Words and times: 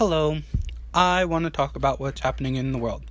Hello, 0.00 0.38
I 0.94 1.26
want 1.26 1.44
to 1.44 1.50
talk 1.50 1.76
about 1.76 2.00
what's 2.00 2.22
happening 2.22 2.54
in 2.56 2.72
the 2.72 2.78
world. 2.78 3.02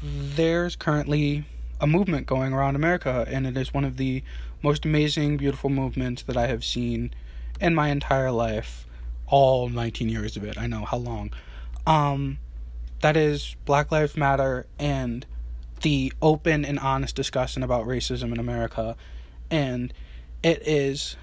There's 0.00 0.76
currently 0.76 1.46
a 1.80 1.86
movement 1.88 2.28
going 2.28 2.52
around 2.52 2.76
America, 2.76 3.26
and 3.28 3.44
it 3.44 3.56
is 3.56 3.74
one 3.74 3.84
of 3.84 3.96
the 3.96 4.22
most 4.62 4.84
amazing, 4.84 5.36
beautiful 5.36 5.68
movements 5.68 6.22
that 6.22 6.36
I 6.36 6.46
have 6.46 6.64
seen 6.64 7.12
in 7.60 7.74
my 7.74 7.88
entire 7.88 8.30
life. 8.30 8.86
All 9.26 9.68
19 9.68 10.08
years 10.08 10.36
of 10.36 10.44
it, 10.44 10.56
I 10.56 10.68
know 10.68 10.84
how 10.84 10.98
long. 10.98 11.32
Um, 11.88 12.38
that 13.00 13.16
is 13.16 13.56
Black 13.64 13.90
Lives 13.90 14.16
Matter 14.16 14.66
and 14.78 15.26
the 15.80 16.12
open 16.22 16.64
and 16.64 16.78
honest 16.78 17.16
discussion 17.16 17.64
about 17.64 17.84
racism 17.84 18.30
in 18.30 18.38
America. 18.38 18.96
And 19.50 19.92
it 20.44 20.62
is 20.64 21.16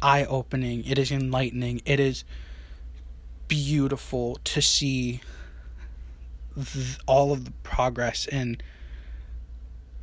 eye 0.00 0.24
opening, 0.24 0.86
it 0.86 0.98
is 0.98 1.12
enlightening, 1.12 1.82
it 1.84 2.00
is 2.00 2.24
beautiful 3.50 4.38
to 4.44 4.62
see 4.62 5.20
th- 6.54 6.98
all 7.06 7.32
of 7.32 7.44
the 7.44 7.50
progress 7.64 8.26
and 8.28 8.62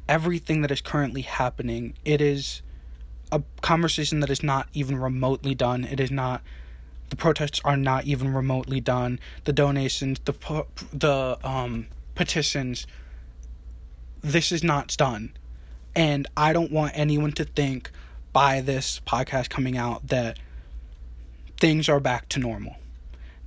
everything 0.07 0.61
that 0.61 0.69
is 0.69 0.81
currently 0.81 1.21
happening. 1.21 1.95
It 2.05 2.21
is 2.21 2.61
a 3.31 3.41
conversation 3.61 4.19
that 4.19 4.29
is 4.29 4.43
not 4.43 4.67
even 4.73 4.97
remotely 4.97 5.55
done. 5.55 5.85
It 5.85 5.99
is 5.99 6.11
not 6.11 6.43
the 7.09 7.15
protests 7.15 7.61
are 7.63 7.77
not 7.77 8.03
even 8.03 8.33
remotely 8.33 8.81
done. 8.81 9.19
The 9.45 9.53
donations, 9.53 10.19
the 10.25 10.65
the 10.91 11.37
um 11.43 11.87
petitions 12.13 12.85
this 14.21 14.51
is 14.51 14.63
not 14.63 14.95
done. 14.97 15.31
And 15.95 16.27
I 16.35 16.51
don't 16.51 16.71
want 16.71 16.91
anyone 16.95 17.31
to 17.33 17.45
think 17.45 17.91
by 18.33 18.59
this 18.59 18.99
podcast 19.05 19.49
coming 19.49 19.77
out 19.77 20.07
that 20.07 20.37
things 21.59 21.87
are 21.87 21.99
back 21.99 22.27
to 22.29 22.39
normal. 22.39 22.75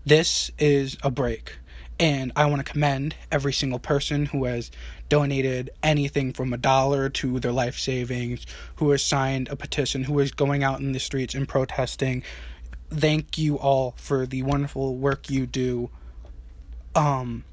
This 0.04 0.50
is 0.58 0.96
a 1.02 1.10
break. 1.10 1.58
And 1.98 2.32
I 2.34 2.46
want 2.46 2.64
to 2.64 2.72
commend 2.72 3.14
every 3.30 3.52
single 3.52 3.78
person 3.78 4.26
who 4.26 4.44
has 4.46 4.70
donated 5.10 5.70
anything 5.82 6.32
from 6.32 6.52
a 6.52 6.56
dollar 6.56 7.10
to 7.10 7.38
their 7.40 7.52
life 7.52 7.78
savings, 7.78 8.46
who 8.76 8.90
has 8.90 9.02
signed 9.02 9.48
a 9.48 9.56
petition, 9.56 10.04
who 10.04 10.18
is 10.18 10.32
going 10.32 10.64
out 10.64 10.80
in 10.80 10.92
the 10.92 11.00
streets 11.00 11.34
and 11.34 11.46
protesting. 11.46 12.22
Thank 12.90 13.36
you 13.36 13.58
all 13.58 13.94
for 13.96 14.26
the 14.26 14.42
wonderful 14.42 14.96
work 14.96 15.28
you 15.28 15.46
do. 15.46 15.90
Um, 16.94 17.44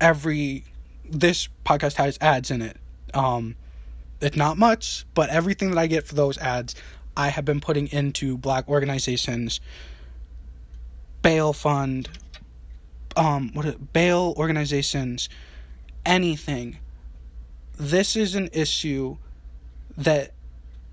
every 0.00 0.64
this 1.08 1.48
podcast 1.64 1.94
has 1.94 2.18
ads 2.20 2.50
in 2.50 2.62
it. 2.62 2.76
Um, 3.14 3.56
it's 4.20 4.36
not 4.36 4.58
much, 4.58 5.04
but 5.14 5.30
everything 5.30 5.70
that 5.70 5.78
I 5.78 5.86
get 5.86 6.06
for 6.06 6.14
those 6.14 6.38
ads, 6.38 6.74
I 7.16 7.28
have 7.28 7.44
been 7.44 7.60
putting 7.60 7.88
into 7.88 8.36
black 8.36 8.68
organizations, 8.68 9.60
bail 11.26 11.52
fund, 11.52 12.08
um, 13.16 13.50
what 13.52 13.92
bail 13.92 14.32
organizations, 14.36 15.28
anything. 16.04 16.78
This 17.76 18.14
is 18.14 18.36
an 18.36 18.48
issue 18.52 19.16
that 19.96 20.34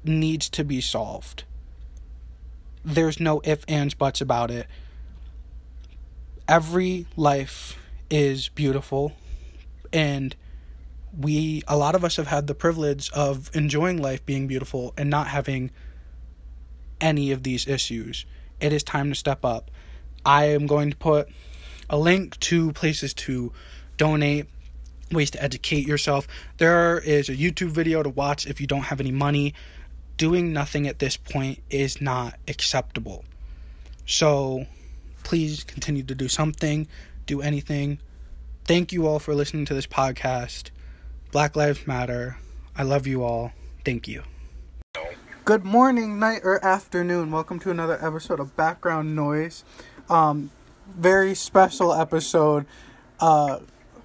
needs 0.04 0.50
to 0.50 0.64
be 0.64 0.82
solved. 0.82 1.44
There's 2.84 3.20
no 3.20 3.42
if, 3.44 3.64
ands, 3.68 3.94
buts 3.94 4.22
about 4.22 4.50
it. 4.50 4.66
Every 6.48 7.06
life 7.16 7.78
is 8.10 8.50
beautiful 8.50 9.12
and 9.94 10.36
we 11.16 11.62
a 11.68 11.78
lot 11.78 11.94
of 11.94 12.04
us 12.04 12.16
have 12.16 12.26
had 12.26 12.48
the 12.48 12.56
privilege 12.56 13.12
of 13.12 13.52
enjoying 13.54 14.02
life 14.02 14.26
being 14.26 14.48
beautiful 14.48 14.96
and 14.98 15.12
not 15.12 15.28
having 15.28 15.70
any 17.00 17.32
of 17.32 17.44
these 17.44 17.68
issues 17.68 18.26
it 18.60 18.74
is 18.74 18.82
time 18.82 19.10
to 19.10 19.16
step 19.16 19.46
up 19.46 19.70
i 20.26 20.46
am 20.46 20.68
going 20.68 20.90
to 20.90 20.98
put 20.98 21.28
a 21.90 21.98
link 21.98 22.40
to 22.40 22.72
places 22.74 23.14
to 23.14 23.52
donate 23.98 24.46
ways 25.12 25.32
to 25.32 25.42
educate 25.44 25.88
yourself 25.88 26.28
there 26.58 27.00
is 27.00 27.30
a 27.30 27.36
youtube 27.36 27.70
video 27.70 28.02
to 28.02 28.10
watch 28.10 28.48
if 28.48 28.60
you 28.60 28.68
don't 28.68 28.84
have 28.84 29.00
any 29.00 29.12
money 29.12 29.54
doing 30.18 30.54
nothing 30.54 30.88
at 30.88 31.00
this 31.00 31.18
point 31.18 31.60
is 31.70 32.02
not 32.02 32.36
acceptable 32.48 33.24
so 34.06 34.66
please 35.24 35.64
continue 35.64 36.04
to 36.04 36.16
do 36.16 36.28
something 36.28 36.88
do 37.26 37.42
anything 37.42 38.00
Thank 38.66 38.94
you 38.94 39.08
all 39.08 39.20
for 39.20 39.36
listening 39.36 39.66
to 39.66 39.74
this 39.74 39.88
podcast. 39.88 40.70
Black 41.34 41.58
Lives 41.58 41.86
Matter. 41.86 42.38
I 42.78 42.84
love 42.84 43.06
you 43.06 43.22
all. 43.22 43.52
Thank 43.84 44.08
you. 44.08 44.24
Good 45.44 45.66
morning, 45.66 46.18
night, 46.18 46.42
or 46.46 46.64
afternoon. 46.64 47.30
Welcome 47.30 47.60
to 47.60 47.72
another 47.72 48.00
episode 48.02 48.40
of 48.40 48.56
Background 48.56 49.18
Noise. 49.18 49.66
Um, 50.14 50.52
very 50.96 51.34
special 51.34 51.92
episode. 51.92 52.68
Uh, 53.20 53.60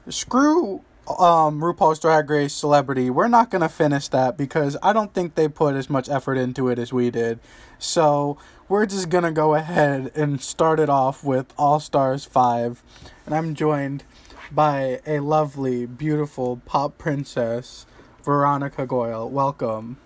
screw 0.08 0.82
um, 1.06 1.60
RuPaul's 1.60 1.98
Drag 1.98 2.30
Race 2.30 2.54
Celebrity. 2.54 3.10
We're 3.10 3.28
not 3.28 3.50
going 3.50 3.60
to 3.60 3.68
finish 3.68 4.08
that 4.08 4.38
because 4.38 4.78
I 4.82 4.94
don't 4.94 5.12
think 5.12 5.34
they 5.34 5.48
put 5.48 5.74
as 5.74 5.90
much 5.90 6.08
effort 6.08 6.36
into 6.38 6.68
it 6.68 6.78
as 6.78 6.94
we 6.94 7.10
did. 7.10 7.40
So 7.78 8.38
we're 8.70 8.86
just 8.86 9.10
going 9.10 9.24
to 9.24 9.30
go 9.30 9.54
ahead 9.54 10.10
and 10.14 10.40
start 10.40 10.80
it 10.80 10.88
off 10.88 11.22
with 11.22 11.52
All 11.58 11.78
Stars 11.78 12.24
5. 12.24 12.82
And 13.26 13.34
I'm 13.34 13.54
joined 13.54 14.04
by 14.50 15.00
a 15.06 15.20
lovely, 15.20 15.84
beautiful 15.84 16.62
pop 16.64 16.96
princess, 16.96 17.84
Veronica 18.24 18.86
Goyle. 18.86 19.28
Welcome. 19.28 19.98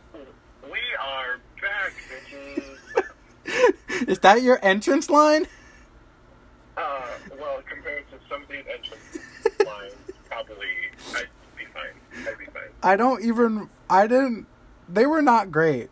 We 0.65 0.81
are 1.01 1.39
back, 1.61 1.95
bitches. 3.95 4.09
Is 4.09 4.19
that 4.19 4.43
your 4.43 4.59
entrance 4.65 5.09
line? 5.09 5.47
Uh, 6.77 7.07
well, 7.41 7.63
compared 7.69 8.05
to 8.11 8.19
some 8.29 8.43
of 8.43 8.49
these 8.49 8.65
entrance 8.73 9.19
lines, 9.67 9.95
probably 10.29 10.67
I'd 11.15 11.29
be 11.57 11.65
fine. 11.67 12.27
I'd 12.27 12.39
be 12.39 12.47
fine. 12.47 12.71
I 12.83 12.97
don't 12.97 13.25
even. 13.25 13.69
I 13.91 14.07
didn't. 14.07 14.47
They 14.89 15.07
were 15.07 15.23
not 15.23 15.51
great. 15.51 15.91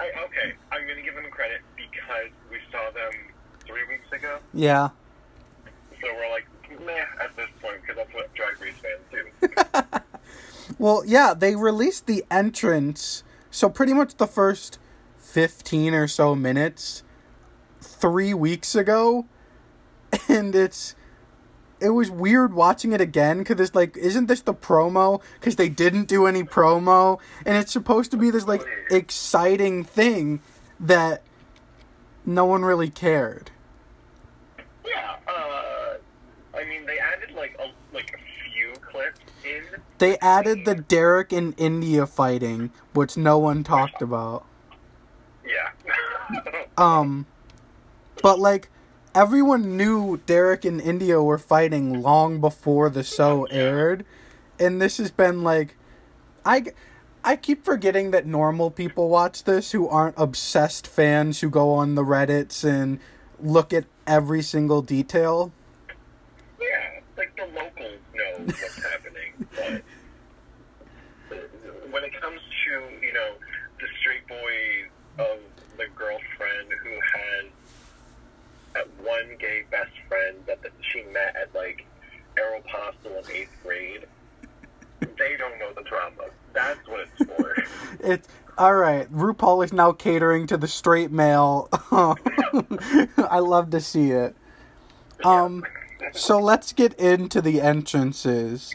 I, 0.00 0.08
okay, 0.24 0.54
I'm 0.72 0.86
gonna 0.86 1.02
give 1.02 1.14
them 1.14 1.30
credit 1.30 1.60
because 1.76 2.30
we 2.50 2.58
saw 2.70 2.90
them 2.90 3.12
three 3.64 3.84
weeks 3.88 4.10
ago. 4.12 4.38
Yeah. 4.52 4.90
So 6.00 6.12
we're 6.12 6.30
like, 6.30 6.46
meh 6.84 7.04
at 7.22 7.34
this 7.36 7.48
point 7.62 7.80
because 7.80 7.96
that's 7.96 8.12
what 8.14 8.32
Drag 8.34 8.60
Race 8.60 8.74
fans 8.74 9.02
do. 9.10 10.00
Well, 10.78 11.04
yeah, 11.06 11.34
they 11.34 11.56
released 11.56 12.06
the 12.06 12.24
entrance. 12.30 13.22
So 13.50 13.68
pretty 13.68 13.92
much 13.92 14.16
the 14.16 14.26
first 14.26 14.78
15 15.18 15.94
or 15.94 16.08
so 16.08 16.34
minutes 16.34 17.03
3 17.84 18.34
weeks 18.34 18.74
ago 18.74 19.26
and 20.28 20.54
it's 20.54 20.94
it 21.80 21.90
was 21.90 22.10
weird 22.10 22.54
watching 22.54 22.92
it 22.92 23.00
again 23.00 23.44
cuz 23.44 23.60
it's 23.60 23.74
like 23.74 23.96
isn't 23.96 24.26
this 24.26 24.40
the 24.42 24.54
promo 24.54 25.20
cuz 25.40 25.56
they 25.56 25.68
didn't 25.68 26.06
do 26.06 26.26
any 26.26 26.42
promo 26.42 27.18
and 27.44 27.56
it's 27.56 27.72
supposed 27.72 28.10
to 28.10 28.16
be 28.16 28.30
this 28.30 28.46
like 28.46 28.64
exciting 28.90 29.84
thing 29.84 30.40
that 30.80 31.22
no 32.26 32.44
one 32.44 32.64
really 32.64 32.88
cared. 32.88 33.50
yeah. 34.86 35.16
Uh, 35.28 35.94
I 36.56 36.64
mean, 36.64 36.86
they 36.86 36.98
added 36.98 37.34
like 37.36 37.54
a 37.60 37.70
like 37.94 38.14
a 38.14 38.50
few 38.50 38.72
clips 38.80 39.20
in. 39.44 39.62
They 39.98 40.16
added 40.18 40.64
the 40.64 40.74
Derrick 40.74 41.32
and 41.32 41.54
India 41.58 42.06
fighting, 42.06 42.70
which 42.92 43.16
no 43.16 43.38
one 43.38 43.62
talked 43.64 44.00
about. 44.02 44.46
Yeah. 45.46 45.70
Um, 46.76 47.26
but 48.24 48.40
like 48.40 48.70
everyone 49.14 49.76
knew 49.76 50.16
Derrick 50.24 50.64
and 50.64 50.80
India 50.80 51.22
were 51.22 51.36
fighting 51.36 52.00
long 52.00 52.40
before 52.40 52.88
the 52.88 53.02
show 53.02 53.44
aired, 53.50 54.06
and 54.58 54.80
this 54.80 54.96
has 54.96 55.10
been 55.10 55.42
like, 55.42 55.76
I, 56.42 56.64
I 57.22 57.36
keep 57.36 57.66
forgetting 57.66 58.12
that 58.12 58.24
normal 58.24 58.70
people 58.70 59.10
watch 59.10 59.44
this 59.44 59.72
who 59.72 59.86
aren't 59.86 60.14
obsessed 60.16 60.86
fans 60.86 61.42
who 61.42 61.50
go 61.50 61.72
on 61.72 61.96
the 61.96 62.02
Reddits 62.02 62.64
and 62.64 62.98
look 63.38 63.74
at 63.74 63.84
every 64.06 64.40
single 64.40 64.80
detail. 64.80 65.52
Yeah, 66.58 67.00
like 67.18 67.36
the 67.36 67.44
locals 67.54 68.00
know 68.14 68.44
what's 68.46 68.82
happening, 68.82 69.82
but 71.28 71.42
when 71.90 72.04
it 72.04 72.18
comes 72.18 72.40
to 72.40 72.70
you 73.04 73.12
know 73.12 73.34
the 73.78 73.86
straight 74.00 74.26
boy 74.26 75.22
of 75.22 75.38
the 75.76 75.86
girlfriend 75.94 76.72
who 76.82 76.90
one 79.04 79.36
gay 79.38 79.62
best 79.70 79.92
friend 80.08 80.36
that 80.46 80.62
the, 80.62 80.70
she 80.92 81.02
met 81.12 81.36
at 81.36 81.54
like 81.54 81.86
Aeropostale 82.36 83.24
in 83.24 83.36
eighth 83.36 83.56
grade, 83.62 84.06
they 85.00 85.36
don't 85.36 85.58
know 85.58 85.72
the 85.74 85.82
drama. 85.82 86.30
That's 86.52 86.86
what 86.88 87.00
it's 87.00 87.30
for. 87.30 87.54
It's 88.00 88.28
all 88.58 88.74
right. 88.74 89.10
RuPaul 89.10 89.64
is 89.64 89.72
now 89.72 89.92
catering 89.92 90.46
to 90.48 90.56
the 90.56 90.68
straight 90.68 91.10
male. 91.10 91.68
I 91.90 93.38
love 93.38 93.70
to 93.70 93.80
see 93.80 94.10
it. 94.10 94.36
Um, 95.24 95.64
so 96.12 96.38
let's 96.38 96.72
get 96.72 96.92
into 96.94 97.40
the 97.40 97.60
entrances. 97.60 98.74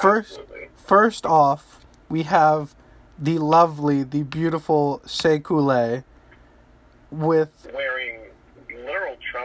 First, 0.00 0.38
Absolutely. 0.40 0.68
first 0.76 1.24
off, 1.24 1.84
we 2.08 2.24
have 2.24 2.74
the 3.18 3.38
lovely, 3.38 4.02
the 4.02 4.24
beautiful 4.24 5.00
Shea 5.06 5.38
Coulee 5.38 6.02
with 7.10 7.68
wearing 7.72 7.91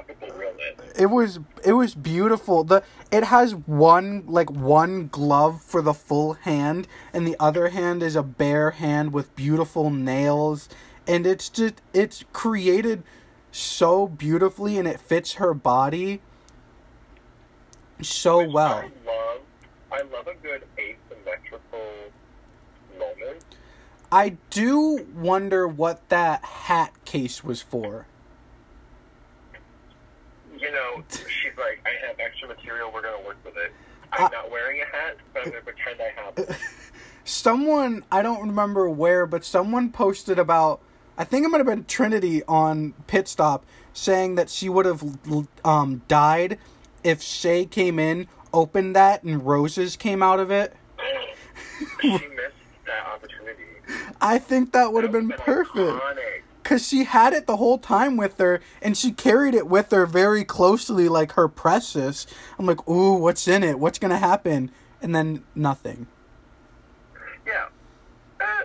tropical 0.05 0.37
realness. 0.37 0.75
it 0.95 1.07
was 1.07 1.39
it 1.63 1.73
was 1.73 1.95
beautiful 1.95 2.63
the 2.63 2.83
it 3.11 3.25
has 3.25 3.55
one 3.55 4.23
like 4.27 4.49
one 4.51 5.07
glove 5.07 5.61
for 5.61 5.81
the 5.81 5.93
full 5.93 6.33
hand 6.33 6.87
and 7.13 7.25
the 7.25 7.35
other 7.39 7.69
hand 7.69 8.03
is 8.03 8.15
a 8.15 8.23
bare 8.23 8.71
hand 8.71 9.13
with 9.13 9.35
beautiful 9.35 9.89
nails 9.89 10.69
and 11.07 11.25
it's 11.25 11.49
just 11.49 11.81
it's 11.93 12.23
created 12.33 13.03
so 13.51 14.07
beautifully 14.07 14.77
and 14.77 14.87
it 14.87 14.99
fits 14.99 15.33
her 15.33 15.53
body 15.53 16.21
so 18.01 18.39
Which 18.39 18.51
well 18.53 18.75
I 18.75 18.81
love. 19.05 19.41
I 19.91 20.01
love 20.15 20.27
a 20.27 20.35
good 20.35 20.63
asymmetrical 20.77 22.11
moment. 22.99 23.43
i 24.11 24.37
do 24.49 25.05
wonder 25.15 25.67
what 25.67 26.07
that 26.09 26.43
hat 26.43 26.93
case 27.05 27.43
was 27.43 27.61
for 27.61 28.05
You 30.59 30.71
know, 30.71 31.03
she's 31.09 31.57
like, 31.57 31.81
I 31.85 32.07
have 32.07 32.17
extra 32.19 32.47
material. 32.47 32.91
We're 32.93 33.01
gonna 33.03 33.25
work 33.25 33.37
with 33.45 33.55
it. 33.57 33.71
I'm 34.13 34.25
Uh, 34.25 34.29
not 34.29 34.51
wearing 34.51 34.81
a 34.81 34.85
hat, 34.85 35.17
but 35.33 35.43
I'm 35.45 35.51
gonna 35.51 35.61
pretend 35.63 35.99
I 36.01 36.11
have. 36.21 36.57
someone 37.23 38.03
I 38.11 38.21
don't 38.21 38.41
remember 38.47 38.89
where, 38.89 39.25
but 39.25 39.43
someone 39.45 39.91
posted 39.91 40.39
about 40.39 40.81
I 41.17 41.23
think 41.23 41.45
it 41.45 41.49
might 41.49 41.57
have 41.57 41.65
been 41.67 41.85
Trinity 41.85 42.43
on 42.47 42.93
Pit 43.07 43.27
Stop 43.27 43.65
saying 43.93 44.35
that 44.35 44.49
she 44.51 44.69
would 44.69 44.85
have 44.85 45.03
um, 45.65 46.03
died 46.07 46.59
if 47.03 47.21
Shea 47.23 47.65
came 47.65 47.97
in, 47.97 48.27
opened 48.53 48.95
that, 48.95 49.23
and 49.23 49.43
roses 49.45 49.95
came 49.95 50.21
out 50.21 50.39
of 50.39 50.51
it. 50.51 50.75
she 52.01 52.09
missed 52.11 52.53
that 52.85 53.07
opportunity. 53.07 53.63
I 54.21 54.37
think 54.37 54.73
that 54.73 54.93
would 54.93 55.03
have 55.03 55.13
That 55.13 55.27
been 55.27 55.37
perfect. 55.37 55.75
iconic. 55.75 56.26
Because 56.67 56.85
she 56.85 57.05
had 57.05 57.31
it 57.31 57.47
the 57.47 57.55
whole 57.55 57.77
time 57.77 58.17
with 58.17 58.37
her, 58.39 58.59
and 58.81 58.97
she 58.97 59.13
carried 59.13 59.55
it 59.55 59.67
with 59.67 59.91
her 59.91 60.05
very 60.05 60.43
closely, 60.43 61.07
like 61.07 61.31
her 61.31 61.47
precious. 61.47 62.27
I'm 62.59 62.65
like, 62.65 62.85
ooh, 62.89 63.13
what's 63.13 63.47
in 63.47 63.63
it? 63.63 63.79
What's 63.79 63.97
gonna 63.97 64.17
happen? 64.17 64.71
And 65.01 65.15
then 65.15 65.45
nothing. 65.55 66.07
Yeah. 67.45 67.67
Uh, 68.41 68.63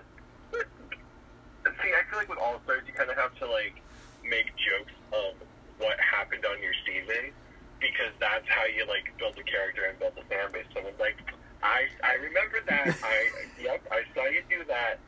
see, 0.53 1.93
I 1.95 2.03
feel 2.11 2.19
like 2.19 2.29
with 2.29 2.41
All 2.41 2.61
Stars, 2.65 2.83
you 2.89 2.93
kind 2.93 3.09
of 3.09 3.17
have 3.17 3.39
to 3.39 3.47
like 3.47 3.81
make 4.29 4.47
jokes 4.57 4.93
of 5.13 5.37
what 5.79 5.97
happened 6.01 6.45
on 6.45 6.61
your 6.61 6.75
season 6.85 7.31
because 7.79 8.11
that's 8.19 8.49
how 8.49 8.65
you 8.65 8.85
like 8.89 9.17
build 9.17 9.39
a 9.39 9.45
character 9.45 9.85
and 9.85 9.97
build 10.01 10.15
a 10.19 10.25
fan 10.25 10.51
base. 10.51 10.67
So 10.75 10.81
it's 10.81 10.99
like, 10.99 11.19
I 11.63 11.87
I 12.03 12.15
remember 12.15 12.59
that. 12.67 12.97
I 13.05 13.31
yep, 13.63 13.87
I 13.93 14.03
saw 14.13 14.25
you 14.25 14.43
do 14.51 14.65
that. 14.67 14.99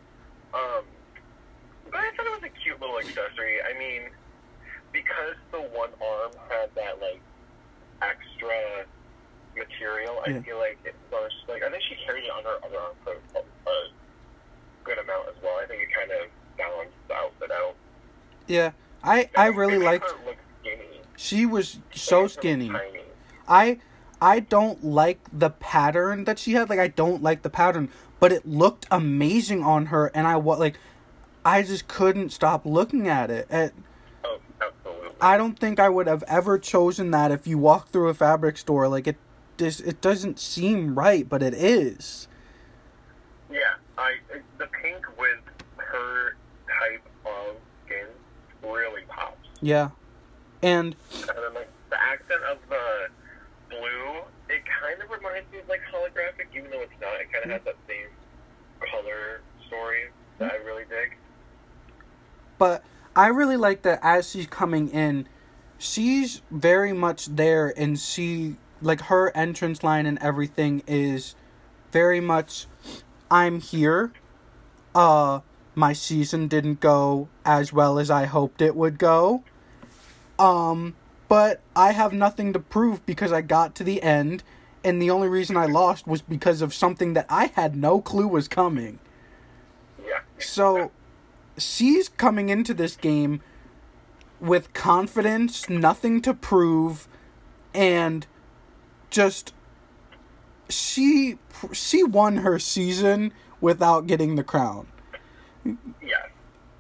Um, 0.54 0.84
I 1.94 2.10
thought 2.16 2.26
it 2.26 2.32
was 2.32 2.42
a 2.44 2.48
cute 2.62 2.80
little 2.80 2.98
accessory. 2.98 3.58
I 3.62 3.78
mean, 3.78 4.10
because 4.92 5.34
the 5.52 5.60
one 5.60 5.90
arm 6.02 6.32
had 6.50 6.70
that 6.74 7.00
like 7.00 7.20
extra 8.02 8.84
material, 9.56 10.20
Yeah. 10.26 10.36
I 10.38 10.42
feel 10.42 10.58
like 10.58 10.78
it 10.84 10.94
was 11.10 11.30
like 11.48 11.62
I 11.62 11.70
think 11.70 11.82
she 11.88 11.96
carried 12.04 12.24
it 12.24 12.30
on 12.30 12.42
her 12.44 12.58
other 12.64 12.78
arm 12.78 12.94
for 13.04 13.12
a, 13.12 13.38
a 13.70 13.88
good 14.84 14.98
amount 14.98 15.28
as 15.28 15.34
well. 15.42 15.58
I 15.62 15.66
think 15.66 15.82
it 15.82 15.88
kind 15.96 16.10
of 16.10 16.28
balanced 16.58 16.94
the 17.08 17.14
outfit 17.14 17.50
out. 17.50 17.74
Yeah, 18.46 18.72
I 19.02 19.30
I 19.36 19.46
really 19.46 19.78
liked. 19.78 20.10
her 20.10 20.16
look 20.26 20.36
skinny. 20.60 21.00
She 21.16 21.46
was 21.46 21.78
so 21.94 22.26
skinny. 22.26 22.72
I 23.48 23.78
I 24.20 24.40
don't 24.40 24.84
like 24.84 25.20
the 25.32 25.50
pattern 25.50 26.24
that 26.24 26.38
she 26.38 26.52
had. 26.52 26.68
Like 26.68 26.78
I 26.80 26.88
don't 26.88 27.22
like 27.22 27.42
the 27.42 27.50
pattern, 27.50 27.88
but 28.20 28.32
it 28.32 28.46
looked 28.46 28.86
amazing 28.90 29.62
on 29.62 29.86
her, 29.86 30.10
and 30.14 30.26
I 30.26 30.36
wa 30.36 30.54
like, 30.56 30.78
I 31.44 31.62
just 31.62 31.88
couldn't 31.88 32.30
stop 32.30 32.64
looking 32.64 33.08
at 33.08 33.30
it. 33.30 33.46
At, 33.50 33.72
Oh, 34.24 34.38
absolutely. 34.60 35.10
I 35.20 35.36
don't 35.36 35.58
think 35.58 35.78
I 35.78 35.88
would 35.88 36.06
have 36.06 36.24
ever 36.26 36.58
chosen 36.58 37.10
that 37.10 37.30
if 37.30 37.46
you 37.46 37.58
walk 37.58 37.88
through 37.88 38.08
a 38.08 38.14
fabric 38.14 38.56
store. 38.56 38.88
Like 38.88 39.06
it, 39.06 39.16
just 39.58 39.80
it 39.80 40.00
doesn't 40.00 40.38
seem 40.38 40.94
right, 40.94 41.28
but 41.28 41.42
it 41.42 41.54
is. 41.54 42.26
Yeah, 43.50 43.74
I 43.98 44.16
the 44.58 44.66
pink 44.82 45.04
with 45.18 45.40
her 45.76 46.36
type 46.66 47.06
of 47.26 47.56
skin 47.84 48.06
really 48.62 49.02
pops. 49.08 49.48
Yeah, 49.60 49.90
and 50.62 50.96
And 51.12 51.28
then 51.28 51.54
like 51.54 51.70
the 51.90 52.02
accent 52.02 52.42
of 52.50 52.58
the 52.68 53.08
blue, 53.68 54.22
it 54.48 54.62
kind 54.64 55.00
of 55.02 55.10
reminds 55.10 55.50
me 55.52 55.58
of 55.58 55.68
like 55.68 55.82
holographic, 55.92 56.46
even 56.56 56.70
though 56.70 56.80
it's 56.80 57.00
not. 57.00 57.20
It 57.20 57.30
kind 57.30 57.44
of 57.44 57.50
has 57.50 57.62
that 57.64 57.76
same 57.86 58.08
color 58.80 59.42
story 59.66 60.08
that 60.38 60.52
I 60.52 60.56
really 60.56 60.84
dig. 60.88 61.16
But 62.64 62.82
I 63.14 63.26
really 63.26 63.58
like 63.58 63.82
that 63.82 64.00
as 64.02 64.30
she's 64.30 64.46
coming 64.46 64.88
in, 64.88 65.28
she's 65.76 66.40
very 66.50 66.94
much 66.94 67.26
there, 67.26 67.74
and 67.76 68.00
she 68.00 68.56
like 68.80 69.02
her 69.02 69.30
entrance 69.36 69.82
line 69.84 70.06
and 70.06 70.18
everything 70.22 70.82
is 70.86 71.34
very 71.92 72.20
much 72.20 72.66
I'm 73.30 73.60
here. 73.60 74.14
Uh 74.94 75.40
my 75.74 75.92
season 75.92 76.48
didn't 76.48 76.80
go 76.80 77.28
as 77.44 77.70
well 77.70 77.98
as 77.98 78.10
I 78.10 78.24
hoped 78.24 78.62
it 78.62 78.74
would 78.74 78.98
go. 78.98 79.44
Um 80.38 80.96
but 81.28 81.60
I 81.76 81.92
have 81.92 82.14
nothing 82.14 82.54
to 82.54 82.58
prove 82.58 83.04
because 83.04 83.30
I 83.30 83.42
got 83.42 83.74
to 83.74 83.84
the 83.84 84.02
end 84.02 84.42
and 84.82 85.02
the 85.02 85.10
only 85.10 85.28
reason 85.28 85.58
I 85.58 85.66
lost 85.66 86.06
was 86.06 86.22
because 86.22 86.62
of 86.62 86.72
something 86.72 87.12
that 87.12 87.26
I 87.28 87.52
had 87.56 87.76
no 87.76 88.00
clue 88.00 88.26
was 88.26 88.48
coming. 88.48 89.00
Yeah. 90.02 90.20
So 90.38 90.90
she's 91.58 92.08
coming 92.08 92.48
into 92.48 92.74
this 92.74 92.96
game 92.96 93.40
with 94.40 94.72
confidence, 94.72 95.68
nothing 95.68 96.20
to 96.22 96.34
prove, 96.34 97.08
and 97.72 98.26
just 99.10 99.54
she 100.68 101.38
she 101.72 102.02
won 102.02 102.38
her 102.38 102.58
season 102.58 103.32
without 103.60 104.06
getting 104.06 104.34
the 104.36 104.44
crown. 104.44 104.86
Yes. 105.64 106.28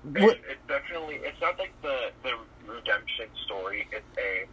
And 0.04 0.24
What- 0.24 0.38
It's 0.48 0.60
definitely 0.68 1.16
it's 1.16 1.40
not 1.40 1.58
like 1.58 1.72
the 1.82 2.10
the 2.22 2.32
redemption 2.70 3.28
story. 3.44 3.86
It's 3.92 4.04
a 4.18 4.46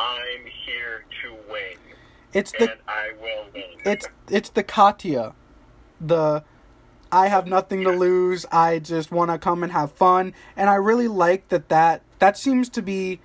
I'm 0.00 0.46
here 0.66 1.04
to 1.22 1.34
win 1.50 1.76
It's 2.32 2.52
the 2.52 2.70
and 2.72 2.80
I 2.88 3.12
will 3.20 3.46
win. 3.54 3.64
it's 3.84 4.06
it's 4.30 4.48
the 4.50 4.62
Katya, 4.62 5.34
the 6.00 6.42
I 7.10 7.28
have 7.28 7.46
nothing 7.46 7.84
to 7.84 7.90
lose. 7.90 8.44
I 8.52 8.78
just 8.78 9.10
want 9.10 9.30
to 9.30 9.38
come 9.38 9.62
and 9.62 9.72
have 9.72 9.92
fun, 9.92 10.34
and 10.56 10.68
I 10.68 10.74
really 10.74 11.08
like 11.08 11.48
that. 11.48 11.68
That 11.68 12.02
that 12.18 12.36
seems 12.36 12.68
to 12.70 12.82
be 12.82 13.20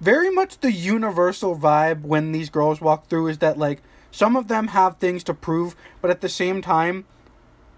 very 0.00 0.30
much 0.30 0.58
the 0.58 0.72
universal 0.72 1.56
vibe 1.56 2.02
when 2.02 2.32
these 2.32 2.50
girls 2.50 2.80
walk 2.80 3.08
through. 3.08 3.28
Is 3.28 3.38
that 3.38 3.58
like 3.58 3.82
some 4.10 4.36
of 4.36 4.48
them 4.48 4.68
have 4.68 4.98
things 4.98 5.24
to 5.24 5.34
prove, 5.34 5.74
but 6.00 6.10
at 6.10 6.20
the 6.20 6.28
same 6.28 6.60
time, 6.60 7.06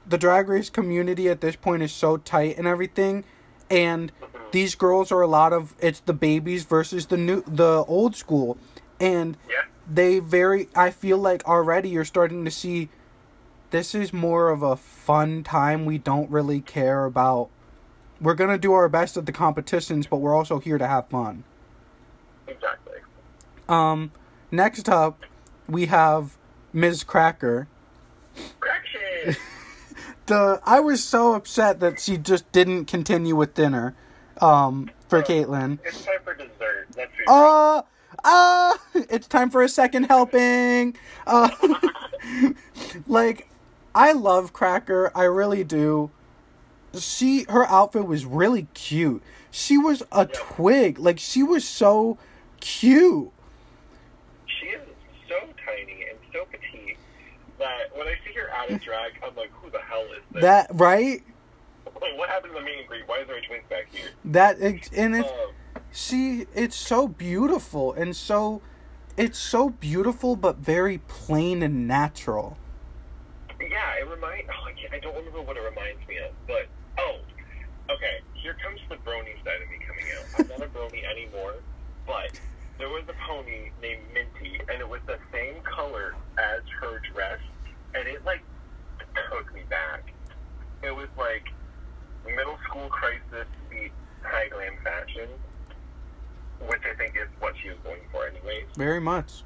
the 0.07 0.19
drag 0.19 0.49
race 0.49 0.71
community 0.71 1.29
at 1.29 1.41
this 1.41 1.57
point 1.57 1.83
is 1.83 1.93
so 1.93 2.17
tight 2.17 2.59
and 2.59 2.67
everything, 2.67 3.25
and 3.71 4.11
these 4.51 4.75
girls 4.75 5.13
are 5.13 5.21
a 5.21 5.29
lot 5.29 5.53
of 5.53 5.75
it's 5.79 6.01
the 6.01 6.13
babies 6.13 6.65
versus 6.65 7.07
the 7.07 7.17
new 7.17 7.43
the 7.47 7.85
old 7.87 8.17
school, 8.17 8.59
and 8.99 9.37
yeah. 9.49 9.63
they 9.89 10.19
very 10.19 10.69
i 10.75 10.91
feel 10.91 11.19
like 11.19 11.45
already 11.47 11.89
you're 11.89 12.05
starting 12.05 12.45
to 12.45 12.51
see 12.51 12.89
this 13.75 13.93
is 13.93 14.13
more 14.13 14.51
of 14.51 14.63
a 14.63 14.77
fun 14.77 15.43
time 15.43 15.85
we 15.85 15.99
don't 15.99 16.31
really 16.31 16.61
care 16.61 17.07
about 17.07 17.51
we're 18.21 18.35
going 18.35 18.49
to 18.51 18.57
do 18.57 18.73
our 18.73 18.89
best 18.89 19.17
at 19.17 19.27
the 19.27 19.33
competitions 19.33 20.07
but 20.07 20.19
we're 20.19 20.37
also 20.37 20.61
here 20.61 20.79
to 20.79 20.87
have 20.87 21.09
fun 21.09 21.43
Exactly. 22.47 22.99
um 23.69 24.13
next 24.53 24.89
up 24.89 25.25
we 25.69 25.87
have 25.87 26.37
Miz 26.73 27.03
Cracker 27.03 27.67
Correction. 28.61 29.43
the 30.27 30.61
i 30.65 30.79
was 30.79 31.03
so 31.03 31.35
upset 31.35 31.81
that 31.81 31.99
she 31.99 32.17
just 32.17 32.51
didn't 32.53 32.85
continue 32.85 33.35
with 33.35 33.55
dinner 33.55 33.97
um 34.41 34.89
for 35.09 35.21
caitlin 35.21 35.81
it's 35.85 36.05
time 36.05 36.15
for 36.23 36.35
dessert. 36.35 36.87
Be 36.95 37.03
Uh, 37.27 37.83
uh, 38.23 38.77
it's 38.95 39.27
time 39.27 39.51
for 39.51 39.63
a 39.63 39.69
second 39.69 40.05
helping. 40.05 40.97
Uh, 41.27 41.49
like, 43.07 43.49
I 43.95 44.13
love 44.13 44.53
Cracker. 44.53 45.13
I 45.15 45.25
really 45.25 45.65
do. 45.65 46.11
She, 46.99 47.45
her 47.49 47.67
outfit 47.67 48.07
was 48.07 48.25
really 48.25 48.67
cute. 48.75 49.23
She 49.51 49.79
was 49.79 50.03
a 50.11 50.27
twig. 50.27 50.99
Like, 50.99 51.19
she 51.19 51.43
was 51.43 51.67
so 51.67 52.19
cute. 52.61 53.31
She 54.47 54.67
is 54.67 54.81
so 55.29 55.37
tiny 55.65 56.07
and 56.11 56.19
so 56.33 56.45
petite 56.47 56.97
that 57.59 57.97
when 57.97 58.07
I 58.09 58.15
see 58.27 58.33
her 58.39 58.51
out 58.51 58.71
of 58.71 58.81
drag, 58.81 59.13
I'm 59.25 59.35
like, 59.37 59.51
who 59.53 59.71
the 59.71 59.81
hell 59.81 60.05
is 60.17 60.23
this? 60.33 60.43
That, 60.43 60.69
right? 60.73 61.23
Like, 62.01 62.17
what 62.19 62.29
happened 62.29 62.53
to 62.55 62.59
the 62.61 62.65
meet 62.65 62.79
and 62.79 62.89
greet? 62.89 63.07
Why 63.07 63.19
is 63.21 63.27
there 63.29 63.37
a 63.37 63.43
twink 63.47 63.69
back 63.69 63.87
here? 63.93 64.11
That, 64.25 64.61
it, 64.61 64.91
and 64.97 65.17
it's, 65.17 65.29
Um, 65.29 65.53
she, 65.93 66.47
it's 66.55 66.77
so 66.77 67.07
beautiful 67.09 67.93
and 67.93 68.15
so, 68.15 68.61
it's 69.17 69.39
so 69.39 69.71
beautiful 69.71 70.35
but 70.35 70.57
very 70.57 70.99
plain 70.99 71.63
and 71.63 71.87
natural. 71.87 72.57
Remind. 74.15 74.45
Oh, 74.49 74.69
I, 74.69 74.73
can't, 74.73 74.93
I 74.93 74.99
don't 74.99 75.15
remember 75.17 75.43
what 75.43 75.57
it 75.57 75.63
reminds 75.63 76.07
me 76.09 76.19
of, 76.19 76.31
but 76.47 76.67
oh, 76.99 77.19
okay. 77.91 78.23
Here 78.35 78.57
comes 78.63 78.81
the 78.89 78.97
brony 78.97 79.35
side 79.45 79.61
of 79.63 79.69
me 79.71 79.79
coming 79.87 80.05
out. 80.15 80.25
I'm 80.39 80.49
not 80.49 80.63
a 80.63 80.71
brony 80.71 81.03
anymore, 81.05 81.55
but 82.07 82.39
there 82.79 82.89
was 82.89 83.05
a 83.09 83.15
pony 83.27 83.71
named 83.81 84.03
Minty, 84.13 84.61
and 84.69 84.81
it 84.81 84.89
was 84.89 85.01
the 85.07 85.19
same 85.33 85.57
color 85.63 86.15
as 86.39 86.63
her 86.81 87.01
dress, 87.13 87.41
and 87.95 88.07
it 88.07 88.25
like 88.25 88.43
took 89.31 89.53
me 89.55 89.63
back. 89.69 90.13
It 90.83 90.95
was 90.95 91.09
like 91.19 91.49
middle 92.25 92.59
school 92.69 92.89
crisis 92.89 93.49
meets 93.71 93.95
high 94.23 94.49
glam 94.49 94.75
fashion, 94.83 95.29
which 96.69 96.83
I 96.91 96.95
think 96.97 97.17
is 97.17 97.29
what 97.41 97.55
she 97.63 97.71
was 97.71 97.79
going 97.85 98.03
for, 98.13 98.27
anyways. 98.27 98.67
Very 98.77 99.01
much. 99.01 99.43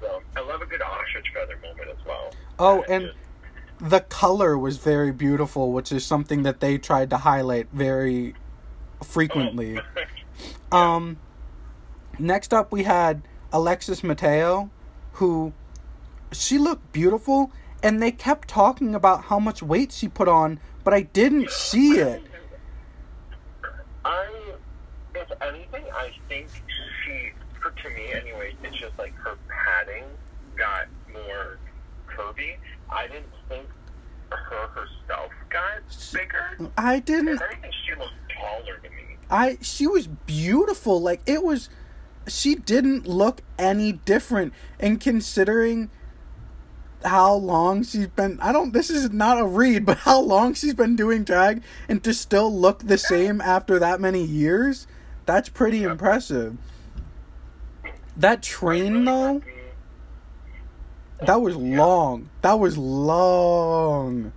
So 0.00 0.22
I 0.36 0.40
love 0.40 0.62
a 0.62 0.66
good 0.66 0.82
ostrich 0.82 1.26
feather 1.34 1.58
moment 1.62 1.90
as 1.90 2.04
well. 2.06 2.32
Oh, 2.58 2.82
and 2.88 3.06
just- 3.06 3.18
the 3.80 4.00
color 4.00 4.58
was 4.58 4.76
very 4.76 5.12
beautiful, 5.12 5.72
which 5.72 5.90
is 5.90 6.04
something 6.04 6.42
that 6.42 6.60
they 6.60 6.78
tried 6.78 7.10
to 7.10 7.18
highlight 7.18 7.68
very 7.72 8.34
frequently. 9.02 9.80
Oh. 10.72 10.78
Um, 10.78 11.18
next 12.18 12.54
up, 12.54 12.72
we 12.72 12.84
had 12.84 13.22
Alexis 13.52 14.02
Mateo, 14.04 14.70
who 15.14 15.52
she 16.32 16.58
looked 16.58 16.92
beautiful, 16.92 17.50
and 17.82 18.00
they 18.00 18.12
kept 18.12 18.48
talking 18.48 18.94
about 18.94 19.24
how 19.24 19.38
much 19.38 19.62
weight 19.62 19.92
she 19.92 20.08
put 20.08 20.28
on, 20.28 20.60
but 20.84 20.94
I 20.94 21.02
didn't 21.02 21.50
see 21.50 21.98
it. 21.98 22.22
I, 24.04 24.54
if 25.14 25.30
anything, 25.42 25.84
I 25.94 26.12
think 26.28 26.48
she, 27.04 27.32
for 27.60 27.70
to 27.70 27.90
me 27.90 28.12
anyway, 28.12 28.54
it's 28.62 28.76
just 28.76 28.96
like 28.98 29.14
her 29.16 29.36
padding 29.48 30.04
got 30.56 30.86
more 31.12 31.58
curvy. 32.08 32.56
I 32.92 33.06
didn't 33.06 33.26
think 33.48 33.66
her 34.30 34.66
herself 34.68 35.32
got 35.48 35.82
bigger. 36.12 36.70
I 36.76 36.98
didn't. 37.00 37.28
anything, 37.28 37.70
she 37.86 37.94
looked 37.94 38.12
taller 38.36 38.78
to 38.78 38.90
me. 38.90 39.16
I 39.30 39.58
she 39.60 39.86
was 39.86 40.06
beautiful. 40.06 41.00
Like 41.00 41.22
it 41.26 41.42
was 41.42 41.68
she 42.26 42.54
didn't 42.54 43.06
look 43.06 43.42
any 43.58 43.92
different 43.92 44.52
and 44.78 45.00
considering 45.00 45.90
how 47.04 47.32
long 47.32 47.82
she's 47.82 48.08
been 48.08 48.38
I 48.40 48.52
don't 48.52 48.72
this 48.72 48.90
is 48.90 49.10
not 49.10 49.40
a 49.40 49.46
read, 49.46 49.86
but 49.86 49.98
how 49.98 50.20
long 50.20 50.54
she's 50.54 50.74
been 50.74 50.96
doing 50.96 51.24
drag 51.24 51.62
and 51.88 52.02
to 52.04 52.12
still 52.12 52.52
look 52.54 52.80
the 52.80 52.98
same 52.98 53.40
after 53.40 53.78
that 53.78 54.00
many 54.00 54.24
years, 54.24 54.86
that's 55.26 55.48
pretty 55.48 55.82
impressive. 55.82 56.56
That 58.16 58.42
train 58.42 59.04
though. 59.04 59.42
That 61.26 61.40
was 61.40 61.56
long. 61.56 62.30
That 62.42 62.58
was 62.58 62.76
long. 62.78 64.32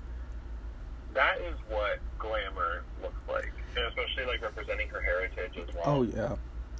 That 1.13 1.39
is 1.41 1.55
what 1.69 1.99
glamour 2.17 2.83
looks 3.01 3.21
like, 3.27 3.51
and 3.75 3.85
especially 3.87 4.25
like 4.25 4.41
representing 4.41 4.89
her 4.89 5.01
heritage 5.01 5.57
as 5.57 5.73
well. 5.75 5.83
Oh 5.85 6.03
yeah. 6.03 6.35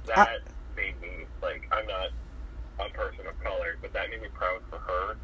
that 0.06 0.40
made 0.76 1.00
me 1.00 1.08
like 1.42 1.68
I'm 1.72 1.86
not 1.86 2.08
a 2.80 2.88
person 2.90 3.26
of 3.26 3.38
color, 3.42 3.76
but 3.80 3.92
that 3.92 4.10
made 4.10 4.22
me 4.22 4.28
proud 4.34 4.60
for 4.70 4.78
her. 4.78 5.16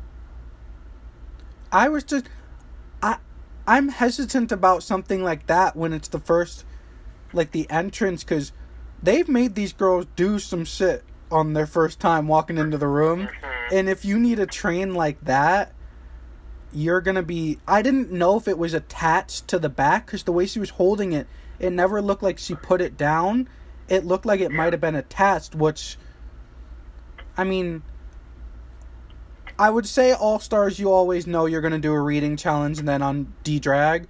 I 1.73 1.89
was 1.89 2.05
just 2.05 2.27
I 3.03 3.17
I'm 3.67 3.89
hesitant 3.89 4.53
about 4.53 4.83
something 4.83 5.23
like 5.23 5.47
that 5.47 5.77
when 5.77 5.93
it's 5.93 6.09
the 6.09 6.19
first 6.21 6.65
like 7.33 7.51
the 7.53 7.69
entrance 7.71 8.25
cuz 8.25 8.53
they've 9.03 9.29
made 9.29 9.55
these 9.55 9.73
girls 9.73 10.07
do 10.17 10.39
some 10.39 10.65
shit 10.65 11.05
on 11.31 11.53
their 11.53 11.67
first 11.67 12.01
time 12.01 12.27
walking 12.27 12.59
into 12.59 12.77
the 12.77 12.89
room 12.89 13.29
Mhm. 13.29 13.60
And 13.71 13.89
if 13.89 14.05
you 14.05 14.19
need 14.19 14.39
a 14.39 14.47
train 14.47 14.95
like 14.95 15.21
that 15.25 15.73
you're 16.73 17.01
going 17.01 17.17
to 17.17 17.23
be 17.23 17.59
I 17.67 17.83
didn't 17.83 18.13
know 18.13 18.37
if 18.37 18.47
it 18.47 18.59
was 18.59 18.75
attached 18.75 19.49
to 19.49 19.59
the 19.59 19.69
back 19.69 20.07
cuz 20.07 20.23
the 20.23 20.33
way 20.33 20.47
she 20.47 20.61
was 20.61 20.71
holding 20.71 21.13
it 21.13 21.27
it 21.59 21.73
never 21.73 22.01
looked 22.01 22.23
like 22.23 22.39
she 22.39 22.55
put 22.55 22.81
it 22.81 22.97
down. 22.97 23.47
It 23.87 24.07
looked 24.07 24.25
like 24.25 24.41
it 24.41 24.51
might 24.51 24.73
have 24.73 24.81
been 24.81 24.95
attached 24.95 25.55
which 25.55 25.99
I 27.37 27.45
mean 27.45 27.83
I 29.61 29.69
would 29.69 29.87
say 29.87 30.15
All 30.15 30.39
Stars, 30.39 30.79
you 30.79 30.91
always 30.91 31.27
know 31.27 31.45
you're 31.45 31.61
going 31.61 31.75
to 31.75 31.79
do 31.79 31.93
a 31.93 32.01
reading 32.01 32.35
challenge 32.39 32.79
and 32.79 32.89
then 32.89 33.03
on 33.03 33.35
D 33.45 33.59
Drag, 33.59 34.09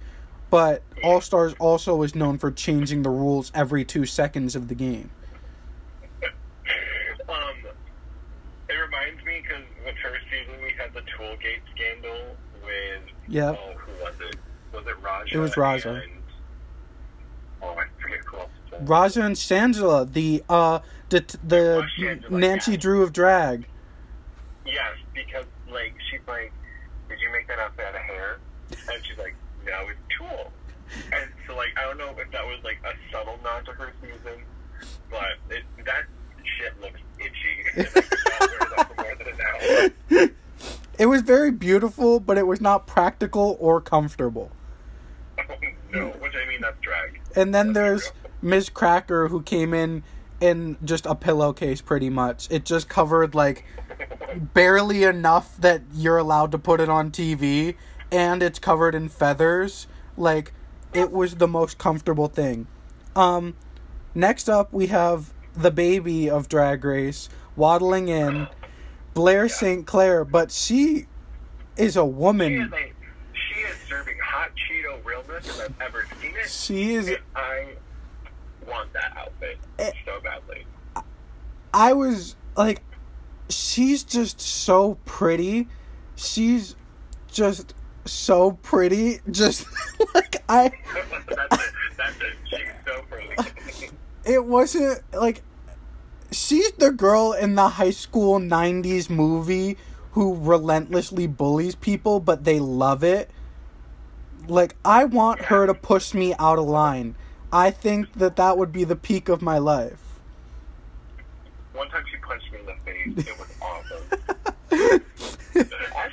but 0.49 0.81
All 1.03 1.19
Stars 1.19 1.53
also 1.59 2.03
is 2.03 2.15
known 2.15 2.37
for 2.37 2.51
changing 2.51 3.01
the 3.01 3.09
rules 3.09 3.51
every 3.53 3.83
two 3.83 4.05
seconds 4.05 4.55
of 4.55 4.69
the 4.69 4.75
game. 4.75 5.11
Um, 7.29 7.55
it 8.67 8.73
reminds 8.73 9.10
me 9.31 9.41
because 9.41 9.63
the 9.85 9.93
first 10.03 10.25
season 10.29 10.61
we 10.61 10.71
had 10.77 10.93
the 10.93 11.01
Tullegate 11.01 11.61
scandal 11.73 12.35
with 12.63 13.01
Yep. 13.27 13.59
oh 13.59 13.73
who 13.77 14.03
was 14.03 14.13
it? 14.19 14.35
Was 14.73 14.85
it 14.87 15.01
Raja? 15.01 15.35
It 15.35 15.39
was 15.39 15.57
Raja. 15.57 15.93
And, 15.95 16.11
oh, 17.61 17.75
I 17.75 17.85
forget 18.01 18.19
who 18.25 18.37
else. 18.37 18.49
Raja 18.81 19.21
and 19.23 19.35
Shangela, 19.35 20.11
the 20.11 20.43
uh, 20.49 20.79
the 21.09 21.19
the 21.43 21.87
Shangela, 21.97 22.31
Nancy 22.31 22.71
yeah. 22.71 22.77
Drew 22.77 23.03
of 23.03 23.13
drag. 23.13 23.67
Yes, 24.65 24.95
because 25.13 25.45
like 25.71 25.93
she's 26.09 26.21
like, 26.27 26.51
did 27.09 27.19
you 27.19 27.31
make 27.31 27.47
that 27.47 27.59
outfit 27.59 27.85
out 27.85 27.95
of 27.95 28.01
hair? 28.01 28.39
And 28.69 29.05
she's 29.05 29.17
like, 29.17 29.35
no, 29.65 29.87
it's 29.89 29.99
tulle. 30.17 30.51
And 31.13 31.29
so 31.47 31.55
like 31.55 31.69
I 31.77 31.83
don't 31.83 31.97
know 31.97 32.13
if 32.17 32.31
that 32.31 32.45
was 32.45 32.59
like 32.63 32.79
a 32.85 32.93
subtle 33.11 33.39
nod 33.43 33.65
to 33.65 33.71
her 33.73 33.93
season, 34.01 34.43
but 35.09 35.39
it, 35.49 35.63
that 35.85 36.05
shit 36.57 36.79
looks 36.81 36.99
itchy. 37.19 37.91
And 38.41 38.47
I 38.47 38.47
saw 38.47 38.47
her 38.47 38.75
that 38.75 38.87
for 38.87 39.03
more 39.03 39.15
than 39.15 39.27
an 39.27 39.41
hour. 39.41 39.50
It 41.01 41.07
was 41.07 41.23
very 41.23 41.49
beautiful, 41.49 42.19
but 42.19 42.37
it 42.37 42.45
was 42.45 42.61
not 42.61 42.85
practical 42.85 43.57
or 43.59 43.81
comfortable. 43.81 44.51
no, 45.91 46.09
which 46.19 46.33
I 46.35 46.47
mean 46.47 46.61
that's 46.61 46.79
drag. 46.79 47.19
And 47.35 47.55
then 47.55 47.73
there's 47.73 48.11
Miz 48.39 48.69
Cracker 48.69 49.29
who 49.29 49.41
came 49.41 49.73
in 49.73 50.03
in 50.39 50.77
just 50.83 51.07
a 51.07 51.15
pillowcase 51.15 51.81
pretty 51.81 52.11
much. 52.11 52.47
It 52.51 52.65
just 52.65 52.87
covered 52.87 53.33
like 53.33 53.65
barely 54.53 55.03
enough 55.03 55.57
that 55.57 55.81
you're 55.91 56.17
allowed 56.19 56.51
to 56.51 56.59
put 56.59 56.79
it 56.79 56.89
on 56.89 57.09
TV 57.09 57.75
and 58.11 58.43
it's 58.43 58.59
covered 58.59 58.93
in 58.93 59.09
feathers. 59.09 59.87
Like 60.17 60.53
it 60.93 61.11
was 61.11 61.37
the 61.37 61.47
most 61.47 61.79
comfortable 61.79 62.27
thing. 62.27 62.67
Um 63.15 63.55
next 64.13 64.49
up 64.49 64.71
we 64.71 64.87
have 64.87 65.33
the 65.55 65.71
baby 65.71 66.29
of 66.29 66.47
Drag 66.47 66.85
Race 66.85 67.27
waddling 67.55 68.07
in 68.07 68.47
Blair 69.13 69.49
St. 69.49 69.85
Clair, 69.85 70.23
but 70.25 70.51
she 70.51 71.05
is 71.77 71.97
a 71.97 72.01
She 72.01 72.07
is 72.07 72.13
woman. 72.15 72.73
a 72.73 72.77
she 73.33 73.59
is 73.61 73.75
serving 73.87 74.17
hot 74.23 74.51
Cheeto 74.55 75.03
realness 75.05 75.47
if 75.47 75.59
I've 75.61 75.81
ever 75.81 76.05
seen 76.21 76.31
it. 76.35 76.49
She 76.49 76.93
is 76.95 77.11
I 77.35 77.67
want 78.67 78.91
that 78.93 79.13
outfit 79.17 79.57
Eh. 79.79 79.91
so 80.05 80.19
badly. 80.21 80.65
I 81.73 81.93
was 81.93 82.35
like, 82.55 82.81
she's 83.49 84.03
just 84.03 84.39
so 84.41 84.95
pretty. 85.05 85.67
She's 86.15 86.75
just 87.31 87.73
so 88.05 88.51
pretty. 88.63 89.19
Just 89.31 89.65
like 90.15 90.43
I, 90.49 90.71
that's 91.27 91.53
it. 91.65 91.71
That's 91.97 92.15
it. 92.19 92.33
She's 92.49 92.59
so 92.85 93.01
pretty. 93.09 93.89
it 94.25 94.43
wasn't 94.45 95.01
like 95.13 95.43
she's 96.31 96.71
the 96.73 96.91
girl 96.91 97.33
in 97.33 97.55
the 97.55 97.69
high 97.69 97.89
school 97.91 98.39
90s 98.39 99.09
movie 99.09 99.77
who 100.13 100.35
relentlessly 100.35 101.27
bullies 101.27 101.75
people, 101.75 102.19
but 102.19 102.43
they 102.43 102.59
love 102.59 103.03
it. 103.03 103.29
Like, 104.47 104.75
I 104.83 105.05
want 105.05 105.43
her 105.45 105.65
to 105.67 105.73
push 105.73 106.13
me 106.13 106.33
out 106.39 106.57
of 106.59 106.65
line. 106.65 107.15
I 107.53 107.71
think 107.71 108.13
that 108.13 108.35
that 108.37 108.57
would 108.57 108.71
be 108.71 108.83
the 108.83 108.95
peak 108.95 109.29
of 109.29 109.41
my 109.41 109.57
life. 109.57 110.19
One 111.73 111.89
time 111.89 112.03
she 112.11 112.17
punched 112.17 112.51
me 112.51 112.59
in 112.59 112.65
the 112.65 112.75
face. 112.83 113.27
It 113.27 113.39
was 113.39 113.53
awesome. 113.61 115.01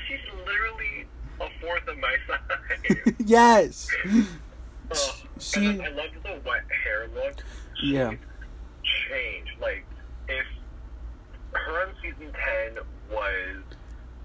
She's 0.06 0.20
literally 0.46 1.06
a 1.40 1.48
fourth 1.60 1.86
of 1.88 1.98
my 1.98 2.16
size. 2.26 3.14
yes. 3.24 3.88
Oh, 4.90 5.14
She- 5.38 5.66
and 5.66 5.82
I 5.82 5.88
loved 5.90 6.14
the 6.22 6.40
wet 6.46 6.62
hair 6.82 7.08
look. 7.14 7.44
Yeah. 7.82 8.14
Changed. 9.10 9.50
Like, 9.60 9.84
her 11.66 11.86
on 11.86 11.94
season 12.02 12.32
10 12.72 12.78
was 13.10 13.62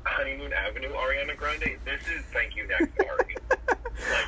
Honeymoon 0.05 0.51
Avenue 0.53 0.91
Ariana 0.93 1.35
Grande, 1.37 1.77
this 1.85 2.01
is 2.07 2.23
Thank 2.33 2.55
You 2.55 2.67
Next 2.67 2.99
Ari. 2.99 3.35
like, 3.49 4.27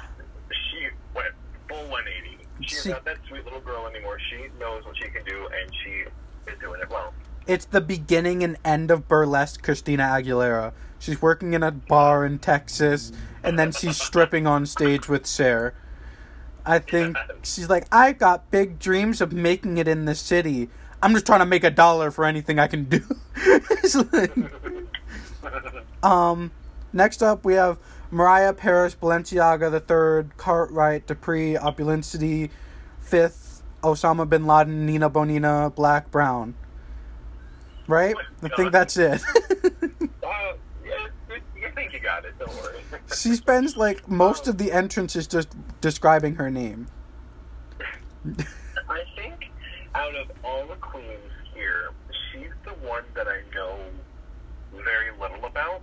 she 0.50 0.88
went 1.14 1.34
full 1.68 1.84
180. 1.90 2.46
She's 2.62 2.82
See- 2.82 2.90
not 2.90 3.06
that 3.06 3.18
sweet 3.28 3.44
little 3.44 3.60
girl 3.60 3.88
anymore. 3.88 4.18
She 4.30 4.48
knows 4.60 4.86
what 4.86 4.96
she 4.98 5.10
can 5.10 5.24
do, 5.26 5.48
and 5.48 5.72
she 5.84 6.52
is 6.52 6.60
doing 6.60 6.82
it 6.82 6.90
well. 6.90 7.14
It's 7.48 7.66
the 7.66 7.82
beginning 7.82 8.44
and 8.44 8.58
end 8.66 8.90
of 8.90 9.08
burlesque 9.08 9.62
Christina 9.62 10.04
Aguilera. 10.04 10.74
She's 10.98 11.22
working 11.22 11.54
in 11.54 11.62
a 11.62 11.72
bar 11.72 12.26
in 12.26 12.40
Texas, 12.40 13.12
and 13.44 13.60
then 13.60 13.72
she's 13.72 14.02
stripping 14.02 14.48
on 14.48 14.66
stage 14.66 15.08
with 15.08 15.28
Cher. 15.28 15.76
I 16.66 16.80
think 16.80 17.16
she's 17.44 17.70
like, 17.70 17.86
I 17.92 18.14
got 18.14 18.50
big 18.50 18.80
dreams 18.80 19.22
of 19.22 19.32
making 19.32 19.78
it 19.78 19.88
in 19.88 20.06
the 20.06 20.16
city. 20.16 20.70
I'm 21.06 21.14
just 21.14 21.28
trying 21.28 21.42
to 21.42 21.46
make 21.46 21.64
a 21.64 21.70
dollar 21.70 22.10
for 22.10 22.26
anything 22.26 22.58
I 22.58 22.66
can 22.66 22.86
do. 22.86 23.00
Like- 24.12 24.36
um, 26.04 26.50
next 26.92 27.22
up 27.22 27.46
we 27.46 27.54
have 27.54 27.78
Mariah 28.10 28.54
Paris, 28.54 28.96
Balenciaga 29.00 29.70
the 29.70 29.80
third, 29.80 30.36
Cartwright, 30.38 31.06
Dupree, 31.06 31.54
Opulencity, 31.54 32.50
fifth, 33.00 33.62
Osama 33.84 34.28
bin 34.28 34.48
Laden, 34.48 34.88
Nina 34.88 35.08
Bonina, 35.08 35.74
Black 35.76 36.10
Brown. 36.10 36.56
right? 37.88 38.16
I 38.42 38.50
think 38.50 38.72
that's 38.72 38.98
it. 38.98 39.22
Uh, 40.26 40.54
yeah, 40.84 41.06
you, 41.30 41.36
you 41.62 41.68
think 41.76 41.94
you 41.94 42.00
got 42.00 42.26
it? 42.26 42.34
Don't 42.40 42.50
worry. 42.56 42.80
she 43.16 43.36
spends 43.36 43.78
like 43.78 44.10
most 44.10 44.48
of 44.48 44.58
the 44.58 44.72
entrances 44.72 45.28
just 45.28 45.50
describing 45.82 46.34
her 46.36 46.50
name. 46.50 46.88
Out 49.96 50.16
of 50.16 50.28
all 50.44 50.68
the 50.68 50.76
queens 50.76 51.32
here, 51.56 51.90
she's 52.32 52.52
the 52.66 52.74
one 52.86 53.04
that 53.16 53.28
I 53.28 53.42
know 53.56 53.78
very 54.72 55.12
little 55.20 55.46
about. 55.46 55.82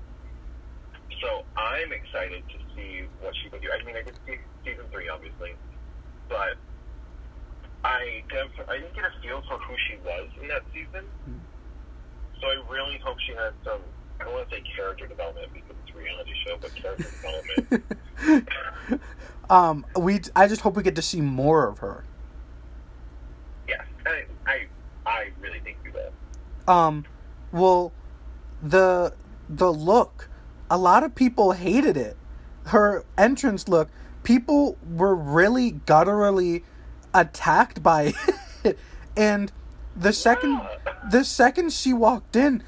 So 1.23 1.45
I'm 1.57 1.93
excited 1.93 2.43
to 2.49 2.59
see 2.77 3.05
what 3.23 3.33
she 3.43 3.49
can 3.49 3.61
do. 3.61 3.69
I 3.73 3.83
mean, 3.85 3.97
I 3.97 4.03
did 4.03 4.15
see 4.27 4.37
season 4.65 4.85
three, 4.93 5.09
obviously, 5.09 5.55
but 6.29 6.57
I 7.85 8.23
def- 8.29 8.69
I 8.69 8.79
didn't 8.79 8.95
get 8.95 9.05
a 9.05 9.13
feel 9.23 9.41
for 9.49 9.57
who 9.59 9.75
she 9.89 9.97
was 10.05 10.29
in 10.43 10.49
that 10.49 10.63
season. 10.75 11.09
So 12.41 12.47
I 12.49 12.57
really 12.71 12.99
hope 13.05 13.17
she 13.27 13.33
has 13.35 13.53
some. 13.65 13.81
I 14.21 14.25
don't 14.25 14.35
want 14.35 14.51
to 14.51 14.57
say 14.57 14.63
character 14.77 15.07
development 15.07 15.49
because 15.55 15.75
it's 15.87 15.95
a 15.95 15.99
reality 15.99 16.33
show, 16.45 16.57
but 16.61 16.75
character 16.75 17.09
development. 18.29 18.45
um, 19.51 19.87
we 19.97 20.21
I 20.37 20.49
just 20.49 20.61
hope 20.63 20.77
we 20.77 20.83
get 20.83 20.97
to 20.97 21.03
see 21.03 21.21
more 21.21 21.69
of 21.69 21.79
her. 21.79 22.05
yes, 23.69 23.85
I, 24.07 24.25
I 24.47 24.67
I 25.07 25.31
really 25.41 25.61
think 25.61 25.79
you 25.85 25.93
will. 25.93 26.11
Um, 26.69 27.05
well, 27.51 27.93
the 28.63 29.15
the 29.49 29.73
look, 29.73 30.29
a 30.71 30.79
lot 30.79 31.03
of 31.05 31.15
people 31.15 31.53
hated 31.53 31.97
it. 31.97 32.17
Her 32.67 33.05
entrance 33.19 33.69
look, 33.69 33.91
people 34.23 34.79
were 34.89 35.15
really 35.15 35.73
gutturally 35.73 36.63
attacked 37.13 37.83
by 37.83 38.15
it, 38.65 38.79
and 39.17 39.53
the 39.97 40.13
second 40.13 40.61
the 41.11 41.25
second 41.25 41.73
she 41.73 41.93
walked 41.93 42.37
in, 42.37 42.63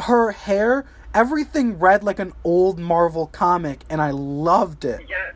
her 0.00 0.32
hair, 0.32 0.84
everything 1.14 1.78
read 1.78 2.02
like 2.02 2.18
an 2.18 2.32
old 2.44 2.78
Marvel 2.78 3.26
comic, 3.26 3.84
and 3.88 4.02
I 4.02 4.10
loved 4.10 4.84
it. 4.84 5.00
Yes, 5.08 5.34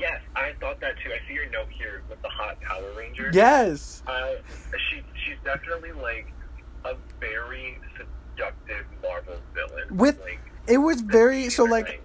yes, 0.00 0.20
I 0.34 0.52
thought 0.58 0.80
that 0.80 0.94
too. 1.04 1.10
I 1.12 1.28
see 1.28 1.34
your 1.34 1.48
note 1.50 1.68
here 1.70 2.02
with 2.08 2.20
the 2.22 2.28
hot 2.28 2.60
Power 2.62 2.90
Ranger. 2.96 3.30
Yes, 3.32 4.02
Uh, 4.06 4.32
she 4.88 5.02
she's 5.24 5.36
definitely 5.44 5.92
like 5.92 6.32
very 7.22 7.78
seductive 7.96 8.84
Marvel 9.02 9.36
villain. 9.54 9.96
With- 9.96 10.20
like, 10.20 10.40
it 10.66 10.78
was 10.78 11.00
very 11.00 11.48
so 11.48 11.64
like. 11.64 12.02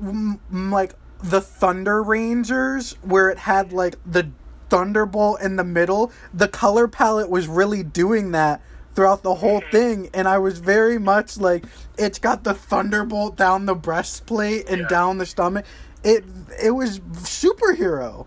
m- 0.00 0.40
m- 0.52 0.70
like 0.70 0.94
the 1.22 1.40
Thunder 1.40 2.02
Rangers, 2.02 2.92
where 3.02 3.28
it 3.30 3.38
had 3.38 3.72
like 3.72 3.96
the 4.06 4.30
Thunderbolt 4.68 5.40
in 5.40 5.56
the 5.56 5.64
middle. 5.64 6.12
The 6.32 6.46
color 6.46 6.86
palette 6.86 7.28
was 7.28 7.48
really 7.48 7.82
doing 7.82 8.30
that 8.32 8.60
throughout 8.94 9.22
the 9.24 9.36
whole 9.36 9.60
mm-hmm. 9.60 9.70
thing, 9.70 10.10
and 10.14 10.28
I 10.28 10.38
was 10.38 10.58
very 10.60 10.98
much 10.98 11.36
like, 11.38 11.64
it's 11.96 12.18
got 12.18 12.44
the 12.44 12.54
Thunderbolt 12.54 13.36
down 13.36 13.66
the 13.66 13.74
breastplate 13.74 14.68
and 14.68 14.82
Yeah. 14.82 14.88
down 14.88 15.18
the 15.18 15.26
stomach. 15.26 15.64
It 16.04 16.24
it 16.62 16.70
was 16.72 17.00
superhero, 17.00 18.26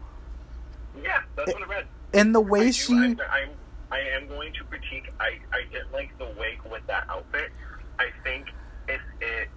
yeah, 1.02 1.22
that's 1.36 1.54
what 1.54 1.64
I 1.64 1.66
read. 1.66 1.86
and 2.14 2.36
the 2.36 2.42
I 2.44 2.50
way 2.50 2.66
do- 2.68 2.72
she 2.74 2.94
I'm, 2.94 3.20
I'm 3.32 3.50
I 3.92 4.00
am 4.16 4.28
going 4.28 4.54
to 4.54 4.64
critique. 4.64 5.12
I 5.20 5.40
I 5.52 5.64
didn't 5.72 5.92
like 5.92 6.18
the 6.18 6.34
wig 6.38 6.60
with 6.70 6.86
that 6.88 7.06
outfit. 7.10 7.52
I 8.00 8.08
think 8.24 8.48
if 8.88 9.02
it 9.20 9.50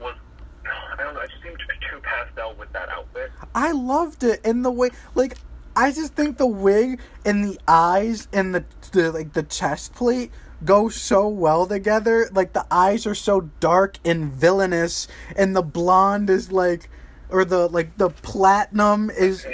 was. 0.00 0.14
I 0.98 1.02
don't 1.04 1.14
know. 1.14 1.20
It 1.20 1.30
just 1.30 1.42
seemed 1.42 1.58
too 1.90 2.00
pastel 2.00 2.54
with 2.58 2.72
that 2.72 2.88
outfit. 2.88 3.30
I 3.54 3.72
loved 3.72 4.24
it 4.24 4.44
in 4.44 4.62
the 4.62 4.70
way 4.70 4.90
like 5.14 5.36
I 5.76 5.92
just 5.92 6.14
think 6.14 6.38
the 6.38 6.46
wig 6.46 7.00
and 7.24 7.44
the 7.44 7.60
eyes 7.68 8.28
and 8.32 8.54
the, 8.54 8.64
the 8.92 9.12
like 9.12 9.34
the 9.34 9.42
chest 9.42 9.94
plate 9.94 10.32
go 10.64 10.88
so 10.88 11.28
well 11.28 11.66
together. 11.66 12.28
Like 12.32 12.52
the 12.52 12.66
eyes 12.70 13.06
are 13.06 13.14
so 13.14 13.42
dark 13.60 13.98
and 14.04 14.32
villainous 14.32 15.06
and 15.36 15.54
the 15.54 15.62
blonde 15.62 16.30
is 16.30 16.50
like 16.50 16.88
or 17.28 17.44
the 17.44 17.68
like 17.68 17.96
the 17.98 18.10
platinum 18.10 19.10
is 19.10 19.46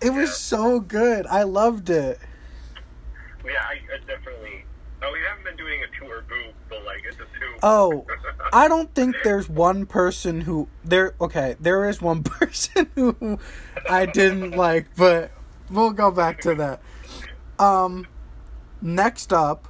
it 0.00 0.10
was 0.10 0.36
so 0.36 0.80
good. 0.80 1.26
I 1.26 1.42
loved 1.42 1.90
it. 1.90 2.18
Yeah, 3.48 3.62
I, 3.62 3.80
I 3.94 3.98
definitely. 4.06 4.64
Oh, 5.02 5.12
we 5.12 5.20
haven't 5.28 5.44
been 5.44 5.56
doing 5.56 5.80
a 5.82 5.86
two 5.98 6.10
or 6.10 6.22
boo, 6.22 6.52
but 6.68 6.84
like 6.84 7.02
it's 7.06 7.16
a 7.16 7.38
two. 7.38 7.58
Oh, 7.62 8.06
I 8.52 8.68
don't 8.68 8.94
think 8.94 9.16
there's 9.24 9.48
one 9.48 9.86
person 9.86 10.42
who 10.42 10.68
there. 10.84 11.14
Okay, 11.20 11.56
there 11.58 11.88
is 11.88 12.02
one 12.02 12.22
person 12.24 12.90
who 12.94 13.38
I 13.88 14.06
didn't 14.06 14.50
like, 14.56 14.94
but 14.96 15.30
we'll 15.70 15.92
go 15.92 16.10
back 16.10 16.40
to 16.42 16.54
that. 16.56 16.82
Um, 17.58 18.06
next 18.82 19.32
up, 19.32 19.68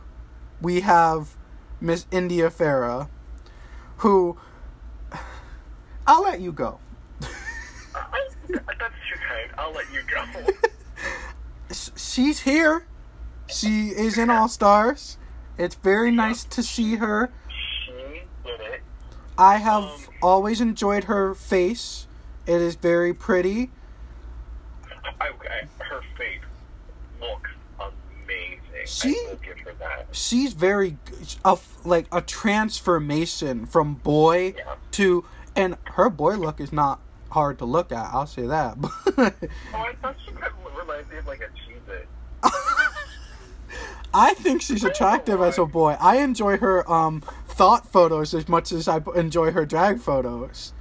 we 0.61 0.81
have 0.81 1.37
Miss 1.81 2.07
India 2.11 2.51
Ferrah, 2.51 3.09
who 3.99 4.39
I'll 6.07 6.23
let 6.23 6.41
you 6.41 6.53
go. 6.53 6.81
I, 7.95 8.29
that's 8.49 8.95
too 9.09 9.19
kind. 9.29 9.51
I'll 9.59 9.73
let 9.73 9.87
you 9.93 10.01
go. 10.11 10.25
She's 11.97 12.41
here. 12.41 12.87
She 13.49 13.89
is 13.89 14.19
in 14.19 14.31
All 14.31 14.49
Stars. 14.49 15.17
It's 15.57 15.75
very 15.75 16.11
nice 16.11 16.45
to 16.45 16.63
see 16.63 16.97
her. 16.97 17.31
she 17.87 17.93
did 18.45 18.61
it. 18.61 18.81
I 19.37 19.57
have 19.57 19.85
um, 19.85 20.01
always 20.23 20.61
enjoyed 20.61 21.05
her 21.05 21.35
face. 21.35 22.07
It 22.47 22.61
is 22.61 22.75
very 22.77 23.13
pretty. 23.15 23.71
I, 25.21 25.29
I, 25.29 25.85
her 25.85 26.01
face 26.17 26.41
looks 27.21 27.51
amazing. 27.79 28.61
She- 28.87 29.09
I 29.11 29.31
will 29.31 29.37
give 29.37 29.59
her 29.61 29.73
that. 29.79 30.07
She's 30.13 30.53
very 30.53 30.97
a 31.45 31.59
like 31.85 32.07
a 32.13 32.21
transformation 32.21 33.67
from 33.67 33.95
boy 33.95 34.55
Yeah. 34.57 34.75
to 34.93 35.25
and 35.57 35.77
her 35.85 36.09
boy 36.11 36.37
look 36.37 36.61
is 36.61 36.73
not 36.73 37.01
hard 37.31 37.59
to 37.59 37.65
look 37.65 37.93
at. 37.93 38.11
I'll 38.13 38.27
say 38.27 38.47
that. 38.47 38.77
Oh, 39.19 39.79
I 39.81 39.93
thought 40.01 40.17
she 40.25 40.31
kind 40.33 40.47
of 40.47 40.77
reminds 40.79 41.11
me 41.11 41.17
of 41.19 41.27
like 41.27 41.41
a 41.41 41.49
cheese. 41.49 41.75
I 44.13 44.35
think 44.35 44.63
she's 44.63 44.85
attractive 44.85 45.41
as 45.41 45.59
a 45.59 45.67
boy. 45.67 45.97
I 46.01 46.19
enjoy 46.19 46.59
her 46.59 46.91
um 46.91 47.23
thought 47.47 47.87
photos 47.87 48.35
as 48.35 48.49
much 48.49 48.73
as 48.73 48.89
I 48.89 49.01
enjoy 49.15 49.53
her 49.53 49.67
drag 49.67 50.01
photos. 50.01 50.73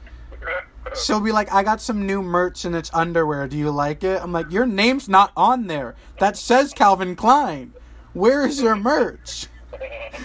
She'll 0.95 1.19
be 1.19 1.31
like, 1.31 1.51
"I 1.51 1.63
got 1.63 1.81
some 1.81 2.05
new 2.05 2.21
merch 2.21 2.63
and 2.63 2.75
it's 2.75 2.89
underwear. 2.93 3.47
Do 3.47 3.57
you 3.57 3.71
like 3.71 4.03
it?" 4.03 4.21
I'm 4.21 4.31
like, 4.31 4.49
"Your 4.51 4.65
name's 4.65 5.09
not 5.09 5.31
on 5.35 5.67
there. 5.67 5.95
That 6.19 6.37
says 6.37 6.73
Calvin 6.73 7.15
Klein. 7.15 7.73
Where 8.13 8.45
is 8.45 8.61
your 8.61 8.75
merch?" 8.75 9.47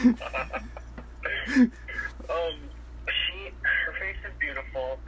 um, 0.05 0.17
she, 3.09 3.51
her 3.61 3.93
face 3.99 4.17
is 4.25 4.33
beautiful. 4.39 4.99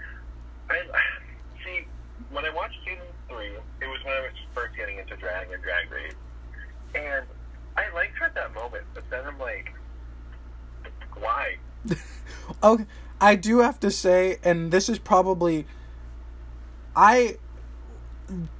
I 0.69 0.81
see. 1.65 1.87
When 2.31 2.45
I 2.45 2.51
watched 2.51 2.79
season 2.85 3.07
three, 3.29 3.53
it 3.81 3.87
was 3.87 4.03
when 4.05 4.15
I 4.15 4.21
was 4.21 4.33
first 4.55 4.77
getting 4.77 4.99
into 4.99 5.17
drag 5.17 5.51
and 5.51 5.63
drag 5.63 5.91
race, 5.91 6.15
and 6.95 7.25
I 7.77 7.93
liked 7.95 8.17
her 8.19 8.27
at 8.27 8.35
that 8.35 8.55
moment. 8.55 8.85
But 8.95 9.05
then 9.11 9.25
I'm 9.27 9.39
like, 9.39 9.73
why? 11.19 11.57
Okay, 12.63 12.85
I 13.21 13.37
do 13.37 13.59
have 13.61 13.81
to 13.81 13.91
say, 13.91 14.39
and 14.45 14.71
this 14.71 14.89
is 14.89 14.99
probably, 14.99 15.67
I, 16.95 17.37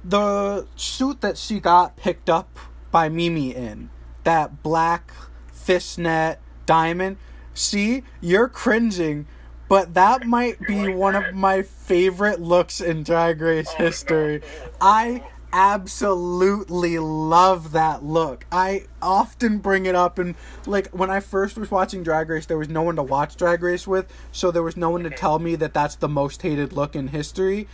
the 0.03 0.67
suit 0.75 1.21
that 1.21 1.37
she 1.37 1.59
got 1.59 1.95
picked 1.97 2.29
up 2.29 2.57
by 2.91 3.09
Mimi 3.09 3.53
in, 3.55 3.89
that 4.23 4.63
black 4.63 5.11
fishnet 5.51 6.39
diamond. 6.65 7.17
See, 7.53 8.03
you're 8.21 8.47
cringing, 8.47 9.27
but 9.67 9.93
that 9.93 10.25
might 10.25 10.65
be 10.67 10.87
like 10.87 10.95
one 10.95 11.15
of 11.15 11.33
my 11.33 11.61
favorite 11.61 12.41
looks 12.41 12.81
in 12.81 13.03
Drag 13.03 13.39
Race 13.41 13.69
Oh, 13.69 13.75
no. 13.79 13.85
history. 13.85 14.41
I 14.81 15.23
absolutely 15.55 16.99
love 16.99 17.71
that 17.71 18.03
look. 18.03 18.45
I 18.51 18.87
often 19.01 19.59
bring 19.59 19.85
it 19.85 19.95
up 19.95 20.19
and 20.19 20.35
like 20.65 20.89
when 20.89 21.09
I 21.09 21.21
first 21.21 21.57
was 21.57 21.71
watching 21.71 22.03
Drag 22.03 22.29
Race 22.29 22.45
there 22.45 22.57
was 22.57 22.67
no 22.67 22.81
one 22.81 22.97
to 22.97 23.03
watch 23.03 23.37
Drag 23.37 23.63
Race 23.63 23.87
with, 23.87 24.11
so 24.33 24.51
there 24.51 24.61
was 24.61 24.75
no 24.75 24.89
one 24.89 25.03
to 25.03 25.09
mm-hmm. 25.09 25.17
tell 25.17 25.39
me 25.39 25.55
that 25.55 25.73
that's 25.73 25.95
the 25.95 26.09
most 26.09 26.41
hated 26.41 26.73
look 26.73 26.93
in 26.93 27.07
history. 27.07 27.69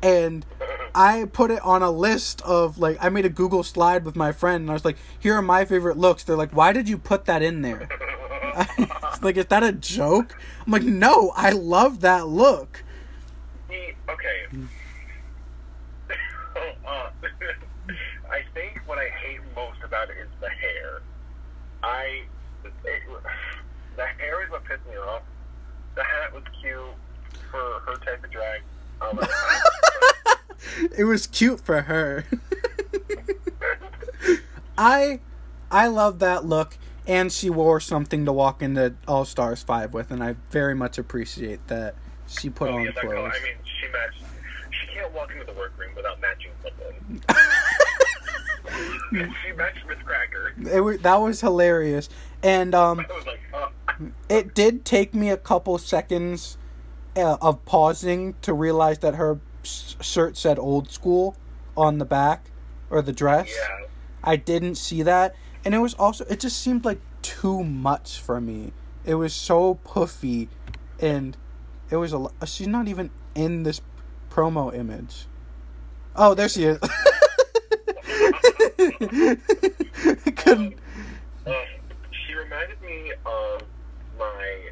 And 0.00 0.46
I 0.94 1.24
put 1.32 1.50
it 1.50 1.60
on 1.62 1.82
a 1.82 1.90
list 1.90 2.40
of 2.42 2.78
like 2.78 2.98
I 3.00 3.08
made 3.08 3.24
a 3.24 3.30
Google 3.30 3.64
slide 3.64 4.04
with 4.04 4.14
my 4.14 4.30
friend 4.30 4.62
and 4.62 4.70
I 4.70 4.74
was 4.74 4.84
like, 4.84 4.98
"Here 5.18 5.34
are 5.34 5.42
my 5.42 5.64
favorite 5.64 5.98
looks." 5.98 6.22
They're 6.22 6.36
like, 6.36 6.52
"Why 6.52 6.72
did 6.72 6.88
you 6.88 6.98
put 6.98 7.24
that 7.24 7.42
in 7.42 7.62
there?" 7.62 7.88
like, 9.22 9.36
is 9.36 9.46
that 9.46 9.64
a 9.64 9.72
joke? 9.72 10.38
I'm 10.64 10.72
like, 10.72 10.84
"No, 10.84 11.32
I 11.34 11.50
love 11.50 12.00
that 12.00 12.28
look." 12.28 12.84
See, 13.68 13.94
okay. 14.08 14.46
uh, 16.86 17.10
I 18.30 18.42
think 18.84 18.88
what 18.88 18.98
I 18.98 19.08
hate 19.08 19.40
most 19.54 19.78
about 19.84 20.10
it 20.10 20.16
is 20.20 20.28
the 20.40 20.48
hair. 20.48 21.00
I, 21.82 22.22
it, 22.64 22.72
the 23.96 24.04
hair 24.06 24.42
is 24.44 24.50
what 24.50 24.64
pissed 24.64 24.86
me 24.86 24.96
off. 24.96 25.22
The 25.94 26.02
hat 26.02 26.32
was 26.34 26.42
cute 26.60 26.80
for 27.50 27.80
her 27.86 27.96
type 28.04 28.24
of 28.24 28.30
drag. 28.30 28.62
Um, 29.00 29.20
it 30.98 31.04
was 31.04 31.26
cute 31.26 31.60
for 31.60 31.82
her. 31.82 32.24
I 34.78 35.20
I 35.70 35.86
love 35.86 36.18
that 36.18 36.44
look. 36.44 36.76
and 37.06 37.30
she 37.30 37.48
wore 37.50 37.78
something 37.80 38.24
to 38.24 38.32
walk 38.32 38.62
into 38.62 38.94
All 39.06 39.24
Stars 39.24 39.62
five 39.62 39.92
with, 39.92 40.10
and 40.10 40.24
I 40.24 40.34
very 40.50 40.74
much 40.74 40.98
appreciate 40.98 41.66
that 41.68 41.94
she 42.26 42.50
put 42.50 42.70
Oh, 42.70 42.78
on 42.78 42.84
yeah, 42.86 42.90
clothes. 42.92 43.14
color. 43.14 43.30
I 43.32 43.42
mean, 43.44 43.54
she 43.64 43.86
matched. 43.92 44.22
She 44.70 44.86
can't 44.94 45.12
walk 45.12 45.30
into 45.32 45.44
the 45.44 45.52
workroom 45.52 45.90
without 45.94 46.20
matching 46.20 46.50
something. 46.62 47.22
she 49.12 49.52
matched 49.52 49.86
Miss 49.86 49.98
Cracker. 50.04 50.54
it 50.72 50.80
wa- 50.80 50.96
that 51.00 51.16
was 51.16 51.40
hilarious, 51.40 52.08
and 52.42 52.74
um, 52.74 52.98
was 53.08 53.26
like, 53.26 53.40
oh. 53.52 53.70
it 54.28 54.54
did 54.54 54.84
take 54.84 55.14
me 55.14 55.30
a 55.30 55.36
couple 55.36 55.78
seconds 55.78 56.58
uh, 57.16 57.36
of 57.40 57.64
pausing 57.64 58.34
to 58.42 58.52
realize 58.52 58.98
that 59.00 59.14
her 59.14 59.38
s- 59.62 59.96
shirt 60.00 60.36
said 60.36 60.58
old 60.58 60.90
school 60.90 61.36
on 61.76 61.98
the 61.98 62.04
back 62.04 62.50
or 62.90 63.02
the 63.02 63.12
dress. 63.12 63.48
yeah. 63.48 63.86
I 64.22 64.36
didn't 64.36 64.76
see 64.76 65.02
that, 65.02 65.34
and 65.64 65.74
it 65.74 65.78
was 65.78 65.94
also 65.94 66.24
it 66.26 66.40
just 66.40 66.60
seemed 66.60 66.84
like 66.84 67.00
too 67.22 67.62
much 67.62 68.18
for 68.20 68.40
me. 68.40 68.72
It 69.04 69.16
was 69.16 69.34
so 69.34 69.74
puffy, 69.74 70.48
and 70.98 71.36
it 71.90 71.96
was 71.96 72.12
a. 72.14 72.28
She's 72.46 72.66
not 72.66 72.88
even 72.88 73.10
in 73.34 73.64
this 73.64 73.82
promo 74.30 74.74
image. 74.74 75.26
Oh, 76.16 76.32
there 76.34 76.48
she 76.48 76.64
is. 76.64 76.78
Couldn't. 80.36 80.74
Um, 81.46 81.54
she 82.26 82.34
reminded 82.34 82.80
me 82.82 83.12
of 83.26 83.62
my 84.18 84.68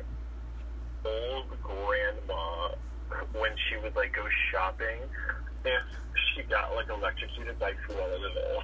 old 1.05 1.47
grandma 1.63 2.69
when 3.33 3.53
she 3.69 3.77
would 3.83 3.95
like 3.97 4.15
go 4.15 4.25
shopping. 4.51 4.99
If 5.65 5.83
she 6.35 6.43
got 6.45 6.75
like 6.75 6.89
electrocuted 6.89 7.59
by 7.59 7.73
Cruella 7.73 8.21
de 8.21 8.33
Vil. 8.35 8.63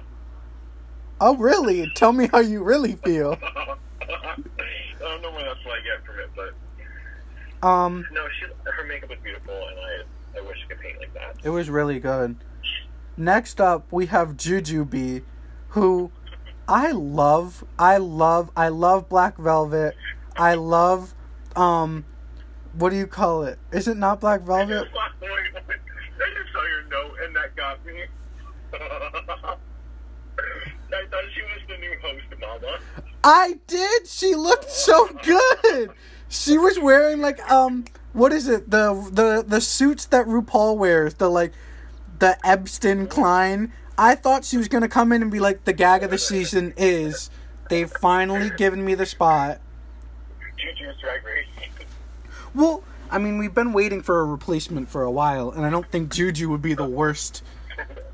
Oh, 1.21 1.35
really? 1.37 1.89
Tell 1.95 2.11
me 2.13 2.27
how 2.31 2.39
you 2.39 2.63
really 2.63 2.93
feel. 2.95 3.37
I 4.01 4.35
don't 4.99 5.21
know 5.21 5.31
where 5.31 5.43
that's 5.45 5.63
what 5.65 5.79
I 5.79 5.81
get 5.83 6.05
from 6.05 6.19
it, 6.19 6.29
but 6.35 7.67
Um, 7.67 8.05
no, 8.11 8.25
she 8.39 8.45
her 8.71 8.83
makeup 8.85 9.09
was 9.09 9.19
beautiful, 9.23 9.53
and 9.53 9.77
I 9.79 10.39
I 10.39 10.41
wish 10.47 10.57
I 10.65 10.69
could 10.73 10.79
paint 10.81 10.99
like 10.99 11.13
that. 11.13 11.35
it 11.43 11.49
was 11.49 11.69
really 11.69 11.99
good. 11.99 12.37
Next 13.17 13.59
up, 13.59 13.91
we 13.91 14.05
have 14.07 14.37
Jujubee, 14.37 15.23
who 15.69 16.11
I 16.67 16.91
love. 16.91 17.63
I 17.79 17.97
love. 17.97 18.51
I 18.55 18.69
love 18.69 19.09
Black 19.09 19.37
Velvet. 19.37 19.95
I 20.35 20.53
love. 20.53 21.15
Um, 21.55 22.05
what 22.73 22.91
do 22.91 22.95
you 22.95 23.07
call 23.07 23.43
it? 23.43 23.57
Is 23.71 23.87
it 23.87 23.97
not 23.97 24.19
Black 24.21 24.41
Velvet? 24.41 24.83
just 24.83 24.91
saw- 24.91 25.09
wait, 25.21 25.31
wait, 25.31 25.77
I 26.21 26.29
just 26.37 26.53
saw 26.53 26.63
your 26.65 26.83
note, 26.83 27.15
and 27.23 27.35
that 27.35 27.55
got 27.55 27.85
me. 27.85 28.03
I 30.91 31.05
thought 31.09 31.23
she 31.33 31.41
was 31.41 31.61
the 31.67 31.77
new 31.77 31.95
host, 32.01 32.25
Mama. 32.39 32.79
I 33.23 33.59
did. 33.67 34.07
She 34.07 34.35
looked 34.35 34.69
so 34.69 35.09
good. 35.23 35.91
She 36.27 36.57
was 36.57 36.79
wearing 36.79 37.21
like 37.21 37.39
um, 37.51 37.85
what 38.13 38.31
is 38.31 38.47
it? 38.47 38.69
The 38.69 39.09
the 39.11 39.43
the 39.45 39.61
suits 39.61 40.05
that 40.07 40.27
RuPaul 40.27 40.77
wears. 40.77 41.15
The 41.15 41.29
like, 41.29 41.53
the 42.19 42.37
Ebston 42.43 43.09
Klein. 43.09 43.73
I 43.99 44.15
thought 44.15 44.45
she 44.45 44.55
was 44.57 44.69
gonna 44.69 44.87
come 44.87 45.11
in 45.11 45.21
and 45.21 45.29
be 45.29 45.41
like 45.41 45.65
the 45.65 45.73
gag 45.73 46.03
of 46.03 46.09
the 46.09 46.17
season 46.17 46.73
is. 46.77 47.29
They've 47.69 47.91
finally 47.91 48.49
given 48.49 48.83
me 48.85 48.95
the 48.95 49.05
spot. 49.05 49.59
Juju's 50.57 50.95
Drag 51.01 51.23
Race. 51.25 51.45
Well, 52.55 52.81
I 53.11 53.17
mean, 53.17 53.37
we've 53.37 53.53
been 53.53 53.73
waiting 53.73 54.01
for 54.01 54.21
a 54.21 54.25
replacement 54.25 54.89
for 54.89 55.03
a 55.03 55.11
while, 55.11 55.51
and 55.51 55.65
I 55.65 55.69
don't 55.69 55.89
think 55.91 56.11
Juju 56.13 56.49
would 56.49 56.61
be 56.61 56.73
the 56.73 56.85
worst 56.87 57.43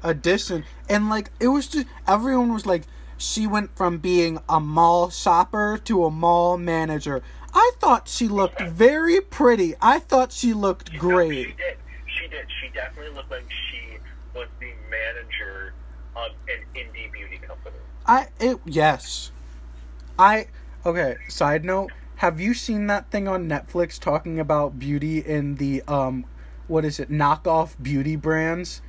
addition. 0.03 0.63
And 0.89 1.07
like, 1.09 1.29
it 1.39 1.49
was 1.49 1.67
just 1.67 1.87
everyone 2.07 2.51
was 2.51 2.65
like, 2.65 2.83
she 3.17 3.45
went 3.47 3.75
from 3.77 3.99
being 3.99 4.39
a 4.49 4.59
mall 4.59 5.09
shopper 5.11 5.79
to 5.85 6.05
a 6.05 6.11
mall 6.11 6.57
manager. 6.57 7.21
I 7.53 7.71
thought 7.79 8.07
she 8.09 8.27
looked 8.27 8.59
very 8.59 9.21
pretty. 9.21 9.75
I 9.81 9.99
thought 9.99 10.31
she 10.33 10.53
looked 10.53 10.87
No, 10.89 10.93
she 10.93 10.99
great. 10.99 11.57
did. 11.57 11.77
She 12.07 12.27
did. 12.27 12.47
She 12.61 12.69
definitely 12.73 13.13
looked 13.15 13.31
like 13.31 13.45
she 13.71 13.94
was 14.35 14.47
the 14.59 14.71
manager 14.89 15.73
of 16.15 16.31
an 16.49 16.63
indie 16.75 17.11
beauty 17.11 17.37
company. 17.37 17.75
I 18.05 18.27
it 18.39 18.59
yes. 18.65 19.31
I 20.19 20.47
okay, 20.85 21.15
side 21.27 21.65
note, 21.65 21.91
have 22.17 22.39
you 22.39 22.53
seen 22.53 22.87
that 22.87 23.09
thing 23.11 23.27
on 23.27 23.47
Netflix 23.47 23.99
talking 23.99 24.39
about 24.39 24.77
beauty 24.79 25.19
in 25.19 25.55
the 25.55 25.81
um 25.87 26.25
what 26.67 26.83
is 26.85 26.99
it, 26.99 27.09
knockoff 27.11 27.75
beauty 27.81 28.15
brands? 28.15 28.81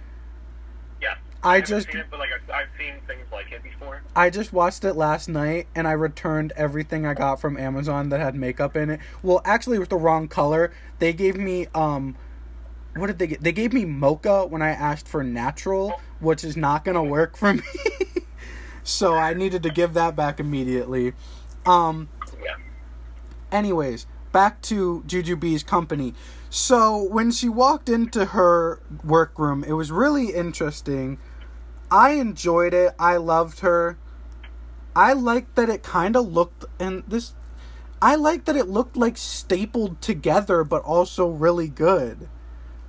Yeah. 1.01 1.17
I 1.43 1.57
haven't 1.57 1.69
just- 1.69 1.87
seen 1.89 1.99
it, 2.01 2.07
but 2.11 2.19
like 2.19 2.31
I've, 2.33 2.51
I've 2.51 2.69
seen 2.79 2.95
things 3.07 3.27
like 3.31 3.53
it 3.53 3.63
before. 3.63 4.03
I 4.15 4.31
just 4.31 4.53
watched 4.53 4.85
it 4.85 4.95
last 4.95 5.29
night 5.29 5.67
and 5.75 5.87
I 5.87 5.93
returned 5.93 6.53
everything 6.57 7.05
I 7.07 7.13
got 7.15 7.39
from 7.41 7.59
Amazon 7.59 8.09
that 8.09 8.21
had 8.21 8.35
makeup 8.35 8.77
in 8.77 8.89
it. 8.91 9.01
Well, 9.23 9.43
actually 9.45 9.79
with 9.79 9.91
the 9.91 9.97
wrong 9.97 10.27
color. 10.29 10.73
They 10.99 11.13
gave 11.13 11.37
me 11.37 11.67
um 11.75 12.17
what 12.97 13.09
did 13.09 13.19
they 13.19 13.27
get? 13.27 13.43
They 13.43 13.53
gave 13.53 13.73
me 13.73 13.85
mocha 13.85 14.47
when 14.47 14.63
I 14.63 14.71
asked 14.71 15.09
for 15.09 15.23
natural, 15.23 16.01
which 16.21 16.45
is 16.45 16.57
not 16.57 16.85
going 16.85 16.95
to 16.95 17.03
work 17.03 17.37
for 17.37 17.55
me. 17.55 17.63
so 18.83 19.15
I 19.15 19.35
needed 19.35 19.63
to 19.65 19.71
give 19.71 19.95
that 19.95 20.17
back 20.17 20.41
immediately. 20.41 21.15
Um 21.65 22.09
anyways, 23.51 24.07
back 24.33 24.61
to 24.63 25.03
Jujubee's 25.07 25.63
company. 25.63 26.15
So 26.51 27.03
when 27.03 27.31
she 27.31 27.49
walked 27.49 27.89
into 27.89 28.27
her 28.27 28.81
workroom, 29.05 29.65
it 29.65 29.73
was 29.73 29.91
really 29.91 30.35
interesting. 30.35 31.19
I 31.91 32.11
enjoyed 32.13 32.75
it. 32.75 32.95
I 32.99 33.17
loved 33.17 33.61
her. 33.61 33.99
I 34.95 35.13
liked 35.13 35.57
that 35.57 35.69
it 35.69 35.83
kind 35.83 36.17
of 36.17 36.33
looked 36.33 36.65
and 36.81 37.05
this 37.07 37.35
I 38.01 38.15
liked 38.15 38.47
that 38.47 38.57
it 38.57 38.69
looked 38.69 38.97
like 38.97 39.17
stapled 39.17 40.01
together 40.01 40.65
but 40.65 40.83
also 40.83 41.29
really 41.29 41.69
good. 41.69 42.29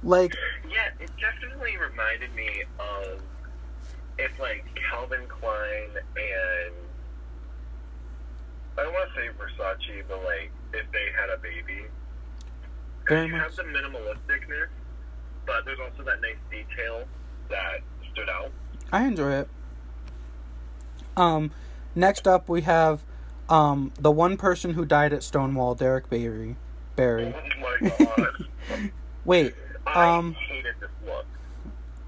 Like 0.03 0.35
Yeah, 0.69 0.89
it 0.99 1.09
definitely 1.19 1.77
reminded 1.77 2.33
me 2.35 2.63
of 2.79 3.21
if 4.17 4.39
like 4.39 4.65
Calvin 4.89 5.27
Klein 5.27 5.89
and 5.95 6.73
I 8.77 8.83
don't 8.83 8.93
want 8.93 9.09
to 9.09 9.15
say 9.15 9.27
Versace, 9.39 10.03
but 10.07 10.23
like 10.23 10.51
if 10.73 10.85
they 10.91 11.07
had 11.19 11.29
a 11.29 11.37
baby. 11.37 11.85
Very 13.07 13.27
you 13.27 13.33
much. 13.33 13.41
have 13.41 13.55
the 13.55 13.63
minimalisticness, 13.63 14.67
but 15.45 15.65
there's 15.65 15.79
also 15.79 16.03
that 16.03 16.21
nice 16.21 16.35
detail 16.51 17.05
that 17.49 17.79
stood 18.11 18.29
out. 18.29 18.51
I 18.91 19.05
enjoy 19.05 19.31
it. 19.31 19.49
Um 21.15 21.51
next 21.95 22.27
up 22.27 22.49
we 22.49 22.61
have 22.61 23.03
um 23.49 23.91
the 23.99 24.11
one 24.11 24.37
person 24.37 24.73
who 24.73 24.85
died 24.85 25.13
at 25.13 25.23
Stonewall, 25.23 25.73
Derrick 25.73 26.09
Barry. 26.09 26.57
Barry. 26.95 27.33
Oh 27.35 27.41
my 27.81 28.89
Wait, 29.87 29.95
I 29.95 30.17
um 30.17 30.33
hated 30.33 30.75
this 30.79 30.89
look. 31.05 31.25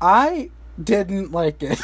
I 0.02 0.50
didn't 0.84 1.32
like 1.32 1.64
it. 1.64 1.80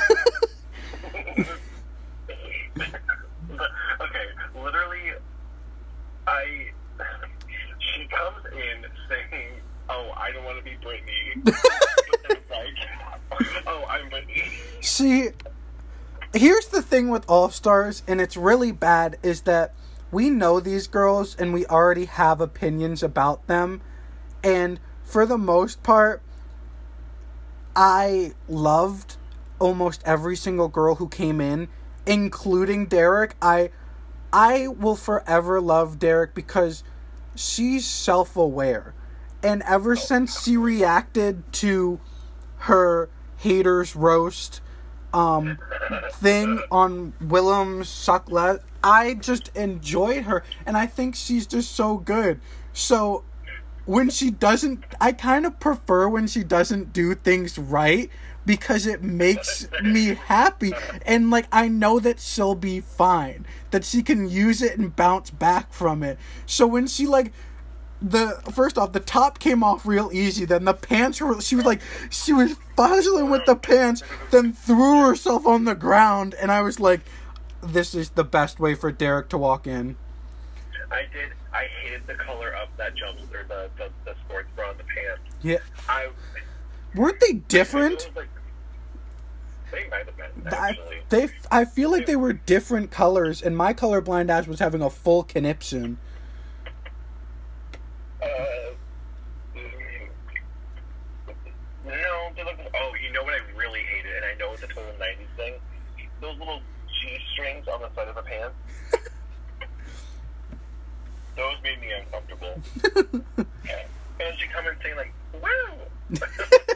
okay, 2.78 4.28
literally, 4.56 5.14
I. 6.28 6.72
She 7.80 8.06
comes 8.08 8.46
in 8.54 8.86
saying, 9.08 9.62
"Oh, 9.90 10.12
I 10.18 10.32
don't 10.32 10.44
want 10.44 10.58
to 10.58 10.64
be 10.64 10.78
Britney." 10.84 11.46
Like, 12.50 12.76
"Oh, 13.68 13.86
I'm 13.90 14.10
Britney." 14.10 14.52
See, 14.82 15.30
here's 16.34 16.68
the 16.68 16.82
thing 16.82 17.10
with 17.10 17.24
All 17.30 17.50
Stars, 17.50 18.04
and 18.08 18.20
it's 18.20 18.36
really 18.36 18.72
bad, 18.74 19.18
is 19.24 19.42
that 19.44 19.74
we 20.12 20.30
know 20.30 20.60
these 20.60 20.88
girls 20.88 21.36
and 21.36 21.54
we 21.54 21.66
already 21.66 22.06
have 22.06 22.40
opinions 22.40 23.04
about 23.04 23.48
them. 23.48 23.82
And 24.44 24.80
for 25.06 25.26
the 25.26 25.38
most 25.38 25.84
part, 25.84 26.22
I 27.76 28.34
loved 28.50 29.18
almost 29.60 30.02
every 30.06 30.36
single 30.36 30.68
girl 30.68 30.96
who 30.96 31.08
came 31.08 31.40
in, 31.40 31.70
including 32.06 32.88
Derrick. 32.88 33.36
I 33.42 33.70
I 34.34 34.68
will 34.68 34.96
forever 34.96 35.62
love 35.62 36.00
Derrick 36.00 36.34
because 36.34 36.84
she's 37.36 37.86
self-aware. 37.86 38.94
And 39.42 39.62
ever 39.64 39.96
since 39.96 40.44
she 40.44 40.58
reacted 40.58 41.52
to 41.54 42.00
her 42.60 43.10
haters 43.38 43.96
roast 43.96 44.62
um 45.14 45.60
thing 46.14 46.62
on 46.72 47.14
Willam's 47.22 47.88
Sucklet, 47.88 48.62
I 48.84 49.14
just 49.14 49.50
enjoyed 49.56 50.24
her 50.24 50.44
and 50.66 50.76
I 50.76 50.88
think 50.88 51.16
she's 51.16 51.46
just 51.46 51.72
so 51.74 51.98
good. 51.98 52.40
So 52.74 53.24
when 53.86 54.10
she 54.10 54.32
doesn't 54.32 54.84
I 55.00 55.12
kind 55.12 55.46
of 55.46 55.60
prefer 55.60 56.08
when 56.08 56.28
she 56.28 56.44
doesn't 56.44 56.94
do 56.94 57.16
things 57.16 57.58
right 57.58 58.10
because 58.46 58.86
it 58.86 59.02
makes 59.04 59.68
me 59.82 60.14
happy. 60.14 60.74
And 61.06 61.30
like 61.30 61.48
I 61.52 61.68
know 61.68 62.00
that 62.00 62.20
she'll 62.20 62.56
be 62.56 62.80
fine 62.80 63.46
that 63.72 63.84
she 63.84 64.04
can 64.04 64.30
use 64.30 64.62
it 64.62 64.78
and 64.78 64.96
bounce 64.96 65.32
back 65.32 65.74
from 65.74 66.04
it. 66.04 66.18
So 66.46 66.68
when 66.68 66.88
she 66.88 67.08
like 67.08 67.32
the 68.02 68.40
first 68.54 68.78
off 68.78 68.92
the 68.92 69.00
top 69.00 69.40
came 69.40 69.64
off 69.64 69.86
real 69.86 70.10
easy. 70.14 70.46
Then 70.46 70.66
the 70.66 70.74
pants 70.74 71.22
were 71.22 71.42
she 71.42 71.56
was 71.56 71.66
like 71.66 71.82
she 72.10 72.34
was 72.34 72.56
fuzzling 72.78 73.32
with 73.32 73.46
the 73.46 73.56
pants 73.56 74.04
then 74.32 74.54
threw 74.54 75.06
herself 75.06 75.46
on 75.46 75.66
the 75.66 75.76
ground. 75.76 76.36
And 76.40 76.52
I 76.52 76.62
was 76.62 76.80
like 76.80 77.02
this 77.64 77.96
is 77.96 78.12
the 78.12 78.24
best 78.24 78.60
way 78.60 78.76
for 78.76 78.92
Derrick 78.92 79.30
to 79.30 79.38
walk 79.38 79.66
in. 79.66 79.96
I 80.92 81.02
did. 81.14 81.32
I 81.54 81.66
hated 81.82 82.06
the 82.08 82.16
color 82.16 82.52
of 82.54 82.70
that 82.78 82.96
jump 82.96 83.20
or 83.34 83.44
the 83.48 83.70
the, 83.78 83.90
the 84.06 84.16
sports 84.26 84.50
bra 84.56 84.72
and 84.72 84.80
the 84.80 84.84
pants. 84.84 85.22
Yeah. 85.42 85.58
I 85.90 86.10
Weren't 86.96 87.20
they 87.20 87.34
different? 87.34 87.96
was 88.08 88.16
like- 88.16 88.30
they 89.72 89.90
might 89.90 90.06
have 90.06 90.16
been 90.16 90.54
I, 90.54 90.70
actually. 90.70 91.02
they, 91.10 91.30
I 91.52 91.66
feel 91.66 91.92
like 91.92 92.06
they 92.06 92.16
were 92.16 92.32
different 92.32 92.92
colors, 92.92 93.42
and 93.42 93.58
my 93.58 93.74
colorblind 93.74 94.30
ass 94.30 94.48
was 94.48 94.60
having 94.60 94.82
a 94.82 94.90
full 94.90 95.24
conniption. 95.24 95.98
Uh, 98.22 98.28
mm, 99.56 100.10
no, 101.86 102.30
they 102.36 102.44
look. 102.44 102.58
Oh, 102.76 102.94
you 103.04 103.12
know 103.12 103.24
what 103.24 103.34
I 103.34 103.40
really 103.58 103.82
hated, 103.82 104.16
and 104.16 104.26
I 104.26 104.36
know 104.36 104.54
it's 104.54 104.64
a 104.64 104.68
total 104.68 104.94
'90s 105.00 105.36
thing. 105.36 105.56
Those 106.22 106.38
little 106.38 106.62
G 107.02 107.18
strings 107.34 107.68
on 107.68 107.82
the 107.82 107.90
side 107.96 108.08
of 108.08 108.16
the 108.16 108.22
pants. 108.22 108.56
Those 111.36 111.56
made 111.64 111.80
me 111.82 111.92
uncomfortable. 111.92 112.62
Yeah. 113.66 113.84
And 114.20 114.38
she 114.40 114.48
come 114.48 114.68
and 114.68 114.78
say 114.84 114.94
like, 114.94 115.12
"Woo!" 115.34 115.42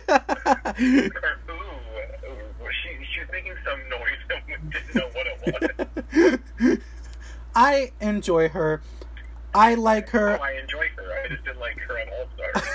or 0.09 1.39
"Ooh." 1.49 1.53
ooh. 1.53 2.71
She 2.81 3.05
she 3.11 3.19
was 3.21 3.29
making 3.31 3.53
some 3.63 3.79
noise 3.89 4.17
and 4.31 4.41
we 4.47 4.55
didn't 4.71 4.95
know 4.95 5.09
what 5.13 5.27
it 5.27 6.39
was. 6.63 6.77
I 7.55 7.91
enjoy 8.01 8.49
her. 8.49 8.81
I 9.53 9.75
like 9.75 10.09
her. 10.09 10.39
Oh, 10.39 10.43
I 10.43 10.53
enjoy 10.53 10.89
her. 10.95 11.13
I 11.23 11.27
just 11.29 11.45
didn't 11.45 11.59
like 11.59 11.77
her 11.77 11.99
on 11.99 12.07
All 12.09 12.27
Stars. 12.35 12.65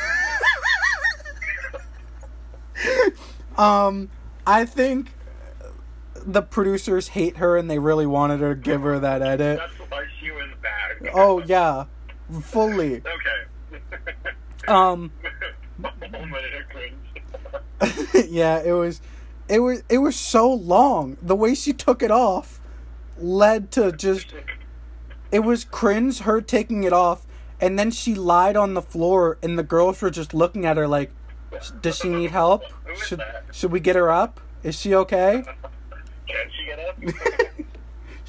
Um, 3.57 4.11
I 4.47 4.65
think 4.65 5.13
the 6.17 6.43
producers 6.43 7.09
hate 7.09 7.37
her 7.37 7.57
and 7.57 7.71
they 7.71 7.79
really 7.79 8.07
wanted 8.07 8.41
her 8.41 8.55
to 8.55 8.61
give 8.61 8.83
her 8.83 8.99
that 8.99 9.23
edit. 9.23 9.59
That's 9.59 9.91
why 9.91 10.07
she 10.21 10.31
was 10.31 10.49
bad. 10.63 10.94
Oh 11.13 11.43
yeah, 11.45 11.85
fully. 12.43 12.97
Okay. 12.97 13.83
Um, 14.67 15.13
One 15.79 15.93
minute 16.31 16.55
of 16.61 16.69
cringe. 16.71 18.31
yeah, 18.31 18.63
it 18.65 18.73
was, 18.73 19.01
it 19.49 19.59
was, 19.59 19.83
it 19.89 19.99
was 19.99 20.17
so 20.17 20.53
long. 20.53 21.17
The 21.21 21.37
way 21.37 21.55
she 21.55 21.73
took 21.73 22.03
it 22.03 22.11
off 22.11 22.61
led 23.19 23.71
to 23.73 23.93
just, 23.93 24.33
it 25.31 25.41
was 25.41 25.65
cringe. 25.65 26.21
Her 26.21 26.41
taking 26.41 26.85
it 26.85 26.93
off, 26.93 27.27
and 27.61 27.79
then 27.79 27.91
she 27.91 28.15
lied 28.15 28.57
on 28.57 28.75
the 28.75 28.83
floor, 28.83 29.39
and 29.43 29.59
the 29.59 29.63
girls 29.63 30.01
were 30.01 30.11
just 30.11 30.33
looking 30.33 30.65
at 30.65 30.77
her 30.77 30.89
like, 30.89 31.13
does 31.83 31.99
she 31.99 32.09
need 32.09 32.31
help? 32.31 32.63
Should 32.97 33.23
should 33.53 33.71
we 33.71 33.81
get 33.81 33.97
her 33.97 34.11
up? 34.11 34.41
Is 34.63 34.81
she 34.81 34.95
okay? 34.95 35.45
Can 36.27 36.51
she 36.51 36.65
get 36.65 36.79
up? 36.81 36.97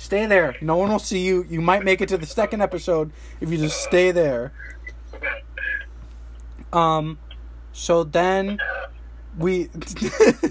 Stay 0.05 0.27
there. 0.27 0.55
No 0.61 0.77
one 0.77 0.91
will 0.91 0.99
see 0.99 1.25
you. 1.25 1.47
You 1.49 1.61
might 1.61 1.83
make 1.83 1.99
it 1.99 2.09
to 2.09 2.17
the 2.19 2.27
second 2.27 2.61
episode 2.61 3.11
if 3.41 3.49
you 3.49 3.57
just 3.57 3.81
stay 3.81 4.11
there. 4.11 4.53
Um, 6.71 7.17
so 7.73 8.03
then 8.03 8.59
we. 9.35 9.69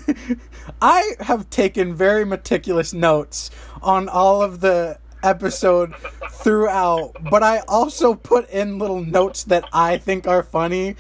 I 0.83 1.13
have 1.21 1.49
taken 1.51 1.95
very 1.95 2.25
meticulous 2.25 2.93
notes 2.93 3.53
on 3.81 4.09
all 4.09 4.43
of 4.43 4.59
the 4.59 4.99
episode 5.23 5.95
throughout, 6.33 7.13
but 7.31 7.45
I 7.45 7.61
also 7.69 8.15
put 8.15 8.51
in 8.51 8.81
little 8.81 9.05
notes 9.05 9.45
that 9.45 9.69
I 9.73 9.99
think 9.99 10.27
are 10.27 10.43
funny. 10.43 10.97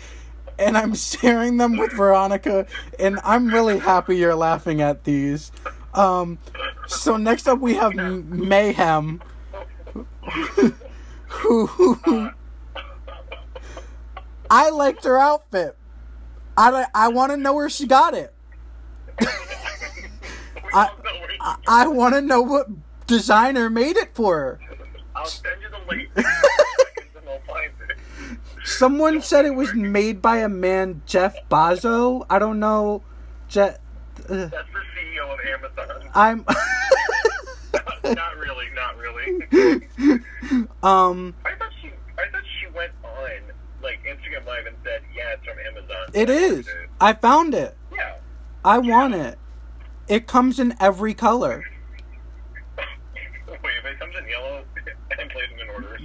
And 0.60 0.78
I'm 0.78 0.94
sharing 0.94 1.56
them 1.56 1.76
with 1.76 1.90
Veronica, 1.90 2.68
and 3.00 3.18
I'm 3.24 3.48
really 3.48 3.80
happy 3.80 4.16
you're 4.16 4.36
laughing 4.36 4.80
at 4.80 5.02
these. 5.02 5.50
Um, 5.92 6.38
so 6.86 7.16
next 7.16 7.48
up 7.48 7.60
we 7.60 7.74
have 7.74 7.94
Mayhem, 7.94 9.22
who, 11.28 11.66
I 14.50 14.70
liked 14.70 15.04
her 15.04 15.18
outfit. 15.18 15.76
I, 16.56 16.86
I 16.94 17.08
want 17.08 17.32
to 17.32 17.36
know 17.36 17.52
where 17.54 17.68
she 17.68 17.86
got 17.86 18.14
it. 18.14 18.32
I, 20.72 20.90
I, 21.40 21.56
I 21.66 21.86
want 21.88 22.14
to 22.14 22.20
know 22.20 22.40
what 22.40 22.68
designer 23.06 23.68
made 23.70 23.96
it 23.96 24.14
for 24.14 24.38
her. 24.38 24.60
I'll 25.16 25.24
send 25.26 25.60
you 25.62 25.68
the 25.70 25.78
link. 25.96 26.08
and 26.16 26.24
I'll 27.28 27.38
find 27.40 27.72
it. 27.88 27.96
Someone 28.64 29.20
said 29.20 29.44
it 29.44 29.54
was 29.54 29.74
made 29.74 30.22
by 30.22 30.38
a 30.38 30.48
man, 30.48 31.02
Jeff 31.06 31.36
Bezos. 31.50 32.24
I 32.30 32.38
don't 32.38 32.58
know. 32.60 33.02
Je- 33.48 33.60
uh, 33.60 33.74
That's 34.26 34.50
the 34.50 34.58
CEO 34.96 35.32
of 35.32 35.38
Amazon. 35.40 36.03
I'm. 36.14 36.44
not 38.04 38.36
really, 38.36 38.66
not 38.74 38.96
really. 38.98 39.42
um, 40.82 41.34
I 41.44 41.54
thought 41.56 41.72
she, 41.82 41.90
I 42.18 42.30
thought 42.30 42.42
she 42.60 42.66
went 42.74 42.92
on 43.02 43.52
like 43.82 44.00
Instagram 44.04 44.46
Live 44.46 44.66
and 44.66 44.76
said, 44.84 45.02
"Yeah, 45.14 45.34
it's 45.34 45.44
from 45.44 45.58
Amazon." 45.58 46.10
it 46.12 46.30
is. 46.30 46.68
I 47.00 47.14
found 47.14 47.54
it. 47.54 47.76
Yeah. 47.92 48.16
I 48.64 48.78
want 48.78 49.14
it. 49.14 49.38
It 50.08 50.26
comes 50.26 50.60
in 50.60 50.74
every 50.80 51.14
color. 51.14 51.64
Wait, 52.76 53.58
if 53.58 53.84
it 53.84 53.98
comes 53.98 54.14
in 54.18 54.28
yellow 54.28 54.64
and 55.18 55.30
plays 55.30 55.48
in 55.52 55.60
an 55.60 55.68
order. 55.74 55.98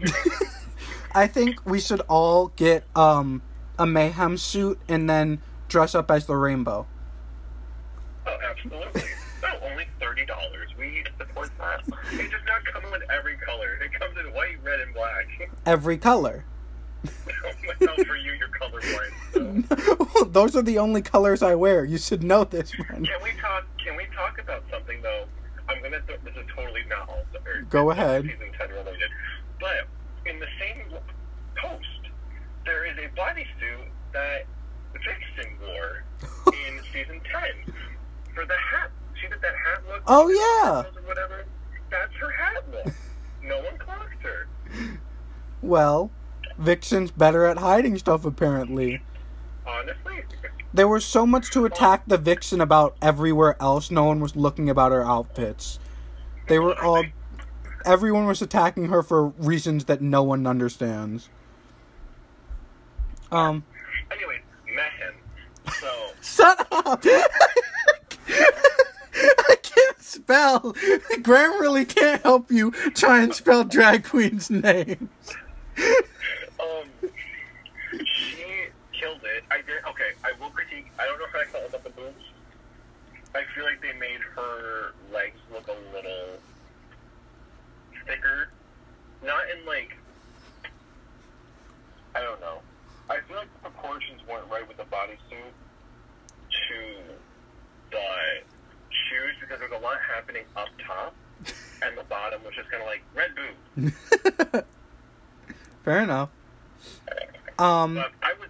I 1.14 1.28
think 1.28 1.66
we 1.66 1.80
should 1.80 2.02
all 2.02 2.48
get 2.56 2.84
um 2.96 3.42
a 3.78 3.86
mayhem 3.86 4.38
suit 4.38 4.80
and 4.88 5.10
then 5.10 5.42
dress 5.68 5.94
up 5.96 6.10
as 6.12 6.26
the 6.26 6.36
rainbow. 6.36 6.88
oh, 8.26 8.38
absolutely. 8.50 9.04
Thirty 10.20 10.26
dollars. 10.26 10.70
We 10.78 11.04
support 11.18 11.50
that. 11.60 11.82
It 12.12 12.32
does 12.32 12.42
not 12.46 12.66
come 12.66 12.94
in 12.94 13.02
every 13.10 13.38
color. 13.38 13.80
It 13.84 13.94
comes 13.94 14.18
in 14.18 14.34
white, 14.34 14.62
red, 14.64 14.80
and 14.82 14.94
black. 14.94 15.50
Every 15.66 15.98
color. 15.98 16.44
well, 17.04 17.96
for 18.06 18.18
you, 18.18 18.34
you're 18.34 18.50
colorblind. 18.50 20.18
So. 20.18 20.24
Those 20.30 20.56
are 20.56 20.62
the 20.62 20.78
only 20.80 21.02
colors 21.02 21.42
I 21.42 21.56
wear. 21.56 21.86
You 21.86 21.98
should 21.98 22.24
know 22.24 22.44
this, 22.44 22.74
man. 22.78 23.06
Can 23.06 23.24
we 23.24 23.32
talk? 23.40 23.66
Can 23.84 23.96
we 23.96 24.08
talk 24.16 24.40
about 24.40 24.64
something 24.70 25.02
though? 25.02 25.26
I'm 25.70 25.82
gonna. 25.82 26.02
Th- 26.02 26.20
this 26.26 26.36
is 26.36 26.44
totally 26.56 26.84
not 26.90 27.08
all 27.08 27.24
or 27.46 27.62
Go 27.64 27.92
ahead. 27.92 28.24
Season 28.24 28.52
ten 28.58 28.70
related, 28.72 29.10
but 29.60 29.88
in 30.26 30.40
the 30.40 30.48
same 30.60 30.88
post, 31.56 31.86
there 32.66 32.86
is 32.86 32.98
a 32.98 33.08
bodysuit 33.18 33.88
that 34.12 34.46
Vixen 34.94 35.54
wore 35.62 36.04
in 36.68 36.82
season 36.92 37.22
ten 37.32 37.74
for 38.34 38.46
the 38.46 38.58
hat. 38.58 38.92
See 39.22 39.28
that 39.28 39.42
that 39.42 39.54
hat 39.54 39.84
look? 39.88 40.04
Oh, 40.08 40.30
yeah. 40.30 40.84
Whatever. 41.08 41.46
That's 41.90 42.14
her 42.16 42.32
hat 42.32 42.64
look. 42.72 42.94
No 43.44 43.58
one 43.58 43.78
clocked 43.78 44.22
her. 44.22 44.48
Well, 45.62 46.12
Vixen's 46.58 47.12
better 47.12 47.46
at 47.46 47.58
hiding 47.58 47.98
stuff, 47.98 48.26
apparently. 48.26 49.02
Honestly. 49.66 50.24
There 50.74 50.88
was 50.88 51.04
so 51.04 51.26
much 51.26 51.52
to 51.52 51.66
attack 51.66 52.04
the 52.06 52.18
Vixen 52.18 52.62
about 52.62 52.96
everywhere 53.02 53.56
else, 53.60 53.90
no 53.90 54.04
one 54.04 54.20
was 54.20 54.36
looking 54.36 54.70
about 54.70 54.92
her 54.92 55.04
outfits. 55.04 55.80
They 56.48 56.60
were 56.60 56.80
all. 56.84 57.06
Everyone 57.86 58.26
was 58.26 58.42
attacking 58.42 58.90
her 58.90 59.02
for 59.02 59.28
reasons 59.30 59.86
that 59.86 60.02
no 60.02 60.22
one 60.22 60.46
understands. 60.46 61.30
Um. 63.32 63.64
Anyway. 64.12 64.42
So. 65.80 66.12
Shut 66.22 66.68
up! 66.72 67.04
I 69.50 69.56
can't 69.62 70.02
spell. 70.02 70.76
Graham 71.22 71.60
really 71.60 71.86
can't 71.86 72.22
help 72.22 72.52
you 72.52 72.72
try 72.94 73.22
and 73.22 73.34
spell 73.34 73.64
drag 73.64 74.04
queens' 74.06 74.50
names. 74.50 75.10
Um, 76.60 76.90
she 78.04 78.68
killed 78.92 79.22
it. 79.24 79.44
I 79.50 79.58
did. 79.58 79.80
Okay, 79.88 80.12
I 80.26 80.34
will 80.38 80.50
critique. 80.50 80.88
I 81.00 81.06
don't 81.06 81.18
know 81.18 81.26
how 81.32 81.40
I 81.40 81.46
felt 81.46 81.70
about 81.70 81.84
the 81.86 81.90
boobs. 81.92 82.26
I 83.34 83.44
feel 83.56 83.64
like 83.64 83.82
they 83.82 83.94
made 83.94 84.20
her 84.36 84.94
legs 85.14 85.40
look 85.54 85.68
a 85.70 85.96
little 85.96 86.38
thicker. 88.06 88.50
Not 89.24 89.44
in 89.50 89.66
like. 89.66 89.96
I 92.14 92.22
don't 92.22 92.42
know. 92.42 92.60
I 93.10 93.20
feel 93.28 93.38
like 93.38 93.54
the 93.54 93.70
proportions 93.70 94.22
weren't 94.30 94.50
right 94.52 94.68
with 94.68 94.78
the 94.78 94.84
bodysuit 94.84 95.54
to 96.68 96.80
the 97.92 98.42
shoes 99.10 99.36
because 99.42 99.60
there's 99.60 99.72
a 99.72 99.84
lot 99.84 99.98
happening 100.16 100.44
up 100.56 100.68
top, 100.86 101.16
and 101.82 101.98
the 101.98 102.04
bottom 102.04 102.42
was 102.44 102.54
just 102.56 102.70
kind 102.70 102.84
of 102.84 102.88
like 102.88 103.04
red 103.16 103.32
boob. 103.36 104.64
Fair 105.84 106.02
enough. 106.04 106.30
Um. 107.58 107.96
But 107.96 108.12
I 108.22 108.34
was, 108.40 108.50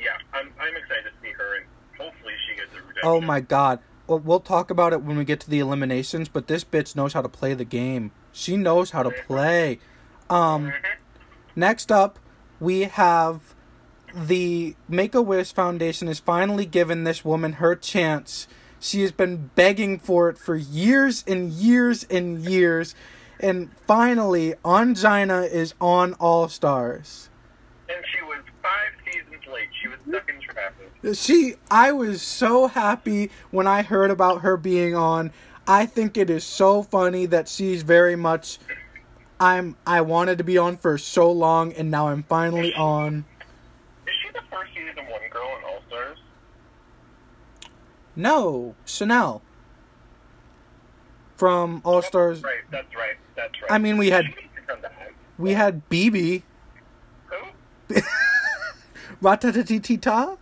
yeah, 0.00 0.16
I'm, 0.32 0.52
I'm 0.60 0.76
excited 0.76 1.04
to 1.04 1.10
see 1.22 1.30
her, 1.32 1.56
and 1.56 1.66
hopefully 1.98 2.32
she 2.48 2.56
gets 2.56 2.70
a 2.72 2.76
redemption. 2.76 3.02
Oh 3.04 3.20
my 3.20 3.40
god. 3.40 3.80
Well, 4.06 4.20
we'll 4.20 4.40
talk 4.40 4.70
about 4.70 4.92
it 4.92 5.02
when 5.02 5.16
we 5.16 5.24
get 5.24 5.40
to 5.40 5.50
the 5.50 5.58
eliminations, 5.58 6.28
but 6.28 6.46
this 6.46 6.64
bitch 6.64 6.94
knows 6.94 7.12
how 7.12 7.22
to 7.22 7.28
play 7.28 7.54
the 7.54 7.64
game. 7.64 8.12
She 8.32 8.56
knows 8.56 8.92
how 8.92 9.02
to 9.02 9.10
play. 9.26 9.78
Um. 10.30 10.68
Mhm. 10.68 10.74
Next 11.56 11.90
up, 11.90 12.18
we 12.60 12.82
have 12.82 13.54
the 14.14 14.76
Make 14.88 15.14
a 15.14 15.22
Wish 15.22 15.52
Foundation 15.52 16.06
has 16.08 16.20
finally 16.20 16.66
given 16.66 17.04
this 17.04 17.24
woman 17.24 17.54
her 17.54 17.74
chance. 17.74 18.46
She 18.80 19.02
has 19.02 19.12
been 19.12 19.50
begging 19.54 19.98
for 19.98 20.28
it 20.28 20.38
for 20.38 20.54
years 20.56 21.24
and 21.26 21.50
years 21.50 22.04
and 22.04 22.38
years. 22.38 22.94
and 23.40 23.70
finally, 23.86 24.54
Ongina 24.64 25.48
is 25.50 25.74
on 25.80 26.14
All 26.14 26.48
Stars. 26.48 27.28
And 27.88 27.98
she 28.12 28.22
was 28.22 28.38
five 28.62 28.92
seasons 29.04 29.42
late. 29.52 29.68
She 29.80 29.88
was 29.88 29.98
stuck 30.08 30.28
in 30.28 30.40
traffic. 30.40 31.14
She, 31.14 31.54
I 31.70 31.92
was 31.92 32.22
so 32.22 32.66
happy 32.68 33.30
when 33.50 33.66
I 33.66 33.82
heard 33.82 34.10
about 34.10 34.40
her 34.40 34.56
being 34.56 34.94
on. 34.94 35.32
I 35.68 35.84
think 35.86 36.16
it 36.16 36.30
is 36.30 36.44
so 36.44 36.82
funny 36.82 37.26
that 37.26 37.48
she's 37.48 37.82
very 37.82 38.16
much. 38.16 38.58
I'm. 39.38 39.76
I 39.86 40.00
wanted 40.00 40.38
to 40.38 40.44
be 40.44 40.56
on 40.56 40.76
for 40.78 40.96
so 40.96 41.30
long, 41.30 41.72
and 41.74 41.90
now 41.90 42.08
I'm 42.08 42.22
finally 42.22 42.72
on. 42.74 43.24
Is 44.06 44.14
she 44.22 44.30
the 44.32 44.40
first 44.50 44.72
season 44.74 45.04
one 45.10 45.20
girl 45.30 45.48
in 45.58 45.64
All 45.64 45.82
Stars? 45.88 46.18
No, 48.16 48.74
Chanel. 48.86 49.42
From 51.36 51.82
All 51.84 52.00
Stars, 52.00 52.42
Right, 52.42 52.54
that's 52.70 52.94
right, 52.96 53.16
that's 53.34 53.52
right. 53.60 53.70
I 53.70 53.76
mean, 53.78 53.98
we 53.98 54.08
had- 54.10 54.24
She 54.24 54.30
needs 54.30 54.54
to 54.56 54.62
come 54.62 54.80
back. 54.80 55.12
we 55.38 55.52
had 55.52 55.86
BeBe. 55.90 56.42
Who? 57.26 57.94
Ratatatita. 59.22 60.38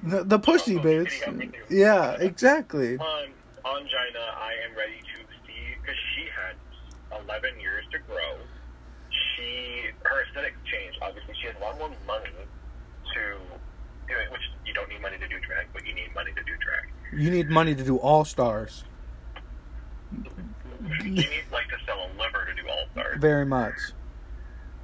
the, 0.03 0.25
the 0.25 0.39
pussy 0.39 0.77
Oh, 0.77 0.81
bitch. 0.83 1.11
keeping 1.11 1.29
up 1.29 1.37
with 1.37 1.55
you. 1.71 1.79
Yeah, 1.79 2.13
exactly. 2.21 2.99
On 2.99 3.29
Angina, 3.65 4.25
I 4.39 4.53
am 4.69 4.77
ready 4.77 5.01
to 5.01 5.21
see 5.47 5.75
because 5.81 5.97
she 6.15 6.27
had 6.37 6.55
11 7.25 7.59
years 7.61 7.85
to 7.93 7.99
grow. 8.01 8.37
She 9.37 9.87
her 10.05 10.23
aesthetics 10.29 10.57
changed. 10.71 10.99
Obviously, 11.03 11.35
she 11.41 11.47
has 11.49 11.57
a 11.57 11.61
lot 11.65 11.79
more 11.79 11.91
money 12.07 12.31
to 13.15 13.39
which 14.31 14.43
you 14.65 14.75
don't 14.75 14.89
need 14.89 15.01
money 15.01 15.19
to 15.19 15.29
do 15.29 15.39
drag, 15.41 15.67
but 15.73 15.87
you 15.87 15.95
need 15.95 16.15
money 16.15 16.31
to 16.33 16.43
do 16.45 16.53
drag. 16.63 16.85
You 17.13 17.31
need 17.31 17.51
money 17.51 17.75
to 17.75 17.85
do 17.85 17.97
All 17.97 18.25
Stars. 18.25 18.85
You 21.03 21.11
need 21.11 21.29
like 21.53 21.69
to 21.69 21.77
sell 21.87 21.99
a 21.99 22.09
liver 22.19 22.47
to 22.47 22.55
do 22.63 22.69
All 22.69 22.87
Stars. 22.93 23.19
Very 23.21 23.47
much. 23.47 23.75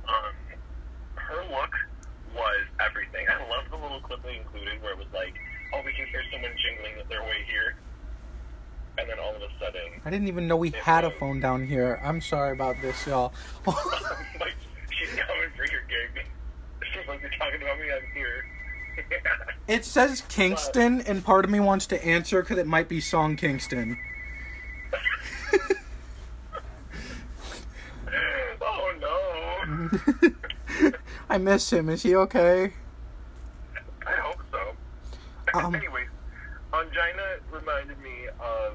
Um, 0.08 0.34
her 1.14 1.42
look 1.50 1.72
was 2.34 2.64
everything. 2.80 3.26
I 3.28 3.38
love 3.48 3.64
the 3.70 3.76
little 3.76 4.00
clip 4.00 4.22
they 4.22 4.36
included 4.36 4.82
where 4.82 4.92
it 4.92 4.98
was 4.98 5.06
like, 5.12 5.34
"Oh, 5.74 5.82
we 5.84 5.92
can 5.92 6.06
hear 6.06 6.22
someone 6.32 6.52
jingling 6.58 7.08
their 7.08 7.22
way 7.22 7.44
here," 7.46 7.76
and 8.98 9.08
then 9.08 9.18
all 9.18 9.34
of 9.34 9.42
a 9.42 9.48
sudden, 9.60 10.00
I 10.04 10.10
didn't 10.10 10.28
even 10.28 10.48
know 10.48 10.56
we 10.56 10.70
had 10.70 11.04
a 11.04 11.10
phone 11.10 11.40
down 11.40 11.66
here. 11.66 12.00
I'm 12.02 12.20
sorry 12.20 12.52
about 12.52 12.76
this, 12.80 13.06
y'all. 13.06 13.32
like 13.66 13.76
she's 14.90 15.10
coming 15.10 15.50
for 15.56 15.66
your 15.70 15.82
gig. 15.88 16.26
She's 16.92 17.06
like, 17.08 17.22
"You're 17.22 17.30
talking 17.38 17.62
about 17.62 17.78
me. 17.78 17.86
I'm 17.90 18.02
here." 18.14 18.44
It 19.68 19.84
says 19.84 20.22
Kingston, 20.28 21.00
and 21.02 21.24
part 21.24 21.44
of 21.44 21.50
me 21.50 21.60
wants 21.60 21.86
to 21.86 22.04
answer 22.04 22.42
because 22.42 22.58
it 22.58 22.66
might 22.66 22.88
be 22.88 23.00
Song 23.00 23.36
Kingston. 23.36 23.96
oh 28.60 28.92
no! 29.00 30.90
I 31.30 31.38
miss 31.38 31.72
him. 31.72 31.88
Is 31.88 32.02
he 32.02 32.16
okay? 32.16 32.72
I 34.06 34.12
hope 34.12 34.42
so. 34.50 34.58
Um, 35.58 35.74
Anyways, 35.74 36.08
Ongina 36.72 37.40
reminded 37.50 37.98
me 38.00 38.26
of 38.40 38.74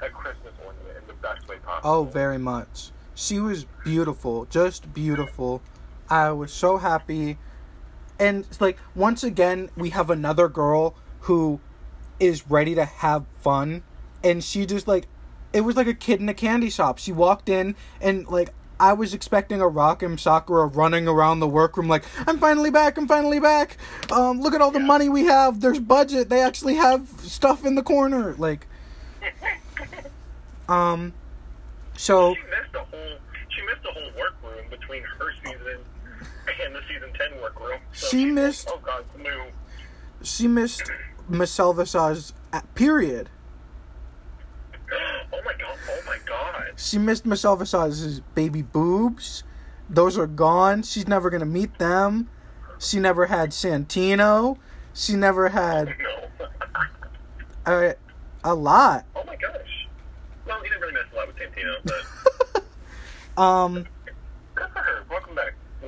a 0.00 0.08
Christmas 0.08 0.52
ornament 0.64 0.96
in 1.00 1.06
the 1.08 1.14
best 1.14 1.48
way 1.48 1.56
possible. 1.58 1.90
Oh, 1.90 2.04
very 2.04 2.38
much. 2.38 2.92
She 3.14 3.40
was 3.40 3.66
beautiful, 3.84 4.44
just 4.46 4.94
beautiful. 4.94 5.60
I 6.08 6.30
was 6.30 6.52
so 6.52 6.78
happy. 6.78 7.38
And 8.20 8.46
like 8.60 8.78
once 8.94 9.24
again, 9.24 9.70
we 9.76 9.90
have 9.90 10.10
another 10.10 10.48
girl 10.48 10.94
who 11.22 11.58
is 12.20 12.48
ready 12.50 12.74
to 12.74 12.84
have 12.84 13.26
fun 13.40 13.82
and 14.22 14.44
she 14.44 14.66
just 14.66 14.86
like 14.86 15.06
it 15.54 15.62
was 15.62 15.74
like 15.74 15.86
a 15.86 15.94
kid 15.94 16.20
in 16.20 16.28
a 16.28 16.34
candy 16.34 16.68
shop. 16.70 16.98
She 16.98 17.12
walked 17.12 17.48
in 17.48 17.74
and 18.00 18.28
like 18.28 18.50
I 18.78 18.92
was 18.92 19.12
expecting 19.14 19.60
a 19.60 19.68
Rock 19.68 20.02
M. 20.02 20.16
Sakura 20.18 20.66
running 20.66 21.06
around 21.08 21.40
the 21.40 21.48
workroom 21.48 21.88
like, 21.88 22.04
I'm 22.26 22.38
finally 22.38 22.70
back, 22.70 22.96
I'm 22.96 23.06
finally 23.08 23.40
back. 23.40 23.76
Um, 24.10 24.40
look 24.40 24.54
at 24.54 24.60
all 24.62 24.70
the 24.70 24.80
Yeah. 24.80 24.86
money 24.86 25.08
we 25.10 25.24
have. 25.24 25.60
There's 25.60 25.80
budget. 25.80 26.28
They 26.30 26.40
actually 26.42 26.74
have 26.76 27.08
stuff 27.20 27.64
in 27.64 27.74
the 27.74 27.82
corner. 27.82 28.34
Like 28.38 28.66
um 30.68 31.12
so 31.96 32.34
She 32.34 32.40
missed 32.42 32.74
a 32.74 32.78
whole. 32.78 33.18
She 33.48 33.62
missed 33.66 33.84
a 33.88 33.92
whole 33.92 34.10
workroom 34.18 34.70
between 34.70 35.02
her 35.02 35.32
season 35.42 35.78
and 36.64 36.74
the 36.74 36.80
season 36.88 37.10
ten 37.18 37.40
workroom. 37.40 37.80
So 37.92 38.06
She 38.08 38.24
she's 38.24 38.32
missed- 38.32 38.68
oh 38.72 38.78
God, 38.84 39.04
Blue. 39.16 39.42
she 40.22 40.48
missed 40.48 40.82
Michelle 41.28 41.72
Visage's 41.72 42.32
a- 42.52 42.62
period. 42.74 43.28
Oh 45.32 45.40
my 45.44 45.52
God! 45.54 45.78
Oh 45.88 46.00
my 46.06 46.18
God! 46.26 46.72
She 46.76 46.98
missed 46.98 47.24
Michelle 47.24 47.56
Visage's 47.56 48.20
baby 48.34 48.62
boobs. 48.62 49.44
Those 49.88 50.18
are 50.18 50.26
gone. 50.26 50.82
She's 50.82 51.06
never 51.06 51.30
gonna 51.30 51.44
meet 51.46 51.78
them. 51.78 52.28
She 52.78 52.98
never 52.98 53.26
had 53.26 53.50
Santino. 53.50 54.56
She 54.92 55.14
never 55.14 55.48
had 55.50 55.88
No. 57.66 57.72
a, 57.90 57.94
a 58.42 58.54
lot. 58.54 59.04
oh 59.14 59.22
my 59.24 59.36
gosh. 59.36 59.86
Well, 60.46 60.60
he 60.62 60.68
didn't 60.68 60.80
really 60.80 60.94
miss 60.94 61.04
a 61.12 61.16
lot 61.16 61.26
with 61.28 61.36
Santino, 61.36 61.76
but 61.84 62.64
Um. 63.42 63.86
good 64.54 64.68
for 64.72 64.78
her. 64.80 65.04
Welcome 65.08 65.36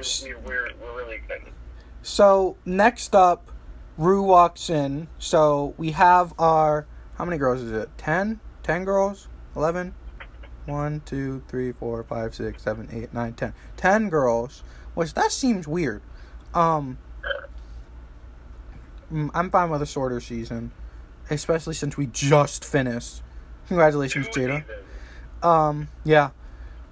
back. 0.03 0.47
We're, 0.47 0.71
we're, 0.81 0.97
really 0.97 1.17
excited. 1.17 1.53
So 2.03 2.57
next 2.65 3.15
up, 3.15 3.51
Rue 3.97 4.23
walks 4.23 4.71
in. 4.71 5.09
So 5.19 5.75
we 5.77 5.93
have 5.93 6.35
our 6.39 6.87
how 7.15 7.25
many 7.25 7.39
girls 7.39 7.63
is 7.63 7.73
it? 7.73 7.91
Ten? 7.99 8.41
Ten 8.63 8.85
girls? 8.85 9.29
Eleven? 9.55 9.95
One, 10.67 11.03
two, 11.05 11.43
three, 11.49 11.73
four, 11.73 12.03
five, 12.05 12.35
six, 12.35 12.63
seven, 12.63 12.89
eight, 12.93 13.13
nine, 13.13 13.35
ten. 13.35 13.55
Ten 13.77 14.09
girls. 14.09 14.63
Which 14.95 15.15
that 15.15 15.33
seems 15.33 15.67
weird. 15.67 16.03
Um 16.55 16.99
mm, 19.13 19.31
I'm 19.35 19.51
fine 19.51 19.71
with 19.71 19.83
a 19.83 19.87
shorter 19.87 20.21
season. 20.21 20.73
Especially 21.31 21.75
since 21.75 21.97
we 21.97 22.07
just 22.07 22.65
finished. 22.65 23.23
Congratulations, 23.69 24.29
Jaida. 24.29 24.65
Um, 25.43 25.89
yeah. 26.05 26.31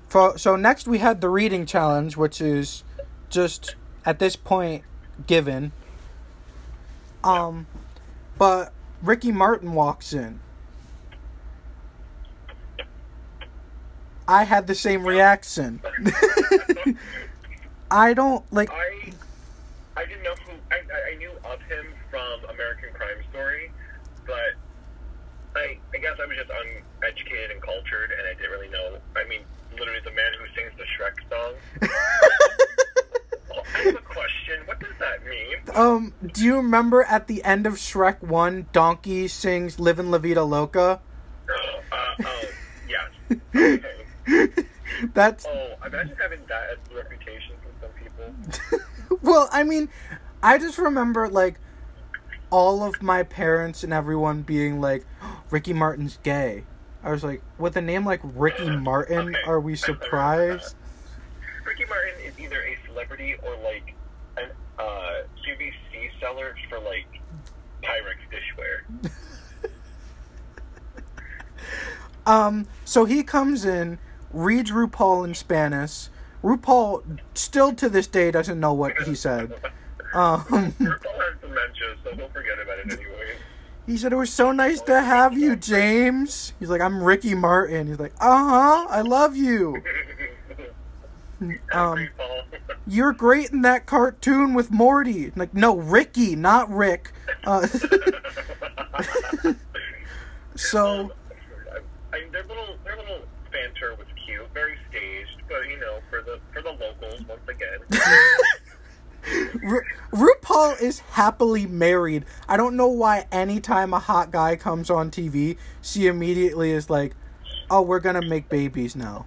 For, 0.08 0.38
so 0.38 0.56
next 0.56 0.88
we 0.88 0.98
had 0.98 1.20
the 1.20 1.28
reading 1.28 1.66
challenge, 1.66 2.16
which 2.16 2.40
is 2.40 2.84
just 3.30 3.76
at 4.04 4.18
this 4.18 4.36
point 4.36 4.84
given. 5.26 5.72
Um, 7.24 7.66
but 8.36 8.72
Ricky 9.02 9.32
Martin 9.32 9.72
walks 9.72 10.12
in. 10.12 10.40
I 14.28 14.44
had 14.44 14.66
the 14.66 14.74
same 14.74 15.04
reaction. 15.04 15.80
I 17.90 18.14
don't 18.14 18.44
like. 18.52 18.70
I 18.70 19.12
I 19.96 20.04
didn't 20.04 20.22
know 20.22 20.34
who 20.46 20.52
I, 20.70 20.76
I 20.76 21.12
I 21.12 21.16
knew 21.16 21.32
of 21.44 21.60
him 21.62 21.86
from 22.10 22.44
American 22.48 22.90
Crime 22.94 23.18
Story, 23.30 23.72
but 24.26 24.54
I 25.56 25.78
I 25.92 25.98
guess 25.98 26.14
I 26.22 26.26
was 26.26 26.36
just 26.36 26.50
uneducated 26.50 27.50
and 27.50 27.60
cultured, 27.60 28.12
and 28.16 28.28
I 28.28 28.34
didn't 28.34 28.52
really 28.52 28.70
know. 28.70 28.98
I 29.16 29.26
mean, 29.26 29.40
literally 29.76 30.00
the 30.04 30.12
man 30.12 30.32
who 30.38 30.46
sings 30.54 30.72
the 30.78 30.84
Shrek 30.84 31.18
song. 31.28 31.54
Oh, 33.74 33.78
I 33.78 33.82
have 33.84 33.94
a 33.94 33.98
question. 33.98 34.60
What 34.66 34.80
does 34.80 34.92
that 34.98 35.24
mean? 35.26 35.56
Um, 35.74 36.14
do 36.32 36.44
you 36.44 36.56
remember 36.56 37.04
at 37.04 37.26
the 37.26 37.42
end 37.44 37.66
of 37.66 37.74
Shrek 37.74 38.22
One, 38.22 38.66
Donkey 38.72 39.28
sings 39.28 39.78
"Livin' 39.80 40.10
La 40.10 40.18
Vida 40.18 40.44
Loca"? 40.44 41.00
Uh, 41.92 42.14
oh, 42.24 42.42
yes. 42.88 43.10
Okay. 43.54 44.52
That's 45.14 45.44
Oh, 45.46 45.74
imagine 45.84 46.16
having 46.20 46.38
that 46.48 46.70
as 46.70 46.78
a 46.92 46.94
reputation 46.96 47.54
for 47.62 47.70
some 47.80 47.90
people. 48.70 49.18
well, 49.22 49.48
I 49.50 49.64
mean, 49.64 49.88
I 50.42 50.58
just 50.58 50.78
remember 50.78 51.28
like 51.28 51.58
all 52.50 52.84
of 52.84 53.02
my 53.02 53.22
parents 53.24 53.82
and 53.82 53.92
everyone 53.92 54.42
being 54.42 54.80
like, 54.80 55.04
"Ricky 55.50 55.72
Martin's 55.72 56.18
gay." 56.22 56.64
I 57.02 57.10
was 57.10 57.24
like, 57.24 57.42
with 57.58 57.76
a 57.76 57.80
name 57.82 58.04
like 58.06 58.20
Ricky 58.22 58.70
Martin, 58.70 59.30
Okay, 59.30 59.38
are 59.46 59.58
we 59.58 59.72
I- 59.72 59.76
I 59.76 59.86
remember 59.88 60.04
surprised? 60.04 60.76
Ricky 61.64 61.84
Martin 61.86 62.14
is 62.24 62.38
either 62.38 62.60
a 62.62 62.76
celebrity 63.10 63.34
or 63.42 63.56
like 63.62 63.94
an 64.36 64.50
uh, 64.78 65.22
QVC 65.44 66.10
seller 66.20 66.54
for 66.68 66.78
like 66.78 67.06
Pyrex 67.82 68.20
dishware. 68.30 69.10
Um, 72.26 72.66
so 72.84 73.06
he 73.06 73.22
comes 73.22 73.64
in, 73.64 73.98
reads 74.30 74.70
RuPaul 74.70 75.24
in 75.24 75.34
Spanish. 75.34 76.08
RuPaul 76.44 77.18
still 77.34 77.72
to 77.72 77.88
this 77.88 78.06
day 78.06 78.30
doesn't 78.30 78.60
know 78.60 78.74
what 78.74 78.92
he 79.02 79.14
said. 79.14 79.54
Um, 80.12 80.42
RuPaul 80.44 80.80
has 80.80 81.40
dementia, 81.40 81.94
so 82.04 82.14
he'll 82.14 82.28
forget 82.28 82.58
about 82.60 82.78
it 82.80 82.92
anyway. 82.92 83.36
he 83.86 83.96
said 83.96 84.12
it 84.12 84.16
was 84.16 84.32
so 84.32 84.50
nice 84.52 84.80
to 84.82 85.00
have 85.00 85.38
you, 85.38 85.54
James. 85.54 86.52
He's 86.58 86.68
like, 86.68 86.80
I'm 86.80 87.02
Ricky 87.02 87.34
Martin. 87.34 87.86
He's 87.86 87.98
like, 88.00 88.14
uh 88.20 88.50
huh, 88.50 88.86
I 88.90 89.02
love 89.02 89.36
you. 89.36 89.80
Um 91.72 92.08
you're 92.86 93.12
great 93.12 93.50
in 93.50 93.62
that 93.62 93.86
cartoon 93.86 94.54
with 94.54 94.70
Morty. 94.70 95.32
Like, 95.36 95.54
no, 95.54 95.76
Ricky, 95.76 96.36
not 96.36 96.70
Rick. 96.70 97.12
Uh, 97.44 97.66
so. 100.56 101.12
I 102.12 102.20
mean, 102.20 102.32
their 102.32 102.42
little 102.44 102.76
their 102.84 102.96
little 102.96 103.20
banter 103.52 103.94
was 103.94 104.06
cute, 104.24 104.42
very 104.52 104.76
staged, 104.88 105.42
but 105.48 105.68
you 105.68 105.78
know, 105.78 106.00
for 106.10 106.22
the 106.22 106.40
for 106.52 106.62
the 106.62 106.72
locals, 106.72 107.22
once 107.28 107.40
again. 107.48 107.78
Ru- 109.62 109.84
RuPaul 110.12 110.80
is 110.80 111.00
happily 111.00 111.66
married. 111.66 112.24
I 112.48 112.56
don't 112.56 112.76
know 112.76 112.88
why 112.88 113.26
anytime 113.30 113.92
a 113.92 113.98
hot 113.98 114.30
guy 114.30 114.56
comes 114.56 114.90
on 114.90 115.10
TV, 115.10 115.56
she 115.82 116.06
immediately 116.06 116.72
is 116.72 116.90
like, 116.90 117.14
"Oh, 117.70 117.82
we're 117.82 118.00
gonna 118.00 118.22
make 118.26 118.48
babies 118.48 118.96
now." 118.96 119.26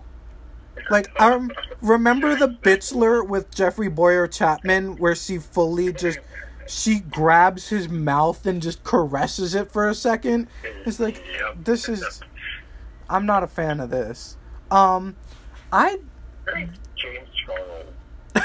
Like, 0.89 1.09
I 1.19 1.29
rem- 1.29 1.51
remember 1.81 2.35
the 2.35 2.47
Bitchler 2.49 3.27
with 3.27 3.49
Jeffrey 3.53 3.89
Bowyer-Chapman, 3.89 4.97
where 4.97 5.15
she 5.15 5.37
fully 5.37 5.91
just 5.93 6.19
she 6.65 6.99
grabs 6.99 7.69
his 7.69 7.89
mouth 7.89 8.45
and 8.45 8.61
just 8.61 8.83
caresses 8.83 9.53
it 9.53 9.71
for 9.71 9.87
a 9.89 9.93
second. 9.95 10.47
It's 10.85 10.99
like 10.99 11.21
Yep. 11.39 11.55
this 11.65 11.89
is. 11.89 12.21
I'm 13.09 13.25
not 13.25 13.43
a 13.43 13.47
fan 13.47 13.79
of 13.81 13.89
this. 13.89 14.37
Um, 14.71 15.15
I 15.71 15.99
James 16.95 17.27
Charles. 17.45 17.85
in 18.35 18.41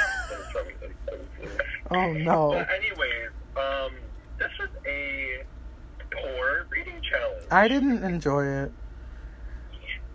some 0.52 0.66
instances. 0.82 1.60
oh 1.92 2.12
no. 2.12 2.50
But 2.52 2.68
anyways, 2.70 3.30
um, 3.56 3.92
this 4.38 4.50
was 4.58 4.68
a 4.86 5.42
poor 6.10 6.66
reading 6.70 7.00
challenge. 7.08 7.44
I 7.50 7.68
didn't 7.68 8.02
enjoy 8.02 8.44
it. 8.46 8.72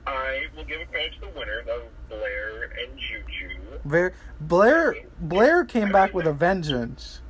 I 0.06 0.48
will 0.56 0.66
give 0.66 0.82
a 0.82 0.86
credit 0.86 1.14
to 1.14 1.20
the 1.22 1.28
winner, 1.40 1.64
that 1.66 1.76
was 1.78 1.92
Blair 2.18 2.64
and 2.64 3.00
Juju. 3.00 3.80
Very 3.86 4.12
Blair 4.40 4.96
Blair 5.20 5.66
came 5.66 5.92
back 5.92 6.14
with 6.14 6.26
a 6.26 6.34
vengeance. 6.48 7.22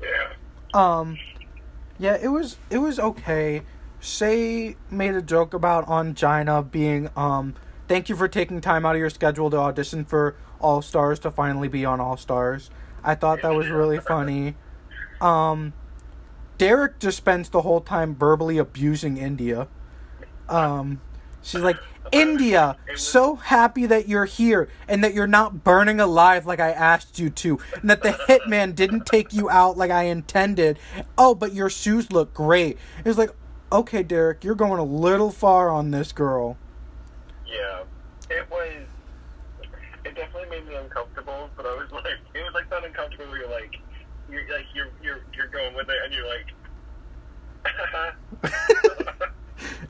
Yeah. 0.00 0.32
Um 0.74 1.18
yeah, 1.98 2.16
it 2.20 2.28
was 2.28 2.56
it 2.70 2.78
was 2.78 2.98
okay. 2.98 3.62
Shea 4.00 4.76
made 4.90 5.14
a 5.14 5.22
joke 5.22 5.54
about 5.54 5.86
Ongina 5.86 6.68
being 6.70 7.10
um 7.16 7.54
thank 7.88 8.08
you 8.08 8.16
for 8.16 8.28
taking 8.28 8.60
time 8.60 8.84
out 8.86 8.94
of 8.94 9.00
your 9.00 9.10
schedule 9.10 9.50
to 9.50 9.56
audition 9.56 10.04
for 10.04 10.36
All 10.60 10.82
Stars 10.82 11.18
to 11.20 11.30
finally 11.30 11.68
be 11.68 11.84
on 11.84 12.00
All 12.00 12.16
Stars. 12.16 12.70
I 13.04 13.14
thought 13.14 13.42
that 13.42 13.54
was 13.54 13.68
really 13.68 13.98
funny. 14.14 14.56
Um 15.20 15.72
Derrick 16.58 16.98
just 16.98 17.16
spends 17.16 17.48
the 17.48 17.62
whole 17.62 17.80
time 17.80 18.14
verbally 18.14 18.58
abusing 18.58 19.16
India. 19.16 19.68
Um 20.48 21.00
she's 21.42 21.60
like 21.60 21.78
India, 22.12 22.76
so 22.94 23.36
happy 23.36 23.86
that 23.86 24.06
you're 24.06 24.26
here 24.26 24.68
and 24.86 25.02
that 25.02 25.14
you're 25.14 25.26
not 25.26 25.64
burning 25.64 25.98
alive 25.98 26.46
like 26.46 26.60
I 26.60 26.70
asked 26.70 27.18
you 27.18 27.30
to, 27.30 27.58
and 27.80 27.90
that 27.90 28.02
the 28.02 28.10
hitman 28.10 28.74
didn't 28.74 29.06
take 29.06 29.32
you 29.32 29.50
out 29.50 29.76
like 29.76 29.90
I 29.90 30.04
intended. 30.04 30.78
Oh, 31.16 31.34
but 31.34 31.54
your 31.54 31.70
shoes 31.70 32.12
look 32.12 32.34
great. 32.34 32.78
It's 33.04 33.18
like, 33.18 33.30
okay, 33.72 34.02
Derrick, 34.02 34.44
you're 34.44 34.54
going 34.54 34.78
a 34.78 34.84
little 34.84 35.30
far 35.30 35.70
on 35.70 35.90
this 35.90 36.12
girl. 36.12 36.58
Yeah. 37.46 37.82
It 38.30 38.50
was. 38.50 38.86
It 40.04 40.14
definitely 40.14 40.48
made 40.50 40.66
me 40.66 40.74
uncomfortable, 40.74 41.50
but 41.56 41.66
I 41.66 41.74
was 41.74 41.90
like, 41.92 42.04
it 42.34 42.42
was 42.42 42.54
like 42.54 42.68
that 42.70 42.84
uncomfortable 42.84 43.26
where 43.26 43.40
you're 43.40 43.50
like, 43.50 43.76
you're 44.30 44.42
like 44.48 44.66
you're 44.74 44.88
you're 45.02 45.20
you're 45.34 45.48
going 45.48 45.74
with 45.74 45.88
it, 45.88 45.96
and 46.04 46.14
you're 46.14 46.26
like. 46.26 46.46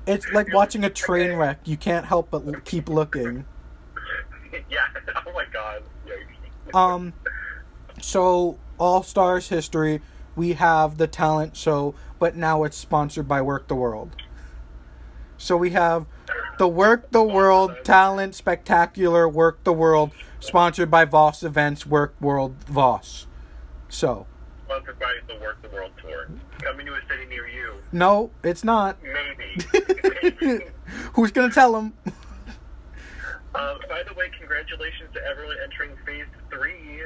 It's 0.07 0.29
like 0.33 0.53
watching 0.53 0.85
a 0.85 0.91
train 0.91 1.37
wreck. 1.37 1.61
You 1.65 1.77
can't 1.77 2.07
help 2.07 2.31
but 2.31 2.65
keep 2.65 2.89
looking. 2.89 3.45
yeah. 4.71 4.87
Oh 5.27 5.33
my 5.33 5.45
god. 5.53 5.83
Um, 6.75 7.13
so 8.01 8.59
All 8.79 9.03
Stars 9.03 9.49
history, 9.49 10.01
we 10.35 10.55
have 10.55 10.99
the 10.99 11.07
talent 11.07 11.57
show, 11.57 11.95
but 12.19 12.37
now 12.37 12.65
it's 12.65 12.77
sponsored 12.77 13.29
by 13.29 13.41
Werq 13.41 13.69
the 13.69 13.75
World. 13.75 14.17
So 15.39 15.57
we 15.57 15.71
have 15.71 16.07
the 16.59 16.69
Werq 16.69 17.11
the 17.11 17.23
World 17.23 17.73
Talent 17.83 18.35
Spectacular 18.35 19.29
Werq 19.29 19.57
the 19.65 19.73
World, 19.73 20.13
sponsored 20.41 20.91
by 20.91 21.05
Voss 21.05 21.43
Events 21.43 21.87
Work 21.87 22.15
World 22.21 22.55
Voss. 22.65 23.27
So 23.89 24.27
The 24.81 25.35
Werq 25.35 25.61
the 25.63 25.69
World 25.69 25.93
Tour. 26.01 26.29
Coming 26.63 26.87
to 26.87 26.95
a 26.95 27.01
city 27.09 27.27
near 27.29 27.47
you. 27.47 27.75
no, 27.93 28.31
it's 28.43 28.65
not. 28.65 28.97
Maybe. 29.03 30.65
Who's 31.15 31.31
gonna 31.31 31.53
tell 31.53 31.73
them? 31.73 31.93
um, 33.55 33.79
by 33.89 34.03
the 34.09 34.15
way, 34.17 34.31
congratulations 34.39 35.11
to 35.13 35.21
everyone 35.25 35.57
entering 35.63 35.95
phase 36.07 36.27
three 36.51 37.03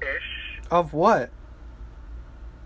ish. 0.00 0.60
Of 0.70 0.94
what? 0.94 1.30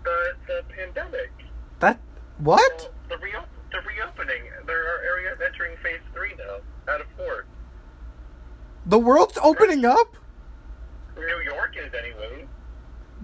The 0.03 0.33
the 0.47 0.63
pandemic. 0.73 1.31
That 1.79 1.99
what? 2.37 2.89
Well, 3.09 3.09
the 3.09 3.17
the 3.17 3.81
reopening. 3.85 4.43
There 4.65 4.95
are 4.95 5.03
areas 5.03 5.39
entering 5.45 5.75
phase 5.83 5.99
three 6.13 6.33
now 6.37 6.93
out 6.93 7.01
of 7.01 7.07
four. 7.17 7.45
The 8.85 8.99
world's 8.99 9.37
opening 9.41 9.83
up? 9.83 10.15
New 11.17 11.41
York 11.43 11.75
is 11.77 11.91
anyway. 11.93 12.47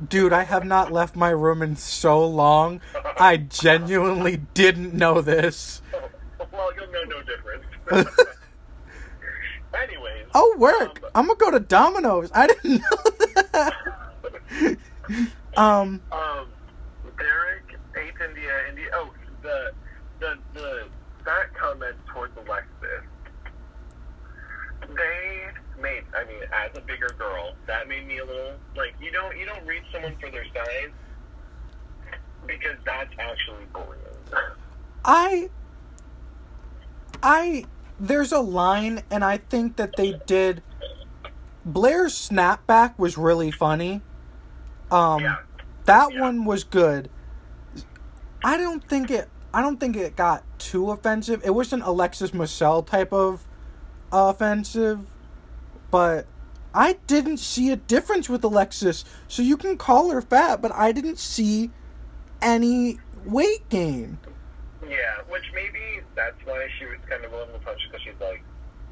Dude, 0.07 0.33
I 0.33 0.43
have 0.43 0.65
not 0.65 0.91
left 0.91 1.15
my 1.15 1.29
room 1.29 1.61
in 1.61 1.75
so 1.75 2.25
long. 2.25 2.81
I 3.19 3.37
genuinely 3.37 4.37
didn't 4.53 4.93
know 4.93 5.21
this. 5.21 5.81
well, 6.51 6.69
you'll 6.75 6.91
know 6.91 7.03
no 7.03 7.21
difference. 7.21 7.65
Anyways. 9.73 10.25
Oh, 10.33 10.55
work. 10.57 11.01
um, 11.03 11.09
I'm 11.15 11.27
gonna 11.27 11.37
go 11.39 11.51
to 11.51 11.59
Domino's. 11.59 12.29
I 12.33 12.47
didn't 12.47 12.81
know 12.81 13.43
that. 13.53 13.73
um, 15.57 16.01
Um, 16.11 16.47
Derrick, 17.17 17.77
Eighth 17.97 18.21
India, 18.27 18.51
India. 18.69 18.87
Oh, 18.93 19.11
the 19.41 19.71
the 20.19 20.37
the 20.53 20.87
that 21.25 21.53
comment 21.55 21.95
towards 22.13 22.35
Alexis. 22.37 23.05
They 24.95 25.40
made. 25.81 26.03
I 26.15 26.23
mean, 26.25 26.41
as 26.53 26.75
a 26.77 26.81
bigger 26.81 27.09
girl, 27.17 27.53
that 27.67 27.87
made 27.87 28.07
me 28.07 28.19
a 28.19 28.25
little 28.25 28.53
like 28.75 28.93
you 29.01 29.11
don't 29.11 29.37
you 29.37 29.45
don't 29.45 29.65
read 29.65 29.83
someone 29.91 30.15
for 30.19 30.29
their 30.29 30.45
size 30.53 30.91
because 32.45 32.77
that's 32.85 33.13
actually 33.19 33.65
bullying. 33.73 33.97
I, 35.03 35.49
I, 37.23 37.65
there's 37.99 38.31
a 38.31 38.39
line, 38.39 39.01
and 39.09 39.23
I 39.23 39.37
think 39.37 39.75
that 39.77 39.95
they 39.95 40.19
did. 40.25 40.61
Blair's 41.65 42.13
snapback 42.13 42.97
was 42.97 43.17
really 43.17 43.51
funny. 43.51 44.01
Um, 44.91 45.21
Yeah. 45.23 45.37
that 45.85 46.13
Yeah. 46.13 46.21
one 46.21 46.45
was 46.45 46.63
good. 46.63 47.09
I 48.43 48.57
don't 48.57 48.87
think 48.87 49.09
it. 49.11 49.29
I 49.53 49.61
don't 49.61 49.79
think 49.79 49.95
it 49.95 50.15
got 50.15 50.43
too 50.59 50.91
offensive. 50.91 51.41
It 51.43 51.51
wasn't 51.51 51.83
Alexis 51.83 52.33
Michelle 52.33 52.83
type 52.83 53.11
of 53.11 53.45
offensive, 54.11 55.01
but 55.91 56.25
I 56.73 56.93
didn't 57.05 57.37
see 57.37 57.69
a 57.69 57.75
difference 57.75 58.29
with 58.29 58.43
Alexis. 58.43 59.03
So 59.27 59.41
you 59.41 59.57
can 59.57 59.77
call 59.77 60.09
her 60.11 60.21
fat, 60.21 60.61
but 60.61 60.71
I 60.71 60.91
didn't 60.91 61.19
see 61.19 61.69
any 62.41 62.99
weight 63.25 63.67
gain. 63.69 64.17
Yeah, 64.87 65.21
which 65.29 65.43
maybe 65.53 66.01
that's 66.15 66.37
why 66.45 66.67
she 66.79 66.85
was 66.85 66.97
kind 67.07 67.23
of 67.23 67.31
willing 67.31 67.51
to 67.51 67.59
punch 67.59 67.79
because 67.89 68.01
she's 68.01 68.19
like, 68.19 68.43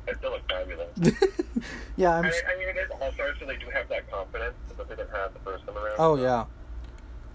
I 0.08 0.14
still 0.14 0.32
look 0.32 0.50
fabulous. 0.50 0.90
yeah, 1.98 2.16
I'm. 2.16 2.26
I, 2.26 2.28
I 2.28 2.58
mean, 2.58 2.70
it 2.70 2.78
is 2.78 2.92
all 2.92 3.12
stars, 3.14 3.38
so 3.40 3.46
they 3.46 3.58
do 3.58 3.68
have 3.74 3.88
that 3.90 4.10
confidence 4.12 4.56
that 4.78 4.90
they 4.90 4.96
didn't 4.96 5.12
have 5.12 5.34
the 5.34 5.40
first 5.40 5.66
time 5.66 5.78
around. 5.78 5.96
Oh 5.98 6.16
yeah. 6.16 6.46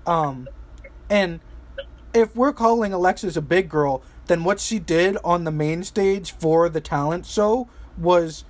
Um, 0.07 0.49
and 1.09 1.41
if 2.13 2.37
we're 2.37 2.53
calling 2.53 2.93
Alexis 2.93 3.37
a 3.37 3.43
big 3.43 3.69
girl, 3.69 4.03
then 4.27 4.45
what 4.45 4.61
she 4.61 4.79
did 4.79 5.17
on 5.25 5.45
the 5.45 5.51
main 5.51 5.83
stage 5.83 6.33
for 6.33 6.69
the 6.69 6.81
talent 6.81 7.27
show 7.27 7.69
was 7.97 8.45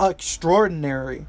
extraordinary. 0.00 1.26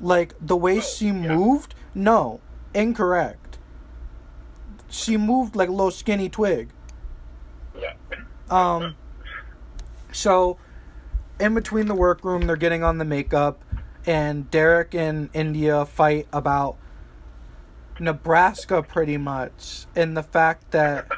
Like 0.00 0.34
the 0.40 0.56
way 0.56 0.80
she 0.80 1.06
yeah. 1.06 1.12
moved, 1.12 1.74
no, 1.94 2.40
incorrect. 2.74 3.58
She 4.88 5.16
moved 5.16 5.54
like 5.54 5.68
a 5.68 5.72
little 5.72 5.90
skinny 5.90 6.28
twig. 6.28 6.70
Yeah. 7.78 7.94
Um, 8.50 8.96
so 10.12 10.58
in 11.38 11.54
between 11.54 11.86
the 11.86 11.94
workroom, 11.94 12.42
they're 12.42 12.56
getting 12.56 12.82
on 12.82 12.98
the 12.98 13.04
makeup, 13.04 13.62
and 14.06 14.50
Derrick 14.50 14.94
and 14.94 15.30
India 15.32 15.84
fight 15.86 16.26
about 16.32 16.76
Nebraska 17.98 18.82
pretty 18.82 19.16
much, 19.16 19.86
and 19.94 20.16
the 20.16 20.22
fact 20.22 20.70
that 20.70 21.08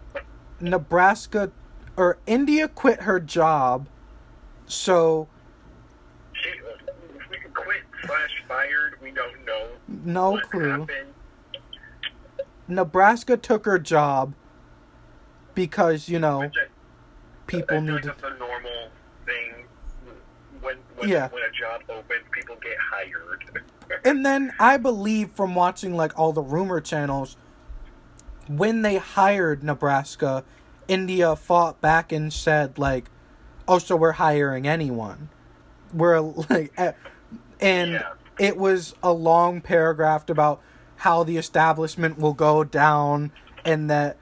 Nebraska 0.60 1.50
or 1.96 2.18
India 2.26 2.68
quit 2.68 3.02
her 3.02 3.20
job, 3.20 3.86
so 4.72 5.28
She 6.32 6.50
uh, 6.50 7.50
quit 7.54 7.82
slash 8.04 8.30
fired. 8.48 8.94
We 9.02 9.10
don't 9.12 9.44
know 9.44 9.68
no 10.04 10.40
clue. 10.40 10.68
happened. 10.70 10.88
Nebraska 12.68 13.36
took 13.36 13.64
her 13.64 13.78
job 13.78 14.34
because 15.54 16.08
you 16.08 16.18
know 16.18 16.50
people 17.46 17.80
need 17.80 17.92
like 17.92 18.02
to. 18.02 18.08
that's 18.08 18.22
a 18.22 18.38
normal 18.38 18.88
thing. 19.26 19.66
When 20.60 20.76
when, 20.96 21.08
Yeah. 21.08 21.28
when 21.28 21.42
a 21.42 21.50
job 21.50 21.82
opens, 21.88 22.24
people 22.32 22.56
get 22.62 22.76
hired. 22.78 23.62
And 24.06 24.24
then 24.24 24.54
I 24.58 24.78
believe 24.78 25.32
from 25.32 25.54
watching 25.54 25.94
like 25.94 26.18
all 26.18 26.32
the 26.32 26.40
rumor 26.40 26.80
channels, 26.80 27.36
when 28.48 28.80
they 28.80 28.96
hired 28.96 29.62
Nebraska, 29.62 30.44
India 30.88 31.36
fought 31.36 31.80
back 31.82 32.10
and 32.10 32.32
said 32.32 32.78
like, 32.78 33.10
"Oh, 33.68 33.78
so 33.78 33.96
we're 33.96 34.12
hiring 34.12 34.66
anyone," 34.66 35.28
We're 35.92 36.20
like 36.20 36.72
eh, 36.78 36.92
and 37.60 37.92
Yeah. 37.92 38.12
it 38.38 38.56
was 38.56 38.94
a 39.02 39.12
long 39.12 39.60
paragraph 39.60 40.28
about 40.30 40.60
how 40.96 41.22
the 41.24 41.36
establishment 41.36 42.18
will 42.18 42.32
go 42.34 42.64
down 42.64 43.30
and 43.64 43.90
that 43.90 44.16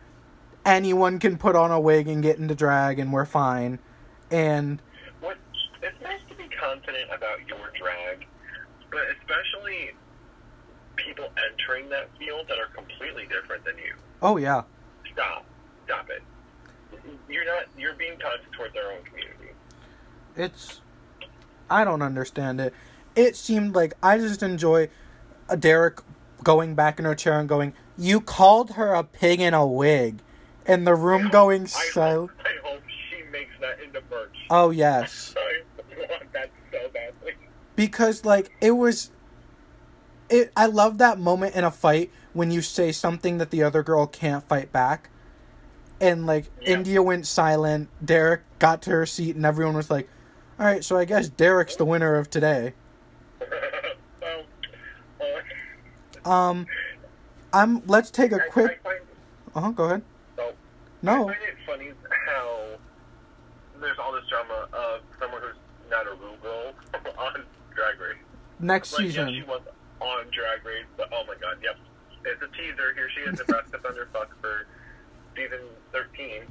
anyone 0.65 1.19
can 1.19 1.37
put 1.39 1.55
on 1.57 1.71
a 1.71 1.79
wig 1.81 2.09
and 2.09 2.23
get 2.23 2.39
into 2.39 2.55
drag 2.55 2.99
and 2.99 3.13
we're 3.13 3.25
fine 3.25 3.79
and 4.31 4.81
What 5.21 5.37
it's 5.83 6.01
nice 6.03 6.21
to 6.29 6.35
be 6.35 6.49
confident 6.49 7.09
about 7.15 7.39
your 7.49 7.71
drag, 7.79 8.27
but 8.91 9.03
especially 9.19 9.93
people 10.97 11.29
entering 11.51 11.89
that 11.91 12.09
field 12.19 12.47
that 12.49 12.59
are 12.59 12.69
completely 12.75 13.27
different 13.27 13.65
than 13.65 13.77
you. 13.79 13.95
oh 14.23 14.37
yeah 14.37 14.63
Stop. 15.13 15.45
Stop 15.87 16.09
it. 16.11 16.23
You're 17.29 17.45
not 17.45 17.65
you're 17.79 17.95
being 17.95 18.19
kind 18.19 18.39
towards 18.53 18.77
our 18.77 18.93
own 18.93 19.03
community. 19.05 19.55
it's 20.37 20.81
i 21.71 21.85
don't 21.85 22.03
understand 22.03 22.61
it 22.61 22.75
it 23.15 23.37
seemed 23.37 23.75
like 23.75 23.95
i 24.03 24.19
just 24.19 24.43
enjoy 24.43 24.89
a 25.49 25.57
derrick 25.57 25.99
going 26.43 26.75
back 26.75 26.99
in 26.99 27.05
her 27.05 27.15
chair 27.15 27.39
and 27.39 27.49
going 27.49 27.73
you 27.97 28.21
called 28.21 28.73
her 28.73 28.95
a 28.95 29.05
pig 29.05 29.41
in 29.41 29.55
a 29.55 29.67
wig 29.67 30.21
and 30.67 30.87
the 30.87 30.95
room 30.95 31.29
going 31.29 31.63
I 31.63 31.67
silent 31.67 32.31
hope, 32.31 32.41
I 32.47 32.69
hope 32.69 32.83
she 33.11 33.23
makes 33.31 33.53
that 33.61 33.81
into 33.81 34.01
merch. 34.11 34.37
oh 34.51 34.71
yes 34.71 35.35
I 35.39 36.07
want 36.11 36.33
that 36.33 36.51
so 36.73 36.89
badly. 36.93 37.35
because 37.77 38.25
like 38.25 38.51
it 38.61 38.73
was 38.73 39.11
it 40.29 40.51
I 40.57 40.67
love 40.67 40.99
that 40.99 41.19
moment 41.19 41.55
in 41.55 41.65
a 41.65 41.71
fight 41.71 42.11
when 42.33 42.51
you 42.51 42.63
say 42.63 42.91
something 42.93 43.39
that 43.39 43.51
the 43.51 43.63
other 43.63 43.83
girl 43.83 44.07
can't 44.07 44.45
fight 44.49 44.73
back. 44.73 45.10
And 46.01 46.27
like 46.27 46.47
Yeah. 46.63 46.71
India 46.75 47.03
went 47.03 47.27
silent, 47.27 47.89
Derrick 48.05 48.43
got 48.59 48.83
to 48.83 48.91
her 48.91 49.07
seat 49.07 49.37
and 49.37 49.45
everyone 49.45 49.75
was 49.77 49.91
like, 49.91 50.09
"All 50.59 50.65
right, 50.67 50.83
so 50.85 50.97
I 50.97 51.05
guess 51.05 51.29
Derrick's 51.29 51.77
the 51.77 51.85
winner 51.85 52.17
of 52.17 52.31
today." 52.31 52.73
well, 54.21 54.43
uh, 56.25 56.31
Um 56.31 56.67
I'm 57.53 57.83
let's 57.87 58.11
take 58.11 58.33
a 58.33 58.41
quick 58.51 58.81
Uh-huh, 59.55 59.71
go 59.71 59.85
ahead. 59.85 60.03
No. 61.03 61.31
I 61.31 61.33
find 61.33 61.43
it 61.43 61.57
funny 61.67 61.91
how 62.27 62.61
there's 63.81 63.99
all 63.99 64.13
this 64.13 64.25
drama 64.29 64.69
of 64.73 65.01
someone 65.19 65.41
who's 65.41 65.57
not 65.91 66.07
a 66.07 66.11
real 66.11 66.37
girl 66.43 66.73
on 67.19 67.43
Drag 67.75 67.99
Race. 67.99 68.19
Next 68.59 68.93
Like, 68.93 69.03
season. 69.07 69.29
yeah, 69.29 69.35
she 69.41 69.43
was 69.49 69.63
on 70.01 70.25
Drag 70.31 70.65
Race, 70.65 70.85
but 70.99 71.09
oh 71.13 71.25
my 71.27 71.35
god, 71.41 71.57
yep. 71.63 71.77
It's 72.27 72.43
a 72.43 72.49
teaser. 72.49 72.93
Here 72.95 73.09
she 73.15 73.23
is, 73.23 73.39
Nebraska 73.39 73.79
Thunderfuck 73.79 74.29
for 74.43 74.67
season 75.41 75.61
13. 75.93 76.43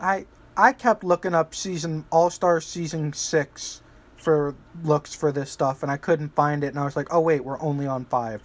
I 0.00 0.26
I 0.56 0.72
kept 0.72 1.04
looking 1.04 1.34
up 1.34 1.54
season 1.54 2.04
All 2.10 2.30
Star 2.30 2.60
season 2.60 3.12
six 3.12 3.82
for 4.16 4.54
looks 4.82 5.14
for 5.14 5.32
this 5.32 5.50
stuff, 5.50 5.82
and 5.82 5.90
I 5.90 5.96
couldn't 5.96 6.34
find 6.34 6.64
it. 6.64 6.68
And 6.68 6.78
I 6.78 6.84
was 6.84 6.96
like, 6.96 7.12
"Oh 7.12 7.20
wait, 7.20 7.44
we're 7.44 7.60
only 7.60 7.86
on 7.86 8.04
five. 8.04 8.42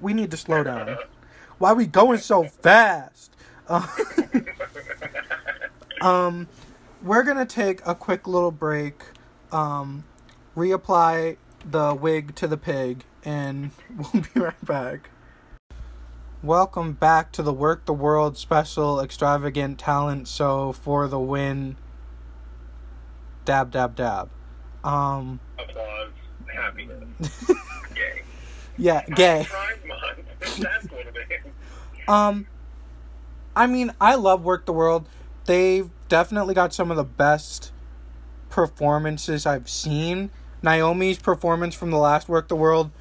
We 0.00 0.14
need 0.14 0.30
to 0.30 0.36
slow 0.36 0.62
down. 0.62 0.96
Why 1.58 1.70
are 1.70 1.74
we 1.74 1.86
going 1.86 2.18
so 2.18 2.44
fast?" 2.44 3.34
Uh, 3.68 3.86
um, 6.00 6.48
we're 7.02 7.22
gonna 7.22 7.46
take 7.46 7.80
a 7.86 7.94
quick 7.94 8.26
little 8.26 8.50
break, 8.52 9.02
um, 9.52 10.04
reapply 10.56 11.36
the 11.68 11.94
wig 11.94 12.34
to 12.36 12.46
the 12.46 12.56
pig, 12.56 13.04
and 13.24 13.70
we'll 13.96 14.22
be 14.22 14.40
right 14.40 14.64
back. 14.64 15.10
Welcome 16.42 16.94
back 16.94 17.32
to 17.32 17.42
the 17.42 17.52
Werq 17.52 17.84
the 17.84 17.92
World 17.92 18.38
special 18.38 18.98
extravagant 18.98 19.78
talent 19.78 20.26
show 20.26 20.72
for 20.72 21.06
the 21.06 21.18
win. 21.18 21.76
Dab 23.44 23.70
dab 23.70 23.94
dab. 23.94 24.30
Um 24.82 25.40
Applause, 25.58 26.12
happiness, 26.50 27.44
gay. 27.94 28.22
yeah, 28.78 29.04
gay. 29.14 29.46
Pride 29.50 29.86
month. 29.86 30.26
That's 30.58 30.90
what 30.90 31.08
it 31.08 31.14
is. 31.46 31.52
Um 32.08 32.46
I 33.54 33.66
mean, 33.66 33.92
I 34.00 34.14
love 34.14 34.42
Werq 34.42 34.64
the 34.64 34.72
World. 34.72 35.06
They've 35.44 35.90
definitely 36.08 36.54
got 36.54 36.72
some 36.72 36.90
of 36.90 36.96
the 36.96 37.04
best 37.04 37.70
performances 38.48 39.44
I've 39.44 39.68
seen. 39.68 40.30
Naomi's 40.62 41.18
performance 41.18 41.74
from 41.74 41.90
the 41.90 41.98
last 41.98 42.28
Werq 42.28 42.48
the 42.48 42.56
World 42.56 42.92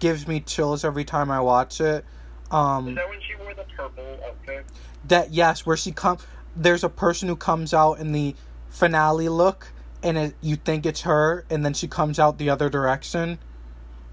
gives 0.00 0.26
me 0.26 0.40
chills 0.40 0.84
every 0.84 1.04
time 1.04 1.30
I 1.30 1.38
watch 1.40 1.80
it. 1.80 2.04
Um 2.50 2.88
Is 2.88 2.94
that 2.96 3.08
when 3.08 3.20
she 3.20 3.34
wore 3.36 3.54
the 3.54 3.64
purple 3.76 4.18
outfit? 4.26 4.66
that 5.06 5.32
yes 5.32 5.64
where 5.64 5.76
she 5.76 5.92
come 5.92 6.18
there's 6.56 6.82
a 6.82 6.88
person 6.88 7.28
who 7.28 7.36
comes 7.36 7.72
out 7.72 7.94
in 8.00 8.12
the 8.12 8.34
finale 8.68 9.28
look 9.28 9.72
and 10.02 10.18
it, 10.18 10.34
you 10.40 10.56
think 10.56 10.84
it's 10.84 11.02
her 11.02 11.44
and 11.50 11.64
then 11.64 11.72
she 11.74 11.86
comes 11.88 12.18
out 12.18 12.38
the 12.38 12.50
other 12.50 12.68
direction. 12.68 13.38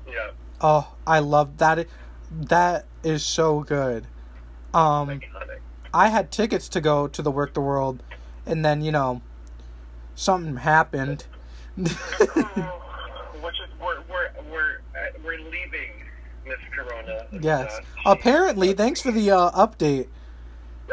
Yeah. 0.07 0.31
oh 0.61 0.93
i 1.07 1.19
love 1.19 1.57
that. 1.57 1.87
That 2.31 2.85
is 3.03 3.23
so 3.23 3.61
good. 3.61 4.07
Um 4.73 5.21
i 5.93 6.09
had 6.09 6.31
tickets 6.31 6.67
to 6.69 6.81
go 6.81 7.07
to 7.07 7.21
the 7.21 7.31
Werq 7.31 7.53
the 7.53 7.61
World 7.61 8.03
and 8.45 8.63
then 8.65 8.81
you 8.81 8.91
know 8.91 9.21
something 10.15 10.57
happened 10.57 11.25
Which 11.75 11.89
is 11.89 13.69
we're 13.81 14.01
we're 14.09 14.29
we're 14.49 14.77
uh, 14.95 15.11
we're 15.23 15.39
leaving 15.39 15.91
Miss 16.45 16.57
Corona. 16.75 17.25
yes 17.41 17.79
Uh, 18.05 18.11
apparently 18.11 18.73
thanks 18.73 19.01
for 19.01 19.11
the 19.11 19.31
uh 19.31 19.51
update 19.51 20.07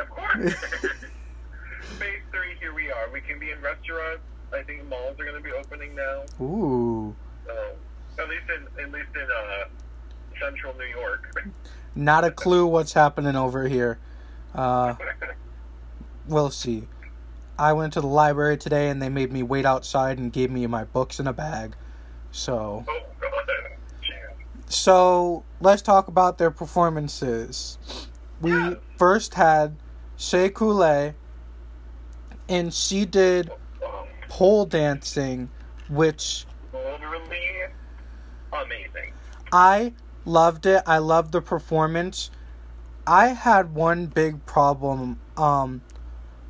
Of 0.01 0.09
course. 0.11 0.55
Phase 1.99 2.23
three, 2.31 2.55
here 2.61 2.73
we 2.75 2.91
are. 2.91 3.11
We 3.13 3.21
can 3.21 3.39
be 3.39 3.51
in 3.51 3.61
restaurants. 3.61 4.23
I 4.53 4.63
think 4.63 4.89
malls 4.89 5.19
are 5.21 5.25
going 5.25 5.37
to 5.37 5.43
be 5.43 5.53
opening 5.53 5.95
now. 5.95 6.23
ooh 6.41 7.15
So, 7.47 7.73
at 8.23 8.29
least 8.29 8.45
in 8.49 8.85
at 8.85 8.91
least 8.93 9.09
in 9.15 9.23
uh, 9.23 9.65
central 10.41 10.75
New 10.77 10.85
York. 10.87 11.45
not 11.95 12.25
a 12.25 12.31
clue 12.31 12.67
what's 12.67 12.95
happening 12.95 13.37
over 13.37 13.69
here 13.69 13.99
uh 14.55 14.95
We'll 16.27 16.51
see. 16.51 16.89
I 17.59 17.73
went 17.73 17.93
to 17.95 18.01
the 18.01 18.07
library 18.07 18.57
today 18.57 18.89
and 18.89 19.03
they 19.03 19.09
made 19.09 19.33
me 19.33 19.43
wait 19.43 19.67
outside 19.67 20.19
and 20.19 20.33
gave 20.33 20.51
me 20.51 20.67
my 20.67 20.85
books 20.85 21.19
in 21.21 21.27
a 21.27 21.33
bag. 21.33 21.75
So, 22.31 22.85
oh. 22.89 23.01
So 24.73 25.45
let's 25.61 25.83
talk 25.83 26.09
about 26.09 26.39
their 26.39 26.51
performances. 26.51 27.77
We 28.41 28.53
Yeah. 28.53 28.75
first 28.97 29.35
had 29.35 29.77
Shea 30.17 30.49
Couleé, 30.49 31.15
and 32.49 32.73
she 32.73 33.05
did 33.05 33.53
pole 34.31 34.65
dancing, 34.65 35.51
which 35.91 36.47
literally 36.73 37.65
amazing. 38.51 39.13
I 39.53 39.93
loved 40.25 40.65
it. 40.65 40.83
I 40.87 40.97
loved 40.97 41.33
the 41.33 41.43
performance. 41.43 42.31
I 43.07 43.29
had 43.29 43.75
one 43.75 44.07
big 44.07 44.47
problem. 44.47 45.21
Um, 45.37 45.83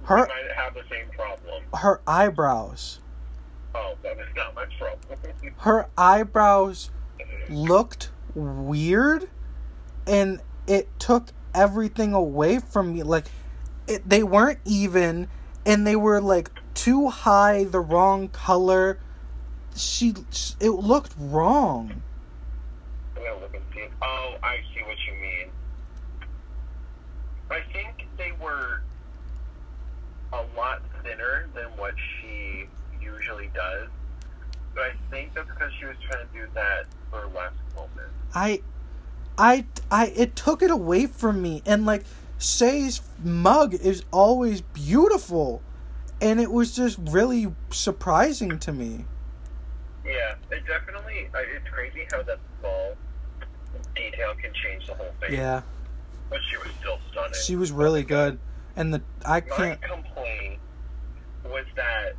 her 0.05 0.29
might 0.29 0.53
have 0.55 0.75
the 0.75 0.85
same 0.89 1.09
problem. 1.17 1.65
her 1.75 2.01
eyebrows. 2.07 3.01
Oh, 3.75 3.95
that 4.05 4.17
is 4.17 4.29
not 4.37 4.55
my 4.55 4.67
problem. 4.79 5.55
her 5.59 5.89
eyebrows 5.99 6.91
looked 7.49 8.11
weird 8.35 9.29
and 10.07 10.41
it 10.67 10.89
took 10.99 11.29
everything 11.55 12.15
away 12.15 12.59
from 12.59 12.95
me 12.95 13.03
like 13.03 13.27
it, 13.87 14.09
they 14.09 14.23
weren't 14.23 14.61
even 14.65 15.29
and 15.67 15.87
they 15.87 15.97
were 15.97 16.21
like 16.21 16.51
too 16.75 17.09
high 17.09 17.65
the 17.65 17.81
wrong 17.81 18.29
color 18.29 18.99
she 19.77 20.15
it 20.61 20.71
looked 20.71 21.15
wrong. 21.19 22.03
Oh, 24.03 24.37
I 24.43 24.59
see 24.75 24.83
what 24.83 24.97
you 25.07 25.15
mean. 25.21 25.49
I 27.51 27.61
think 27.73 28.09
they 28.17 28.33
were 28.43 28.83
a 30.33 30.43
lot 30.57 30.83
thinner 31.03 31.49
than 31.55 31.67
what 31.77 31.95
she 32.21 32.67
usually 33.01 33.51
does. 33.55 33.89
But 34.75 34.85
I 34.85 34.93
think 35.11 35.35
that's 35.35 35.49
because 35.49 35.73
she 35.79 35.85
was 35.87 35.97
trying 36.09 36.27
to 36.27 36.33
do 36.33 36.47
that 36.55 36.87
for 37.11 37.27
last 37.35 37.55
moment. 37.77 38.09
i 38.35 38.63
i 39.39 39.65
i 39.91 40.07
it 40.17 40.35
took 40.37 40.63
it 40.63 40.71
away 40.71 41.07
from 41.07 41.41
me 41.43 41.63
and 41.67 41.85
like 41.87 42.05
Shea's 42.39 43.01
mug 43.23 43.75
is 43.75 44.05
always 44.11 44.61
beautiful 44.63 45.63
and 46.21 46.41
it 46.41 46.51
was 46.51 46.75
just 46.75 46.99
really 46.99 47.53
surprising 47.71 48.59
to 48.61 48.73
me 48.73 49.05
Yeah, 50.05 50.35
it 50.51 50.67
definitely. 50.67 51.29
It's 51.35 51.69
crazy 51.71 52.07
how 52.11 52.23
that 52.23 52.39
small 52.61 52.95
detail 53.95 54.35
can 54.41 54.53
change 54.55 54.87
the 54.87 54.95
whole 54.95 55.13
thing. 55.21 55.35
yeah 55.35 55.63
But 56.31 56.41
she 56.51 56.57
was 56.57 56.69
still 56.81 56.99
stunning. 57.11 57.35
She 57.45 57.57
was 57.57 57.71
really 57.73 58.03
good, 58.03 58.39
and 58.77 58.93
the 58.95 59.03
I 59.25 59.41
My 59.41 59.57
can't. 59.57 59.83
complaint 59.83 60.59
was 61.45 61.65
that 61.77 62.15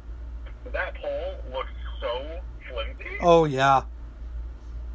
that 0.71 0.95
pole 0.95 1.35
looks 1.51 1.71
so 2.03 2.39
flimsy. 2.69 3.17
Oh 3.21 3.45
yeah. 3.45 3.83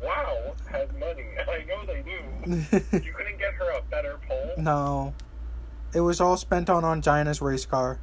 Wow, 0.02 0.54
has 0.70 0.88
money. 0.98 1.24
I 1.48 1.64
know 1.64 1.84
they 1.86 2.02
do. 2.02 2.18
You 3.04 3.12
couldn't 3.12 3.38
get 3.38 3.54
her 3.54 3.70
a 3.78 3.82
better 3.90 4.18
pole? 4.28 4.52
no, 4.58 5.14
it 5.94 6.00
was 6.00 6.20
all 6.20 6.36
spent 6.36 6.70
on 6.70 6.82
Ongina's 6.82 7.40
race 7.42 7.66
car. 7.66 7.98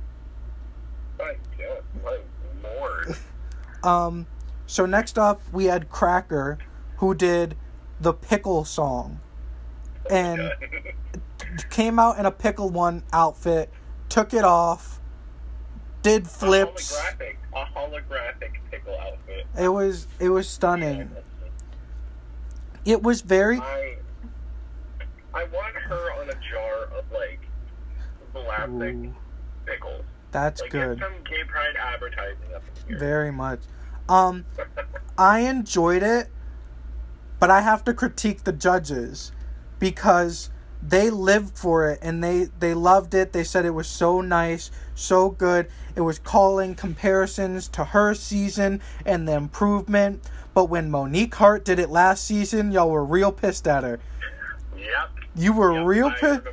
My 1.17 1.35
God, 1.57 1.83
my 2.03 2.17
lord. 2.63 3.15
Um, 3.83 4.25
So 4.65 4.87
next 4.87 5.19
up, 5.19 5.41
we 5.53 5.65
had 5.65 5.89
Cracker, 5.89 6.57
who 6.97 7.13
did 7.13 7.55
the 8.01 8.13
pickle 8.13 8.65
song, 8.65 9.19
and 10.09 10.51
came 11.69 11.99
out 11.99 12.17
in 12.17 12.25
a 12.25 12.31
pickle 12.31 12.69
one 12.71 13.03
outfit, 13.13 13.69
took 14.09 14.33
it 14.33 14.43
off, 14.43 14.99
did 16.01 16.27
flips. 16.27 16.99
A 17.55 17.63
holographic, 17.65 18.51
pickle 18.69 18.97
outfit. 18.99 19.45
It 19.57 19.69
was 19.69 20.07
it 20.19 20.29
was 20.29 20.47
stunning. 20.49 21.09
It 22.83 23.01
was 23.01 23.21
very 23.21 23.59
I, 23.59 23.95
I 25.33 25.43
want 25.45 25.75
her 25.75 26.13
on 26.13 26.29
a 26.29 26.33
jar 26.33 26.83
of 26.97 27.05
like 27.11 27.39
Ooh, 28.35 29.13
pickles. 29.65 30.03
that's 30.31 30.61
Like 30.61 30.71
good. 30.71 30.99
some 30.99 31.13
gay 31.23 31.43
pride 31.47 31.75
advertising 31.79 32.53
up 32.53 32.61
here. 32.87 32.97
Very 32.97 33.31
much. 33.31 33.61
Um 34.09 34.45
I 35.17 35.39
enjoyed 35.39 36.03
it, 36.03 36.27
but 37.39 37.49
I 37.49 37.61
have 37.61 37.85
to 37.85 37.93
critique 37.93 38.43
the 38.43 38.51
judges 38.51 39.31
because 39.79 40.49
they 40.87 41.09
lived 41.09 41.57
for 41.57 41.89
it 41.89 41.99
and 42.01 42.23
they 42.23 42.45
they 42.59 42.73
loved 42.73 43.13
it. 43.13 43.33
They 43.33 43.43
said 43.43 43.65
it 43.65 43.71
was 43.71 43.87
so 43.87 44.21
nice, 44.21 44.71
so 44.93 45.29
good. 45.29 45.67
It 45.95 46.01
was 46.01 46.19
calling 46.19 46.75
comparisons 46.75 47.67
to 47.69 47.85
her 47.85 48.13
season 48.13 48.81
and 49.05 49.27
the 49.27 49.33
improvement. 49.33 50.29
But 50.53 50.65
when 50.65 50.91
Monique 50.91 51.35
Heart 51.35 51.65
did 51.65 51.79
it 51.79 51.89
last 51.89 52.23
season, 52.23 52.71
y'all 52.71 52.89
were 52.89 53.03
real 53.03 53.31
pissed 53.31 53.67
at 53.67 53.83
her. 53.83 53.99
Yep. 54.77 55.11
You 55.35 55.53
were 55.53 55.73
yep, 55.73 55.85
real 55.85 56.11
pissed. 56.11 56.43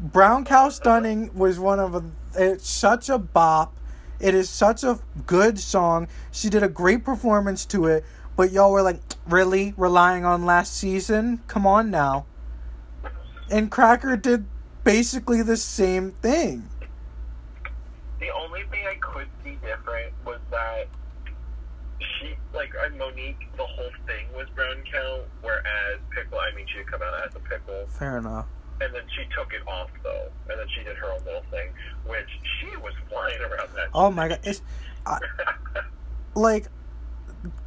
Brown 0.00 0.44
Cow 0.44 0.68
Stunning 0.68 1.30
was 1.34 1.58
one 1.58 1.80
of 1.80 1.94
a, 1.94 2.04
it's 2.34 2.68
such 2.68 3.08
a 3.08 3.18
bop. 3.18 3.74
It 4.20 4.34
is 4.34 4.50
such 4.50 4.84
a 4.84 4.98
good 5.26 5.58
song. 5.58 6.08
She 6.30 6.48
did 6.48 6.62
a 6.62 6.68
great 6.68 7.04
performance 7.04 7.64
to 7.66 7.86
it, 7.86 8.04
but 8.36 8.52
y'all 8.52 8.72
were 8.72 8.82
like, 8.82 9.00
really 9.26 9.74
relying 9.76 10.24
on 10.24 10.44
last 10.44 10.76
season? 10.76 11.40
Come 11.46 11.66
on 11.66 11.90
now. 11.90 12.26
And 13.50 13.70
Cracker 13.70 14.16
did 14.16 14.46
basically 14.84 15.42
the 15.42 15.56
same 15.56 16.10
thing. 16.10 16.68
The 18.20 18.30
only 18.30 18.62
thing 18.70 18.84
I 18.86 18.96
could 18.96 19.28
see 19.44 19.56
different 19.64 20.12
was 20.24 20.40
that 20.50 20.86
she, 22.00 22.34
like, 22.52 22.72
uh, 22.74 22.88
Monique, 22.96 23.48
the 23.56 23.64
whole 23.64 23.90
thing 24.06 24.26
was 24.36 24.48
brown 24.54 24.82
cow, 24.90 25.20
whereas 25.42 26.00
Pickle, 26.10 26.38
I 26.38 26.54
mean, 26.54 26.66
she 26.72 26.78
had 26.78 26.86
come 26.88 27.00
out 27.02 27.26
as 27.26 27.34
a 27.34 27.40
pickle, 27.40 27.86
Fair 27.88 28.18
enough. 28.18 28.46
and 28.80 28.94
then 28.94 29.02
she 29.16 29.24
took 29.36 29.52
it 29.52 29.66
off, 29.66 29.90
though, 30.02 30.28
and 30.50 30.58
then 30.58 30.66
she 30.76 30.84
did 30.84 30.96
her 30.96 31.12
own 31.12 31.24
little 31.24 31.44
thing, 31.50 31.70
which 32.06 32.28
she 32.60 32.76
was 32.78 32.92
flying 33.08 33.40
around 33.40 33.68
that. 33.74 33.88
Oh 33.94 34.10
my 34.10 34.28
god, 34.28 34.40
it's 34.44 34.62
I, 35.06 35.18
like 36.34 36.66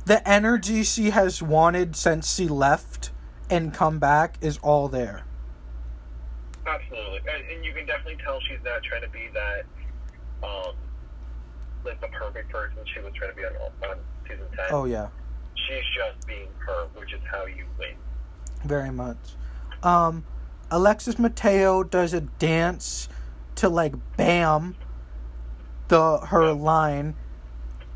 the 0.06 0.28
energy 0.28 0.84
she 0.84 1.10
has 1.12 1.42
wanted 1.42 1.96
since 1.96 2.34
she 2.36 2.48
left 2.48 3.12
and 3.50 3.74
come 3.74 4.00
back 4.00 4.38
is 4.42 4.58
all 4.60 4.88
there. 4.88 5.24
Absolutely, 6.68 7.20
and, 7.32 7.50
and 7.50 7.66
you 7.66 7.74
can 7.74 7.86
definitely 7.86 8.18
tell 8.24 8.40
she's 8.42 8.64
not 8.64 8.84
trying 8.84 9.02
to 9.02 9.10
be 9.10 9.30
that, 9.34 9.66
um, 10.44 10.76
like 11.84 12.00
the 12.02 12.08
perfect 12.08 12.52
person 12.52 12.78
she 12.94 13.00
was 13.02 13.14
trying 13.16 13.32
to 13.32 13.36
be 13.36 13.44
on, 13.46 13.54
on 13.90 13.98
season 14.28 14.46
10. 14.56 14.66
Oh 14.70 14.86
yeah. 14.86 15.08
She's 15.56 15.84
just 15.96 16.28
being 16.28 16.48
her, 16.66 16.88
which 16.96 17.14
is 17.14 17.22
how 17.30 17.46
you 17.46 17.66
win. 17.80 17.96
very 18.64 18.92
much. 18.92 19.18
Um, 19.84 20.24
Alexis 20.70 21.18
Mateo 21.20 21.84
does 21.84 22.14
a 22.14 22.22
dance 22.22 23.10
to 23.56 23.68
like 23.70 23.94
"Bam," 24.18 24.76
the 25.88 26.20
her 26.28 26.54
line, 26.54 27.16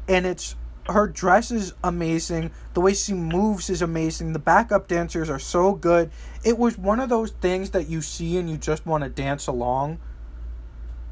and 0.07 0.25
it's 0.25 0.55
her 0.87 1.07
dress 1.07 1.51
is 1.51 1.73
amazing. 1.83 2.51
The 2.73 2.81
way 2.81 2.93
she 2.93 3.13
moves 3.13 3.69
is 3.69 3.81
amazing. 3.81 4.33
The 4.33 4.39
backup 4.39 4.87
dancers 4.87 5.29
are 5.29 5.39
so 5.39 5.73
good. 5.73 6.11
It 6.43 6.57
was 6.57 6.77
one 6.77 6.99
of 6.99 7.09
those 7.09 7.31
things 7.31 7.71
that 7.71 7.89
you 7.89 8.01
see 8.01 8.37
and 8.37 8.49
you 8.49 8.57
just 8.57 8.85
want 8.85 9.03
to 9.03 9.09
dance 9.09 9.47
along. 9.47 9.99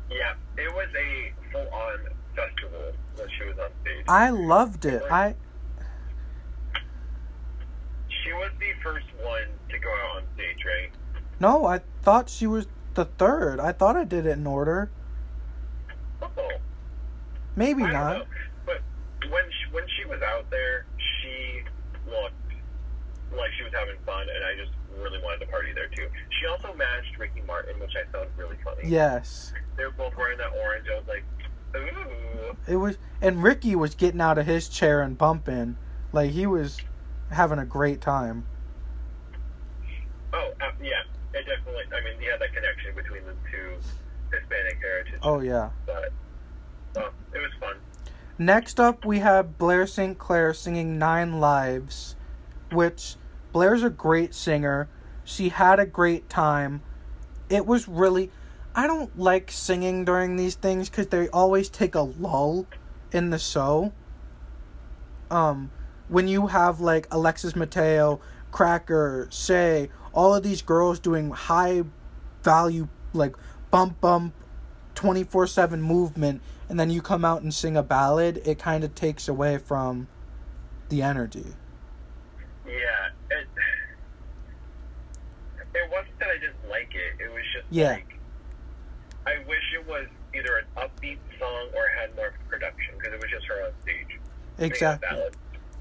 Yeah, 0.10 0.34
it 0.58 0.72
was 0.74 0.88
a 0.96 1.34
full-on 1.52 2.00
festival 2.36 2.92
when 3.16 3.28
she 3.38 3.46
was 3.46 3.58
on 3.58 3.70
stage. 3.82 4.06
I 4.08 4.30
loved 4.30 4.86
it. 4.86 5.02
I 5.10 5.36
she 8.24 8.32
was 8.34 8.52
the 8.60 8.72
first 8.84 9.06
one 9.22 9.48
to 9.70 9.80
go 9.80 9.90
out 9.90 10.18
on 10.18 10.24
stage, 10.36 10.66
right? 10.66 10.92
no, 11.40 11.66
I 11.66 11.82
thought 12.04 12.30
she 12.30 12.46
was 12.48 12.68
the 12.94 13.06
third. 13.06 13.60
I 13.60 13.72
thought 13.72 13.96
I 13.96 14.04
did 14.04 14.26
it 14.26 14.38
in 14.38 14.46
order. 14.46 14.92
Oh, 16.22 16.30
Maybe 17.56 17.84
I 17.84 17.92
not. 17.92 18.28
When 19.30 19.44
she, 19.46 19.74
when 19.74 19.84
she 19.98 20.06
was 20.06 20.22
out 20.22 20.50
there, 20.50 20.86
she 20.98 21.64
looked 22.10 22.34
like 23.32 23.52
she 23.58 23.64
was 23.64 23.74
having 23.74 23.98
fun, 24.06 24.28
and 24.30 24.44
I 24.44 24.56
just 24.56 24.72
really 25.02 25.22
wanted 25.24 25.40
to 25.46 25.48
party 25.48 25.74
there 25.74 25.88
too. 25.88 26.08
She 26.40 26.48
also 26.48 26.74
matched 26.76 27.18
Ricky 27.18 27.42
Martin, 27.48 27.80
which 27.80 27.94
I 27.96 28.10
found 28.12 28.30
really 28.38 28.58
funny. 28.64 28.84
Yes. 28.86 29.54
They 29.78 29.86
were 29.86 29.92
both 29.92 30.16
wearing 30.16 30.38
that 30.38 30.52
orange. 30.62 30.88
I 30.92 30.98
was 30.98 31.08
like, 31.08 31.24
ooh. 31.76 32.58
It 32.68 32.76
was, 32.78 32.98
and 33.22 33.42
Ricky 33.42 33.76
was 33.76 33.96
getting 33.96 34.22
out 34.22 34.38
of 34.38 34.46
his 34.46 34.70
chair 34.70 35.02
and 35.02 35.18
bumping, 35.18 35.78
like 36.12 36.32
he 36.32 36.46
was 36.46 36.80
having 37.32 37.60
a 37.60 37.66
great 37.66 38.02
time. 38.02 38.46
Oh, 40.34 40.52
uh, 40.62 40.72
yeah. 40.82 41.02
It 41.34 41.46
definitely. 41.48 41.84
I 41.92 42.04
mean, 42.04 42.20
he 42.20 42.28
had 42.28 42.40
that 42.42 42.54
connection 42.54 42.94
between 42.96 43.26
the 43.26 43.34
two 43.52 43.74
Hispanic 44.32 44.78
heritage. 44.80 45.20
Oh 45.24 45.40
yeah. 45.40 45.70
But 45.88 46.12
well, 46.96 47.10
it 47.34 47.40
was 47.40 47.52
fun. 47.60 47.76
Next 48.38 48.80
up, 48.80 49.06
we 49.06 49.20
have 49.20 49.60
Blair 49.60 49.86
St. 49.86 50.18
Clair 50.18 50.56
singing 50.56 50.98
Nine 50.98 51.40
Lives, 51.40 52.16
which 52.72 53.16
Blair's 53.52 53.84
a 53.84 53.92
great 53.92 54.34
singer. 54.34 54.90
She 55.24 55.50
had 55.50 55.80
a 55.80 55.86
great 55.86 56.30
time. 56.30 56.82
It 57.50 57.68
was 57.68 57.88
really. 57.88 58.32
I 58.76 58.88
don't 58.88 59.18
like 59.20 59.52
singing 59.52 60.04
during 60.04 60.36
these 60.36 60.56
things 60.56 60.90
because 60.90 61.08
they 61.08 61.30
always 61.30 61.70
take 61.70 61.94
a 61.94 62.02
lull 62.02 62.66
in 63.12 63.30
the 63.30 63.38
show. 63.38 63.94
Um, 65.30 65.70
when 66.08 66.28
you 66.28 66.48
have 66.48 66.80
like 66.80 67.08
Alexis 67.12 67.56
Mateo, 67.56 68.20
Cracker, 68.52 69.28
Shea, 69.32 69.90
all 70.12 70.34
of 70.34 70.42
these 70.42 70.64
girls 70.64 71.00
doing 71.00 71.30
high 71.30 71.84
value, 72.42 72.88
like 73.14 73.36
bump 73.70 74.02
bump, 74.02 74.34
24 74.96 75.46
7 75.46 75.80
movement, 75.80 76.42
and 76.74 76.80
then 76.80 76.90
you 76.90 77.04
come 77.04 77.24
out 77.24 77.44
and 77.44 77.54
sing 77.54 77.78
a 77.78 77.84
ballad, 77.84 78.42
it 78.46 78.58
kind 78.58 78.84
of 78.84 78.96
takes 78.96 79.28
away 79.28 79.60
from 79.60 80.08
the 80.90 81.04
energy. 81.04 81.54
Yeah, 82.66 82.74
it. 83.30 83.48
It 85.76 85.92
wasn't 85.92 86.18
that 86.18 86.30
I 86.30 86.40
didn't 86.40 86.68
like 86.72 86.90
it. 86.96 87.22
It 87.24 87.32
was 87.32 87.44
just 87.54 87.66
Yeah. 87.70 87.92
like 87.92 88.18
I 89.28 89.38
wish 89.48 89.62
it 89.80 89.88
was 89.88 90.08
either 90.34 90.58
an 90.58 90.66
upbeat 90.76 91.20
song 91.38 91.68
or 91.76 91.84
had 92.00 92.16
more 92.16 92.34
production 92.50 92.96
because 92.98 93.14
it 93.14 93.22
was 93.22 93.30
just 93.30 93.46
her 93.46 93.66
on 93.68 93.72
stage. 93.84 94.20
Exactly. 94.58 95.20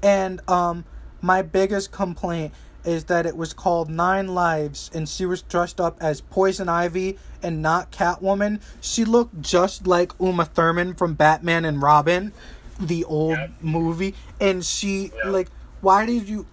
And 0.03 0.47
um 0.47 0.85
my 1.21 1.41
biggest 1.41 1.91
complaint 1.91 2.53
is 2.85 3.05
that 3.05 3.25
it 3.25 3.35
was 3.37 3.53
called 3.53 3.89
Nine 3.89 4.27
Lives 4.35 4.91
and 4.93 5.07
she 5.07 5.25
was 5.25 5.41
dressed 5.41 5.79
up 5.79 5.97
as 6.01 6.21
Poison 6.21 6.67
Ivy 6.69 7.17
and 7.41 7.61
not 7.61 7.91
Catwoman. 7.91 8.61
She 8.81 9.05
looked 9.05 9.41
just 9.41 9.87
like 9.87 10.11
Uma 10.19 10.45
Thurman 10.45 10.93
from 10.93 11.13
Batman 11.13 11.65
and 11.65 11.81
Robin, 11.81 12.33
the 12.79 13.03
old 13.05 13.37
Yep. 13.37 13.51
movie. 13.61 14.15
And 14.39 14.63
she 14.65 15.11
Yeah. 15.23 15.29
like 15.31 15.49
why 15.81 16.05
did 16.05 16.27
you 16.27 16.45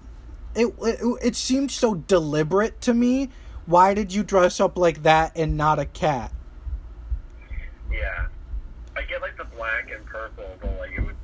it, 0.54 0.74
it 0.82 1.00
it 1.22 1.36
seemed 1.36 1.70
so 1.70 1.94
deliberate 1.94 2.80
to 2.82 2.94
me. 2.94 3.30
Why 3.66 3.94
did 3.94 4.12
you 4.12 4.24
dress 4.24 4.58
up 4.60 4.76
like 4.76 5.02
that 5.04 5.32
and 5.36 5.56
not 5.56 5.78
a 5.78 5.84
cat? 5.86 6.32
Yeah, 7.92 8.26
I 8.96 9.02
get 9.02 9.20
like 9.20 9.36
the 9.36 9.44
black 9.44 9.90
and 9.94 10.04
purple, 10.06 10.44
but 10.60 10.76
like 10.78 10.90
it 10.92 11.00
was 11.00 11.14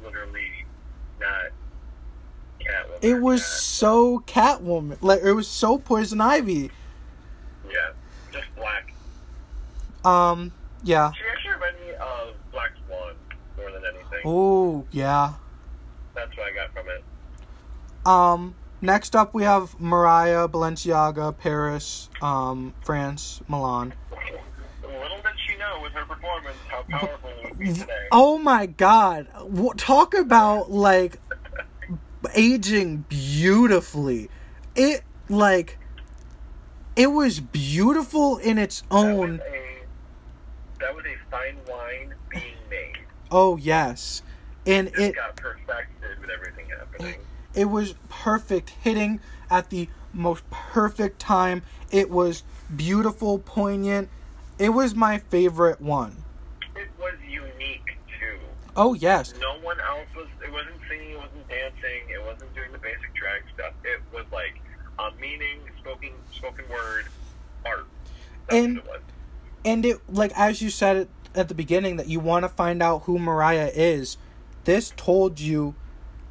Catwoman. 2.66 2.98
It 3.02 3.20
was 3.20 3.40
Cat. 3.42 3.50
so 3.50 4.18
Catwoman. 4.26 4.98
Like 5.00 5.22
it 5.22 5.32
was 5.32 5.48
so 5.48 5.78
Poison 5.78 6.20
Ivy. 6.20 6.70
yeah, 7.68 7.92
just 8.32 8.46
black. 8.56 8.92
Um 10.04 10.52
yeah. 10.86 11.10
She 11.12 11.22
actually 11.32 11.52
reminded 11.54 11.80
me 11.82 11.94
of 11.94 12.34
Black 12.52 12.70
Swan 12.86 13.14
more 13.56 13.72
than 13.72 13.82
anything. 13.84 14.20
Oh, 14.24 14.86
yeah. 14.92 15.34
That's 16.14 16.36
what 16.36 16.46
I 16.46 16.54
got 16.54 16.72
from 16.72 16.88
it. 16.88 17.04
Um, 18.06 18.54
next 18.80 19.16
up 19.16 19.34
we 19.34 19.42
have 19.42 19.78
Mariah, 19.80 20.46
Balenciaga, 20.48 21.36
Paris, 21.36 22.08
um, 22.22 22.72
France, 22.82 23.40
Milan. 23.48 23.94
Little 24.82 25.16
did 25.16 25.32
she 25.44 25.56
know 25.56 25.80
with 25.82 25.92
her 25.92 26.04
performance 26.04 26.56
how 26.68 26.82
powerful 26.88 27.30
it 27.30 27.50
would 27.50 27.58
be 27.58 27.72
today. 27.72 28.06
Oh 28.12 28.38
my 28.38 28.66
god. 28.66 29.26
Talk 29.76 30.14
about, 30.14 30.70
like, 30.70 31.18
aging 32.34 33.04
beautifully. 33.08 34.28
It, 34.74 35.02
like, 35.28 35.78
it 36.96 37.08
was 37.08 37.40
beautiful 37.40 38.38
in 38.38 38.58
its 38.58 38.80
That 38.82 38.92
was 38.92 39.04
own. 39.04 39.40
a 39.46 39.62
that 40.80 40.94
was 40.94 41.04
a 41.06 41.30
fine 41.30 41.56
wine 41.68 42.14
being 42.30 42.42
made. 42.70 42.96
Oh, 43.30 43.56
yes. 43.56 44.22
and 44.66 44.88
Just 44.88 45.00
it 45.00 45.14
got 45.16 45.36
perfected 45.36 46.20
with 46.20 46.30
everything 46.30 46.66
happening. 46.68 47.14
it 47.54 47.64
was 47.66 47.94
perfect 48.08 48.70
hitting 48.82 49.20
at 49.50 49.70
the 49.70 49.88
most 50.12 50.48
perfect 50.50 51.18
time 51.18 51.62
it 51.90 52.10
was 52.10 52.42
beautiful 52.74 53.38
poignant 53.38 54.08
it 54.58 54.70
was 54.70 54.94
my 54.94 55.18
favorite 55.18 55.80
one. 55.80 56.16
It 56.74 56.88
was 56.98 57.14
unique 57.28 57.98
too. 58.18 58.38
Oh 58.74 58.94
yes 58.94 59.34
No 59.40 59.58
one 59.60 59.78
else 59.80 60.08
was. 60.16 60.26
It 60.42 60.50
wasn't 60.52 60.76
singing. 60.88 61.10
It 61.12 61.16
wasn't 61.18 61.35
dancing. 61.48 62.08
It 62.12 62.22
wasn't 62.24 62.54
doing 62.54 62.72
the 62.72 62.78
basic 62.78 63.14
drag 63.14 63.42
stuff. 63.54 63.72
It 63.84 64.00
was 64.14 64.24
like 64.32 64.60
a 64.98 65.10
meaning, 65.20 65.60
spoken 65.78 66.10
spoken 66.32 66.64
word, 66.70 67.06
art. 67.64 67.86
That's 68.48 68.64
And- 68.64 68.78
it 68.78 68.84
and 69.64 69.84
it 69.84 69.98
like 70.08 70.32
as 70.36 70.62
you 70.62 70.70
said 70.70 70.96
it 70.96 71.08
at 71.34 71.48
the 71.48 71.54
beginning 71.54 71.96
that 71.96 72.08
you 72.08 72.20
want 72.20 72.44
to 72.44 72.48
find 72.48 72.80
out 72.82 73.02
who 73.02 73.18
mariah 73.18 73.70
is 73.74 74.16
this 74.64 74.92
told 74.96 75.40
you 75.40 75.74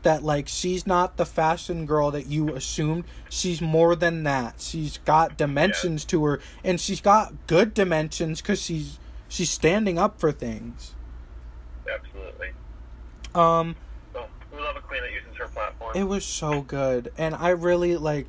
that 0.03 0.23
like 0.23 0.47
she's 0.47 0.87
not 0.87 1.17
the 1.17 1.25
fashion 1.25 1.85
girl 1.85 2.11
that 2.11 2.27
you 2.27 2.55
assumed 2.55 3.03
she's 3.29 3.61
more 3.61 3.93
than 3.95 4.23
that 4.23 4.61
she's 4.61 4.99
got 4.99 5.35
dimensions 5.37 6.05
to 6.05 6.23
her 6.23 6.39
and 6.63 6.79
she's 6.79 7.01
got 7.01 7.33
good 7.47 7.73
dimensions 7.73 8.41
because 8.41 8.61
she's 8.61 8.97
she's 9.27 9.49
standing 9.49 9.99
up 9.99 10.17
for 10.19 10.31
things 10.31 10.93
Absolutely. 11.93 12.51
um 13.35 13.75
love 14.75 14.83
a 14.83 14.87
queen 14.87 15.01
that 15.01 15.11
uses 15.11 15.35
her 15.37 15.47
platform. 15.47 15.91
it 15.95 16.03
was 16.03 16.25
so 16.25 16.61
good 16.61 17.11
and 17.17 17.35
i 17.35 17.49
really 17.49 17.95
like 17.97 18.27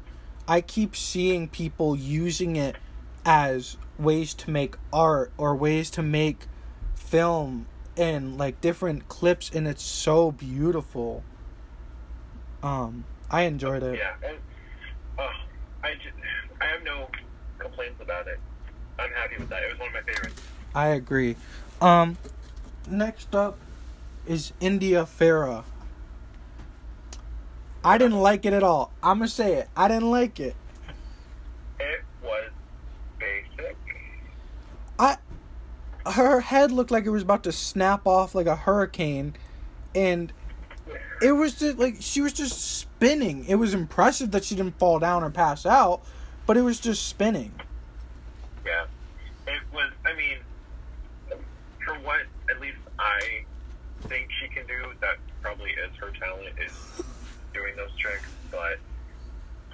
i 0.48 0.60
keep 0.60 0.94
seeing 0.94 1.48
people 1.48 1.96
using 1.96 2.56
it 2.56 2.76
as 3.24 3.76
ways 3.98 4.34
to 4.34 4.50
make 4.50 4.76
art 4.92 5.32
or 5.36 5.54
ways 5.54 5.90
to 5.90 6.02
make 6.02 6.46
film 6.94 7.66
and 7.96 8.36
like 8.38 8.60
different 8.60 9.08
clips 9.08 9.50
and 9.50 9.66
it's 9.66 9.82
so 9.82 10.30
beautiful 10.30 11.22
um 12.62 13.04
i 13.30 13.42
enjoyed 13.42 13.82
it 13.82 13.98
yeah. 13.98 14.14
And, 14.28 14.38
oh, 15.18 15.30
I 15.82 15.94
just, 15.94 16.14
I 16.60 16.66
have 16.66 16.82
no 16.84 17.08
complaints 17.58 18.00
about 18.00 18.26
it. 18.28 18.38
I'm 18.98 19.10
happy 19.12 19.36
with 19.38 19.48
that. 19.50 19.62
It 19.62 19.70
was 19.70 19.78
one 19.78 19.88
of 19.88 19.94
my 19.94 20.12
favorites. 20.12 20.42
i 20.74 20.88
agree 20.88 21.36
um 21.80 22.16
next 22.88 23.34
up 23.34 23.58
is 24.26 24.52
india 24.60 25.04
Ferrah 25.06 25.64
i 27.86 27.96
didn't 27.96 28.20
like 28.20 28.44
it 28.44 28.52
at 28.52 28.62
all 28.62 28.90
i'm 29.02 29.18
gonna 29.18 29.28
say 29.28 29.54
it 29.54 29.68
i 29.76 29.88
didn't 29.88 30.10
like 30.10 30.38
it 30.40 30.54
It 31.78 32.02
was 32.22 32.50
basic. 33.18 33.76
I 34.98 35.16
her 36.06 36.40
head 36.40 36.70
looked 36.72 36.90
like 36.90 37.04
it 37.04 37.10
was 37.10 37.22
about 37.22 37.42
to 37.44 37.52
snap 37.52 38.06
off 38.06 38.34
like 38.34 38.46
a 38.46 38.56
hurricane 38.56 39.34
and 39.94 40.32
it 41.22 41.32
was 41.32 41.54
just 41.54 41.78
like 41.78 41.96
she 42.00 42.20
was 42.20 42.32
just 42.32 42.78
spinning. 42.78 43.44
It 43.46 43.56
was 43.56 43.74
impressive 43.74 44.30
that 44.32 44.44
she 44.44 44.54
didn't 44.54 44.78
fall 44.78 44.98
down 44.98 45.22
or 45.22 45.30
pass 45.30 45.64
out, 45.64 46.02
but 46.46 46.56
it 46.56 46.62
was 46.62 46.78
just 46.78 47.06
spinning. 47.06 47.52
Yeah. 48.64 48.84
It 49.46 49.60
was, 49.72 49.90
I 50.04 50.14
mean, 50.14 50.38
for 51.84 51.94
what 52.00 52.22
at 52.50 52.60
least 52.60 52.78
I 52.98 53.44
think 54.02 54.28
she 54.40 54.48
can 54.48 54.66
do, 54.66 54.92
that 55.00 55.16
probably 55.40 55.70
is 55.70 55.96
her 56.00 56.10
talent, 56.10 56.54
is 56.64 57.04
doing 57.56 57.74
those 57.76 57.90
tricks, 57.98 58.28
but 58.50 58.78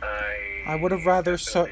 I. 0.03 0.63
I 0.67 0.77
would 0.77 0.93
have 0.93 1.05
rather 1.07 1.37
so- 1.37 1.69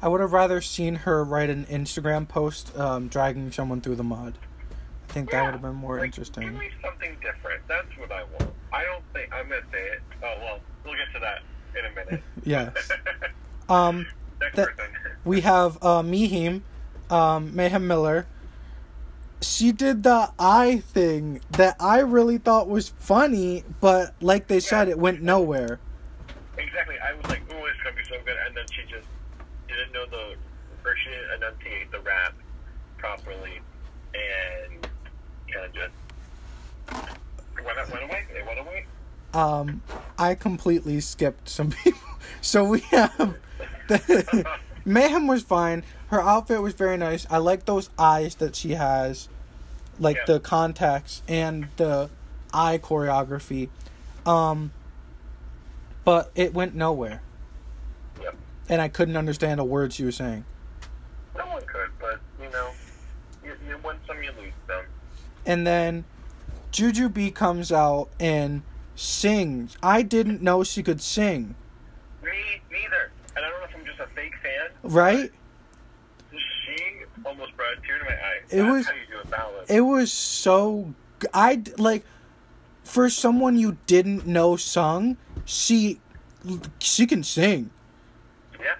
I 0.00 0.08
would 0.08 0.20
have 0.20 0.32
rather 0.32 0.60
seen 0.60 0.96
her 0.96 1.22
write 1.22 1.48
an 1.50 1.64
Instagram 1.66 2.26
post 2.26 2.76
um, 2.76 3.06
dragging 3.08 3.52
someone 3.52 3.80
through 3.80 3.96
the 3.96 4.02
mud. 4.04 4.36
I 5.08 5.12
think 5.12 5.30
that 5.30 5.44
would 5.44 5.52
have 5.52 5.62
been 5.62 5.74
more 5.74 5.98
like, 5.98 6.06
interesting. 6.06 6.44
Give 6.44 6.54
me 6.54 6.70
something 6.82 7.16
different. 7.22 7.62
That's 7.68 7.86
what 7.98 8.10
I 8.10 8.24
want. 8.24 8.50
I 8.72 8.82
don't 8.84 9.04
think. 9.12 9.32
I'm 9.32 9.48
to 9.48 9.60
say 9.70 9.78
it. 9.78 10.00
Oh, 10.22 10.34
well, 10.40 10.60
we'll 10.84 10.94
get 10.94 11.12
to 11.14 11.20
that 11.20 11.42
in 11.78 11.84
a 11.84 11.94
minute. 11.94 12.22
Yes. 12.44 12.90
Um, 13.68 14.06
Next 14.40 14.56
that- 14.56 14.76
person. 14.76 14.92
we 15.24 15.40
have 15.42 15.76
uh, 15.82 16.02
Mihim, 16.02 16.62
um, 17.10 17.54
Mayhem 17.54 17.86
Miller. 17.86 18.26
She 19.42 19.72
did 19.72 20.02
the 20.04 20.30
eye 20.38 20.82
thing 20.86 21.40
that 21.52 21.76
I 21.80 21.98
really 22.00 22.38
thought 22.38 22.68
was 22.68 22.88
funny, 22.90 23.64
but 23.80 24.14
like 24.20 24.46
they 24.46 24.60
said, 24.60 24.88
it 24.88 24.98
went 24.98 25.20
nowhere. 25.20 25.80
Exactly. 26.56 26.96
I 26.98 27.12
was 27.14 27.26
like, 27.26 27.40
"Ooh, 27.52 27.66
it's 27.66 27.82
gonna 27.82 27.96
be 27.96 28.04
so 28.04 28.16
good," 28.24 28.36
and 28.46 28.56
then 28.56 28.64
she 28.70 28.82
just 28.82 29.08
didn't 29.68 29.92
know 29.92 30.06
the, 30.06 30.36
or 30.84 30.96
she 30.96 31.10
didn't 31.10 31.42
enunciate 31.42 31.90
the 31.90 32.00
rap 32.00 32.34
properly, 32.98 33.60
and 34.14 34.88
kind 35.52 35.66
of 35.66 35.72
just 35.72 35.94
went, 37.64 37.92
went 37.92 38.04
away. 38.04 38.24
It 38.36 38.46
went 38.46 38.60
away. 38.60 38.86
Um, 39.34 39.82
I 40.18 40.34
completely 40.34 41.00
skipped 41.00 41.48
some 41.48 41.70
people. 41.70 42.00
So 42.40 42.64
we 42.64 42.80
have 42.90 43.36
the 43.88 44.46
Mayhem 44.84 45.26
was 45.26 45.42
fine. 45.42 45.84
Her 46.08 46.20
outfit 46.20 46.60
was 46.60 46.74
very 46.74 46.96
nice. 46.96 47.26
I 47.30 47.38
like 47.38 47.66
those 47.66 47.90
eyes 47.98 48.36
that 48.36 48.56
she 48.56 48.72
has, 48.72 49.28
like 49.98 50.16
Yeah. 50.16 50.24
the 50.26 50.40
contacts 50.40 51.22
and 51.28 51.68
the 51.76 52.10
eye 52.52 52.78
choreography. 52.78 53.68
Um, 54.26 54.72
but 56.04 56.30
it 56.34 56.52
went 56.54 56.74
nowhere, 56.74 57.20
Yep. 58.20 58.36
and 58.68 58.80
I 58.80 58.88
couldn't 58.88 59.16
understand 59.16 59.60
a 59.60 59.64
word 59.64 59.92
she 59.92 60.04
was 60.04 60.16
saying. 60.16 60.44
No 61.36 61.46
one 61.46 61.62
could, 61.66 61.90
but 62.00 62.20
you 62.40 62.50
know, 62.50 62.70
you, 63.44 63.52
you 63.68 63.78
win 63.84 63.96
some, 64.06 64.22
you 64.22 64.30
lose 64.32 64.52
some. 64.66 64.84
And 65.46 65.66
then 65.66 66.04
Jujubee 66.72 67.34
comes 67.34 67.70
out 67.72 68.08
and 68.18 68.62
sings. 68.94 69.76
I 69.82 70.02
didn't 70.02 70.42
know 70.42 70.62
she 70.64 70.82
could 70.82 71.00
sing. 71.00 71.54
Me 72.22 72.30
neither. 72.70 73.10
And 73.36 73.44
I 73.44 73.48
don't 73.50 73.60
know 73.60 73.66
if 73.66 73.74
I'm 73.76 73.84
just 73.84 74.00
a 74.00 74.06
fake 74.14 74.34
fan. 74.42 74.70
Right? 74.82 75.30
Almost 77.24 77.56
brought 77.56 77.72
a 77.78 77.80
tear 77.86 77.98
to 77.98 78.04
my 78.04 78.10
eye. 78.12 78.40
It 78.50 78.56
That's 78.58 78.70
was- 78.72 78.86
how 78.86 78.92
you 78.92 79.00
do 79.10 79.20
a 79.22 79.26
ballad. 79.26 79.70
It 79.70 79.80
was 79.82 80.12
so. 80.12 80.94
I 81.32 81.62
like 81.78 82.04
for 82.84 83.08
someone 83.08 83.56
you 83.56 83.78
didn't 83.86 84.26
know 84.26 84.56
sung. 84.56 85.16
She 85.44 86.00
she 86.80 87.06
can 87.06 87.22
sing. 87.22 87.70
yeah. 88.60 88.74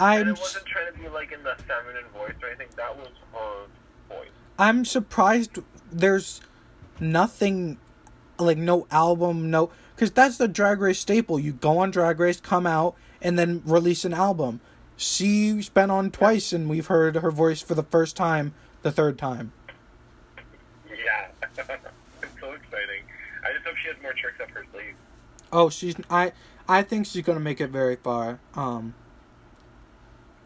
I'm 0.00 0.22
and 0.22 0.30
it 0.30 0.38
wasn't 0.40 0.64
trying 0.66 0.92
to 0.92 0.98
be 0.98 1.08
like 1.08 1.32
in 1.32 1.42
the 1.42 1.54
feminine 1.66 2.04
voice 2.14 2.32
or 2.42 2.48
anything. 2.48 2.68
That 2.76 2.96
was 2.96 3.08
her 3.34 3.66
voice. 4.08 4.28
I'm 4.58 4.84
surprised 4.84 5.58
there's 5.90 6.40
nothing 6.98 7.78
like 8.38 8.56
no 8.58 8.86
album 8.90 9.50
no 9.50 9.70
because 9.94 10.10
that's 10.10 10.38
the 10.38 10.48
drag 10.48 10.80
race 10.80 10.98
staple 10.98 11.38
you 11.38 11.52
go 11.52 11.78
on 11.78 11.90
drag 11.90 12.18
race 12.18 12.40
come 12.40 12.66
out 12.66 12.94
and 13.20 13.38
then 13.38 13.62
release 13.64 14.04
an 14.04 14.12
album 14.14 14.60
she's 15.02 15.68
been 15.68 15.90
on 15.90 16.10
twice 16.10 16.52
and 16.52 16.68
we've 16.70 16.86
heard 16.86 17.16
her 17.16 17.30
voice 17.30 17.60
for 17.60 17.74
the 17.74 17.82
first 17.82 18.16
time 18.16 18.54
the 18.82 18.92
third 18.92 19.18
time 19.18 19.52
Yeah. 20.88 21.26
it's 21.42 22.40
so 22.40 22.52
exciting. 22.52 23.02
I 23.44 23.52
just 23.52 23.64
hope 23.66 23.76
she 23.76 23.88
has 23.88 23.96
more 24.00 24.12
tricks 24.12 24.40
up 24.40 24.50
her 24.50 24.64
sleeve. 24.72 24.94
oh 25.52 25.68
she's 25.70 25.96
i 26.08 26.32
i 26.68 26.82
think 26.82 27.06
she's 27.06 27.24
gonna 27.24 27.40
make 27.40 27.60
it 27.60 27.70
very 27.70 27.96
far 27.96 28.38
um 28.54 28.94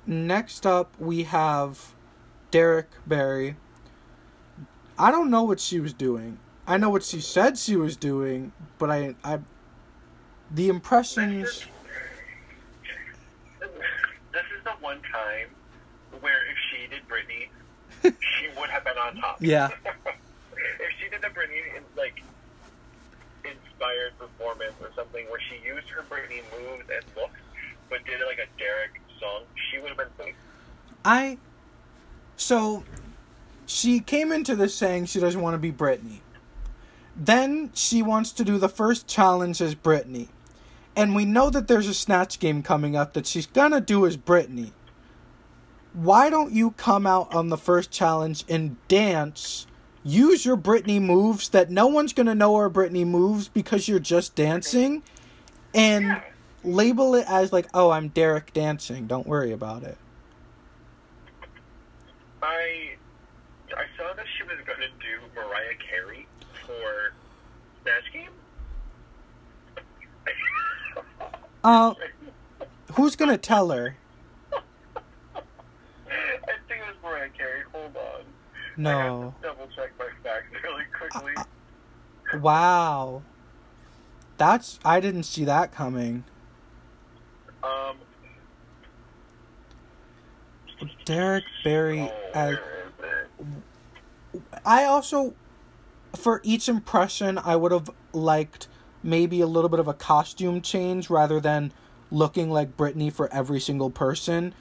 next 0.07 0.64
up 0.66 0.94
we 0.98 1.24
have 1.24 1.94
derrick 2.50 2.88
barry 3.07 3.57
i 4.98 5.11
don't 5.11 5.30
know 5.30 5.42
what 5.42 5.61
she 5.61 5.80
was 5.80 5.92
doing 5.92 6.38
i 6.66 6.76
know 6.78 6.88
what 6.88 7.02
she 7.02 7.20
said 7.20 7.59
she 7.59 7.76
was 7.76 7.94
doing 7.96 8.52
but 8.78 8.90
i 8.90 9.14
i 9.22 9.38
the 10.50 10.68
impressions 10.68 11.66
This 14.32 14.44
is 14.57 14.62
the 14.64 14.70
one 14.80 15.00
time 15.11 15.48
where 16.20 16.46
if 16.50 16.57
she 16.70 16.86
did 16.88 17.02
Britney, 17.09 17.48
she 18.02 18.48
would 18.61 18.68
have 18.68 18.84
been 18.84 18.95
on 19.07 19.16
top. 19.16 19.36
Yeah. 19.40 19.68
if 19.84 20.90
she 21.00 21.09
did 21.09 21.22
the 21.22 21.28
Britney 21.28 21.62
like 21.96 22.22
inspired 23.44 24.18
performance 24.18 24.74
or 24.80 24.90
something 24.94 25.26
where 25.30 25.40
she 25.40 25.64
used 25.66 25.88
her 25.90 26.02
Britney 26.02 26.42
moves 26.52 26.84
and 26.90 27.04
looks, 27.16 27.40
but 27.88 28.04
did 28.04 28.20
it 28.20 28.26
like 28.26 28.38
a 28.38 28.59
Derrick 28.59 29.00
song, 29.20 29.42
she 29.70 29.78
would 29.78 29.88
have 29.88 29.98
been 29.98 30.26
safe. 30.26 30.34
I 31.04 31.38
so 32.36 32.84
she 33.66 34.00
came 34.00 34.32
into 34.32 34.57
this 34.57 34.74
saying 34.74 35.07
she 35.07 35.20
doesn't 35.20 35.40
want 35.40 35.54
to 35.54 35.59
be 35.59 35.72
Britney. 35.72 36.20
Then 37.14 37.70
she 37.74 38.02
wants 38.02 38.30
to 38.32 38.44
do 38.44 38.59
the 38.59 38.68
first 38.68 39.07
challenge 39.07 39.61
as 39.62 39.74
Britney. 39.74 40.28
And 40.94 41.14
we 41.14 41.24
know 41.24 41.50
that 41.50 41.68
there's 41.68 41.88
a 41.88 41.94
snatch 41.94 42.38
game 42.38 42.62
coming 42.62 42.96
up 42.96 43.12
that 43.14 43.26
she's 43.26 43.46
gonna 43.46 43.80
do 43.80 44.07
as 44.07 44.16
Britney. 44.16 44.72
Why 45.97 46.28
don't 46.28 46.53
you 46.53 46.72
come 46.72 47.07
out 47.07 47.34
on 47.34 47.49
the 47.49 47.57
first 47.57 47.90
challenge 47.90 48.44
and 48.51 48.76
dance? 48.86 49.66
Use 50.05 50.44
your 50.44 50.57
Britney 50.57 51.01
moves 51.01 51.49
that 51.49 51.70
no 51.70 51.86
one's 51.86 52.12
gonna 52.12 52.34
know 52.34 52.55
are 52.57 52.68
Britney 52.68 53.07
moves 53.07 53.49
because 53.49 53.88
you're 53.88 53.99
just 53.99 54.34
dancing, 54.34 55.03
and 55.74 56.20
label 56.62 57.14
it 57.14 57.24
as 57.28 57.51
like, 57.53 57.66
oh, 57.72 57.90
I'm 57.90 58.09
Derrick 58.09 58.53
dancing. 58.53 59.07
Don't 59.07 59.26
worry 59.26 59.53
about 59.53 59.84
it. 59.84 59.97
I 62.42 62.97
I 63.74 63.84
saw 63.97 64.12
that 64.14 64.26
she 64.36 64.42
was 64.44 64.59
going 64.66 64.80
to 64.80 64.88
do 65.01 65.18
Mariah 65.34 65.74
Carey 65.90 66.26
for 66.66 67.12
Snatch 67.82 68.12
Game? 68.12 68.30
Uh, 71.64 71.94
who's 72.92 73.16
gonna 73.16 73.38
tell 73.38 73.70
her? 73.70 73.97
I 74.53 74.61
think 76.68 76.80
it 76.80 76.86
was 76.86 76.97
Mariah 77.03 77.28
Carey. 77.36 77.62
Hold 77.72 77.97
on. 77.97 78.22
I 78.22 78.66
No. 78.77 79.35
double 79.43 79.68
check 79.74 79.93
my 79.99 80.07
facts 80.22 80.47
really 80.62 80.85
quickly. 80.97 81.33
Wow. 82.41 83.22
That's 84.37 84.79
I 84.85 85.01
didn't 85.01 85.22
see 85.22 85.45
that 85.45 85.72
coming. 85.72 86.24
Um, 87.62 87.97
Derrick 91.05 91.45
Barry 91.64 92.01
oh, 92.01 92.31
as 92.35 92.57
where 92.57 92.87
is 92.87 93.29
it? 94.35 94.43
I 94.64 94.85
also 94.85 95.35
for 96.14 96.41
each 96.45 96.68
impression 96.68 97.39
I 97.39 97.57
would 97.57 97.72
have 97.72 97.91
liked 98.12 98.68
maybe 99.03 99.41
a 99.41 99.47
little 99.47 99.70
bit 99.70 99.81
of 99.81 99.89
a 99.89 99.95
costume 99.95 100.61
change 100.61 101.09
rather 101.09 101.41
than 101.41 101.72
looking 102.11 102.51
like 102.51 102.77
Britney 102.77 103.12
for 103.12 103.33
every 103.33 103.61
single 103.61 103.91
person. 103.91 104.55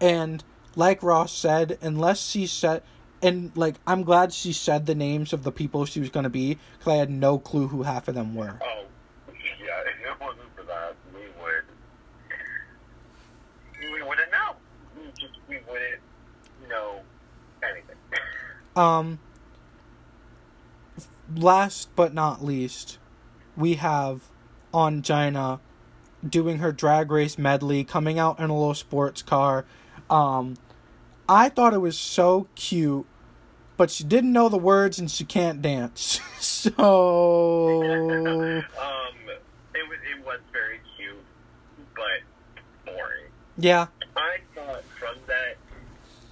And 0.00 0.42
like 0.74 1.02
Ross 1.02 1.32
said, 1.32 1.78
unless 1.80 2.28
she 2.28 2.46
said 2.46 2.82
and 3.22 3.52
like 3.56 3.76
I'm 3.86 4.02
glad 4.02 4.32
she 4.32 4.52
said 4.52 4.86
the 4.86 4.94
names 4.94 5.32
of 5.32 5.44
the 5.44 5.52
people 5.52 5.84
she 5.86 6.00
was 6.00 6.10
going 6.10 6.24
to 6.24 6.30
be 6.30 6.58
cuz 6.80 6.88
I 6.88 6.96
had 6.96 7.10
no 7.10 7.38
clue 7.38 7.68
who 7.68 7.82
half 7.82 8.08
of 8.08 8.14
them 8.14 8.34
were. 8.34 8.58
Oh, 8.62 8.84
yeah, 9.28 9.80
if 9.86 10.10
it 10.10 10.20
wasn't 10.20 10.54
for 10.56 10.64
that, 10.64 10.96
we 11.14 11.20
would. 11.20 11.64
We 13.94 14.02
wouldn't 14.02 14.30
know. 14.30 14.56
We 14.96 15.10
just, 15.12 15.38
we 15.48 15.58
wouldn't 15.68 16.00
know 16.68 17.00
anything. 17.62 17.96
Um 18.76 19.18
last 21.36 21.94
but 21.94 22.14
not 22.14 22.42
least, 22.42 22.98
we 23.56 23.74
have 23.74 24.22
Ongina 24.72 25.60
doing 26.26 26.58
her 26.58 26.72
drag 26.72 27.10
race 27.10 27.36
medley, 27.36 27.84
coming 27.84 28.18
out 28.18 28.38
in 28.38 28.48
a 28.48 28.56
little 28.56 28.74
sports 28.74 29.20
car. 29.22 29.64
Um 30.08 30.56
I 31.28 31.48
thought 31.48 31.72
it 31.72 31.78
was 31.78 31.98
so 31.98 32.48
cute, 32.54 33.06
but 33.82 33.90
she 33.90 34.04
didn't 34.04 34.32
know 34.32 34.48
the 34.48 34.56
words 34.56 35.00
and 35.00 35.10
she 35.10 35.24
can't 35.24 35.60
dance. 35.60 36.20
so 36.38 36.70
um, 36.70 36.78
it 39.74 39.88
was, 39.88 39.98
it 40.08 40.24
was 40.24 40.38
very 40.52 40.78
cute, 40.96 41.16
but 41.96 42.22
boring. 42.86 43.26
yeah, 43.58 43.88
I 44.16 44.36
thought 44.54 44.84
from 45.00 45.16
that 45.26 45.56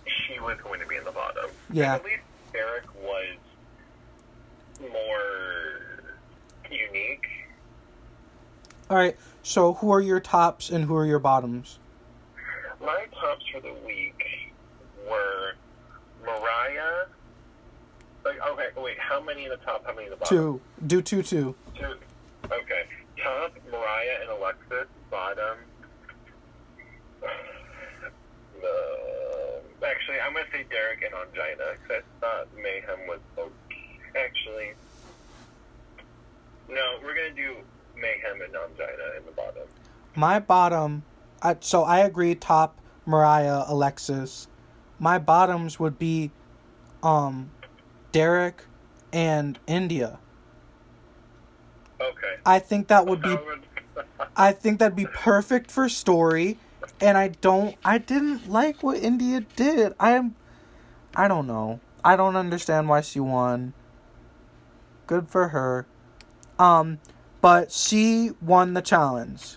she 0.07 0.39
was 0.39 0.59
going 0.63 0.79
to 0.79 0.87
be 0.87 0.95
in 0.95 1.03
the 1.03 1.11
bottom. 1.11 1.51
Yeah. 1.73 1.97
At 1.97 2.05
least 2.05 2.23
Eric 2.55 2.85
was 3.03 3.37
more 4.81 6.05
unique. 6.71 7.27
all 8.89 8.97
right. 8.97 9.17
So 9.43 9.73
who 9.73 9.91
are 9.91 10.01
your 10.01 10.21
tops 10.21 10.71
and 10.71 10.85
who 10.85 10.95
are 10.95 11.05
your 11.05 11.19
bottoms? 11.19 11.81
My 12.81 13.07
tops 13.21 13.45
for 13.53 13.59
the 13.61 13.75
week 13.85 14.23
were 15.11 15.55
Mariah. 16.25 17.07
Like, 18.25 18.39
okay, 18.53 18.69
wait, 18.77 18.99
how 18.99 19.21
many 19.21 19.45
in 19.45 19.51
the 19.51 19.57
top? 19.59 19.85
How 19.87 19.95
many 19.95 20.07
in 20.07 20.11
the 20.11 20.17
bottom? 20.17 20.37
Two. 20.37 20.61
Do 20.87 21.03
two 21.03 21.23
two. 21.23 21.55
Two. 21.75 21.95
Okay. 22.45 22.85
Top, 23.23 23.53
Mariah 23.71 24.19
and 24.23 24.31
Alexis. 24.31 24.89
Bottom. 25.11 25.59
The, 28.61 29.87
actually, 29.87 30.21
I'm 30.21 30.35
going 30.35 30.45
to 30.45 30.51
say 30.53 30.67
Derrick 30.69 31.01
and 31.03 31.15
Ongina 31.15 31.79
because 31.81 32.03
I 32.03 32.21
thought 32.21 32.49
Mayhem 32.57 33.09
was 33.09 33.21
okay. 33.39 33.99
Actually, 34.15 34.73
no, 36.69 36.99
we're 37.03 37.15
going 37.15 37.35
to 37.35 37.43
do 37.43 37.57
Mayhem 37.97 38.43
and 38.43 38.53
Ongina 38.53 39.19
in 39.19 39.25
the 39.25 39.33
bottom. 39.33 39.63
My 40.15 40.39
bottom, 40.41 41.05
I, 41.43 41.57
so 41.61 41.85
I 41.85 42.01
agree. 42.01 42.35
Top 42.35 42.79
Mariah, 43.07 43.65
Alexis. 43.67 44.47
My 44.99 45.19
bottoms 45.19 45.81
would 45.81 45.99
be, 45.99 46.31
um, 47.03 47.51
Derrick 48.13 48.65
and 49.13 49.59
India. 49.67 50.19
Okay. 52.01 52.37
I 52.47 52.59
think 52.59 52.89
that 52.89 53.07
would 53.07 53.23
be. 53.23 53.37
I 54.37 54.53
think 54.53 54.79
that'd 54.79 54.97
be 54.97 55.07
perfect 55.07 55.71
for 55.71 55.89
story. 55.89 56.59
And 57.01 57.17
I 57.17 57.29
don't. 57.29 57.77
I 57.85 57.99
didn't 57.99 58.49
like 58.51 58.83
what 58.83 58.99
India 58.99 59.41
did. 59.57 59.95
I 59.99 60.13
am. 60.13 60.35
I 61.15 61.29
don't 61.29 61.47
know. 61.47 61.81
I 62.05 62.17
don't 62.17 62.37
understand 62.37 62.89
why 62.89 63.01
she 63.01 63.21
won. 63.21 63.75
Good 65.07 65.29
for 65.29 65.49
her. 65.49 65.87
Um, 66.59 66.99
but 67.41 67.73
she 67.73 68.31
won 68.41 68.75
the 68.75 68.83
challenge. 68.83 69.57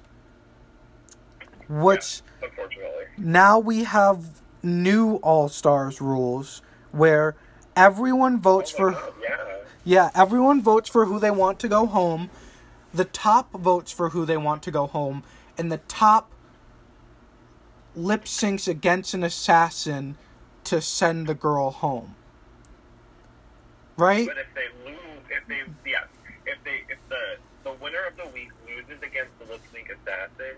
Which 1.69 2.21
Unfortunately. 2.41 3.05
now 3.17 3.59
we 3.59 3.83
have 3.83 4.41
new 4.61 5.15
All 5.17 5.49
Stars 5.49 6.01
rules 6.01 6.61
where 6.91 7.35
everyone 7.75 8.39
votes 8.39 8.73
Oh 8.73 8.77
for 8.77 8.91
God, 8.91 9.13
yeah. 9.21 9.37
yeah, 9.83 10.11
everyone 10.15 10.61
votes 10.61 10.89
for 10.89 11.05
who 11.05 11.19
they 11.19 11.31
want 11.31 11.59
to 11.59 11.67
go 11.67 11.85
home. 11.85 12.29
The 12.93 13.05
top 13.05 13.51
votes 13.53 13.91
for 13.91 14.09
who 14.09 14.25
they 14.25 14.37
want 14.37 14.63
to 14.63 14.71
go 14.71 14.87
home, 14.87 15.23
and 15.57 15.71
the 15.71 15.79
top 15.87 16.31
lip 17.95 18.25
syncs 18.25 18.67
against 18.67 19.13
an 19.13 19.23
assassin 19.23 20.15
to 20.65 20.81
send 20.81 21.27
the 21.27 21.33
girl 21.33 21.71
home. 21.71 22.15
Right? 23.97 24.27
But 24.27 24.37
if 24.37 24.47
they 24.55 24.89
lose, 24.89 24.97
if 25.29 25.47
they, 25.47 25.89
yeah, 25.89 26.03
if 26.45 26.63
they, 26.63 26.81
if 26.89 26.99
the 27.09 27.37
the 27.63 27.73
winner 27.81 28.05
of 28.07 28.17
the 28.17 28.27
week 28.33 28.49
loses 28.67 29.01
against 29.03 29.37
the 29.39 29.45
lip 29.45 29.61
sync 29.71 29.89
assassin, 29.89 30.57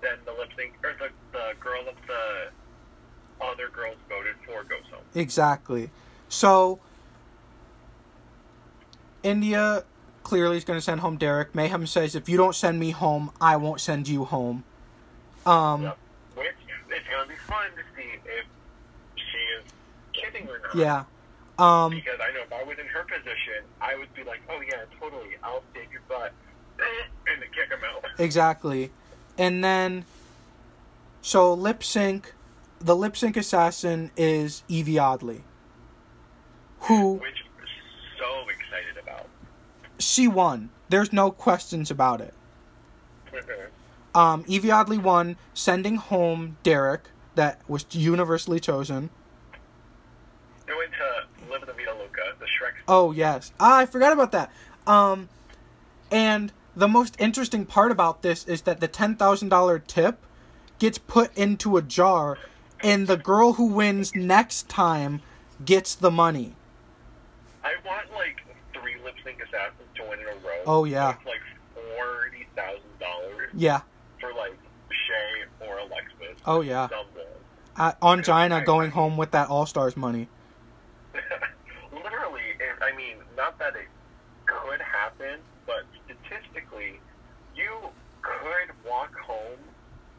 then 0.00 0.18
the 0.24 0.32
lip 0.32 0.50
sync 0.56 0.74
or 0.84 0.94
the 0.98 1.10
the 1.32 1.54
girl 1.60 1.82
of 1.88 1.96
the 2.06 2.50
other 3.44 3.68
girls 3.68 3.96
voted 4.08 4.34
for 4.46 4.64
goes 4.64 4.84
home. 4.90 5.04
Exactly. 5.14 5.90
So 6.28 6.80
India 9.22 9.84
clearly 10.22 10.56
is 10.56 10.64
going 10.64 10.76
to 10.78 10.84
send 10.84 11.00
home 11.00 11.16
Derrick. 11.16 11.54
Mayhem 11.54 11.86
says, 11.86 12.14
"If 12.14 12.28
you 12.28 12.36
don't 12.36 12.54
send 12.54 12.78
me 12.80 12.90
home, 12.90 13.30
I 13.40 13.56
won't 13.56 13.80
send 13.80 14.08
you 14.08 14.24
home." 14.24 14.64
Um, 15.44 15.82
Yep. 15.82 15.98
Which 16.34 16.46
it's 16.90 17.08
gonna 17.08 17.28
be 17.28 17.36
fun 17.36 17.70
to 17.76 17.82
see 17.96 18.18
if 18.24 18.44
she 19.14 19.38
is 19.58 19.64
kidding 20.12 20.48
or 20.48 20.58
not. 20.58 20.74
yeah. 20.74 21.04
Um, 21.58 21.92
Because 21.92 22.18
I 22.20 22.32
know 22.32 22.40
if 22.40 22.52
I 22.52 22.62
was 22.64 22.78
in 22.78 22.86
her 22.86 23.04
position, 23.04 23.64
I 23.80 23.94
would 23.94 24.12
be 24.14 24.24
like, 24.24 24.42
oh 24.50 24.60
yeah, 24.60 24.84
totally, 25.00 25.36
I'll 25.42 25.62
save 25.72 25.90
your 25.90 26.02
butt, 26.08 26.32
and 26.78 27.40
then 27.42 27.48
kick 27.54 27.70
him 27.70 27.78
out. 27.84 28.04
Exactly. 28.18 28.90
And 29.38 29.62
then, 29.62 30.04
so 31.22 31.54
lip 31.54 31.82
sync, 31.84 32.34
the 32.80 32.96
lip 32.96 33.16
sync 33.16 33.36
assassin 33.36 34.10
is 34.16 34.64
Yvie 34.68 34.98
Oddly, 35.00 35.44
who 36.88 37.14
Which 37.14 37.44
I'm 37.58 37.66
so 38.18 38.48
excited 38.48 39.02
about. 39.02 39.28
she 39.98 40.28
won. 40.28 40.70
There's 40.88 41.12
no 41.12 41.30
questions 41.30 41.90
about 41.90 42.20
it. 42.20 42.34
Um, 44.14 44.44
Yvie 44.44 44.72
Oddly 44.74 44.96
won, 44.96 45.36
sending 45.52 45.96
home 45.96 46.56
Derrick, 46.62 47.10
that 47.34 47.60
was 47.68 47.84
universally 47.90 48.58
chosen. 48.58 49.10
Going 50.66 50.88
to 50.90 51.50
Live 51.50 51.62
in 51.62 51.68
the 51.68 51.74
Loca, 51.92 52.22
the 52.38 52.46
Shrek. 52.46 52.72
Oh 52.88 53.12
yes, 53.12 53.52
ah, 53.60 53.78
I 53.78 53.86
forgot 53.86 54.14
about 54.14 54.32
that. 54.32 54.50
Um, 54.86 55.28
and 56.10 56.50
the 56.74 56.88
most 56.88 57.14
interesting 57.18 57.66
part 57.66 57.92
about 57.92 58.22
this 58.22 58.44
is 58.48 58.62
that 58.62 58.80
the 58.80 58.88
ten 58.88 59.16
thousand 59.16 59.50
dollar 59.50 59.78
tip 59.78 60.18
gets 60.78 60.96
put 60.96 61.36
into 61.36 61.76
a 61.76 61.82
jar, 61.82 62.38
and 62.82 63.06
the 63.06 63.18
girl 63.18 63.54
who 63.54 63.66
wins 63.66 64.14
next 64.14 64.68
time 64.68 65.20
gets 65.64 65.94
the 65.94 66.10
money. 66.10 66.54
Want 67.86 68.12
like 68.12 68.40
three 68.72 68.96
lip 69.04 69.14
sync 69.24 69.38
assassins 69.42 69.88
to 69.96 70.02
win 70.08 70.18
in 70.20 70.26
a 70.26 70.30
row. 70.46 70.62
Oh, 70.66 70.84
yeah. 70.84 71.14
Like 71.24 71.40
forty 71.74 72.46
thousand 72.56 72.98
dollars 72.98 73.50
Yeah. 73.54 73.80
for 74.20 74.32
like 74.34 74.58
Shea 74.90 75.66
or 75.66 75.78
Alexis. 75.78 76.40
Oh 76.46 76.60
yeah. 76.62 76.88
Uh, 77.76 77.92
Ongina 78.02 78.64
going 78.64 78.90
home 78.90 79.16
with 79.16 79.30
that 79.32 79.48
All 79.48 79.66
Stars 79.66 79.96
money. 79.96 80.28
Literally, 81.92 82.40
it, 82.58 82.82
I 82.82 82.96
mean, 82.96 83.16
not 83.36 83.58
that 83.58 83.76
it 83.76 83.88
could 84.46 84.80
happen, 84.80 85.38
but 85.66 85.82
statistically, 86.06 86.98
you 87.54 87.70
could 88.22 88.70
walk 88.88 89.14
home 89.18 89.58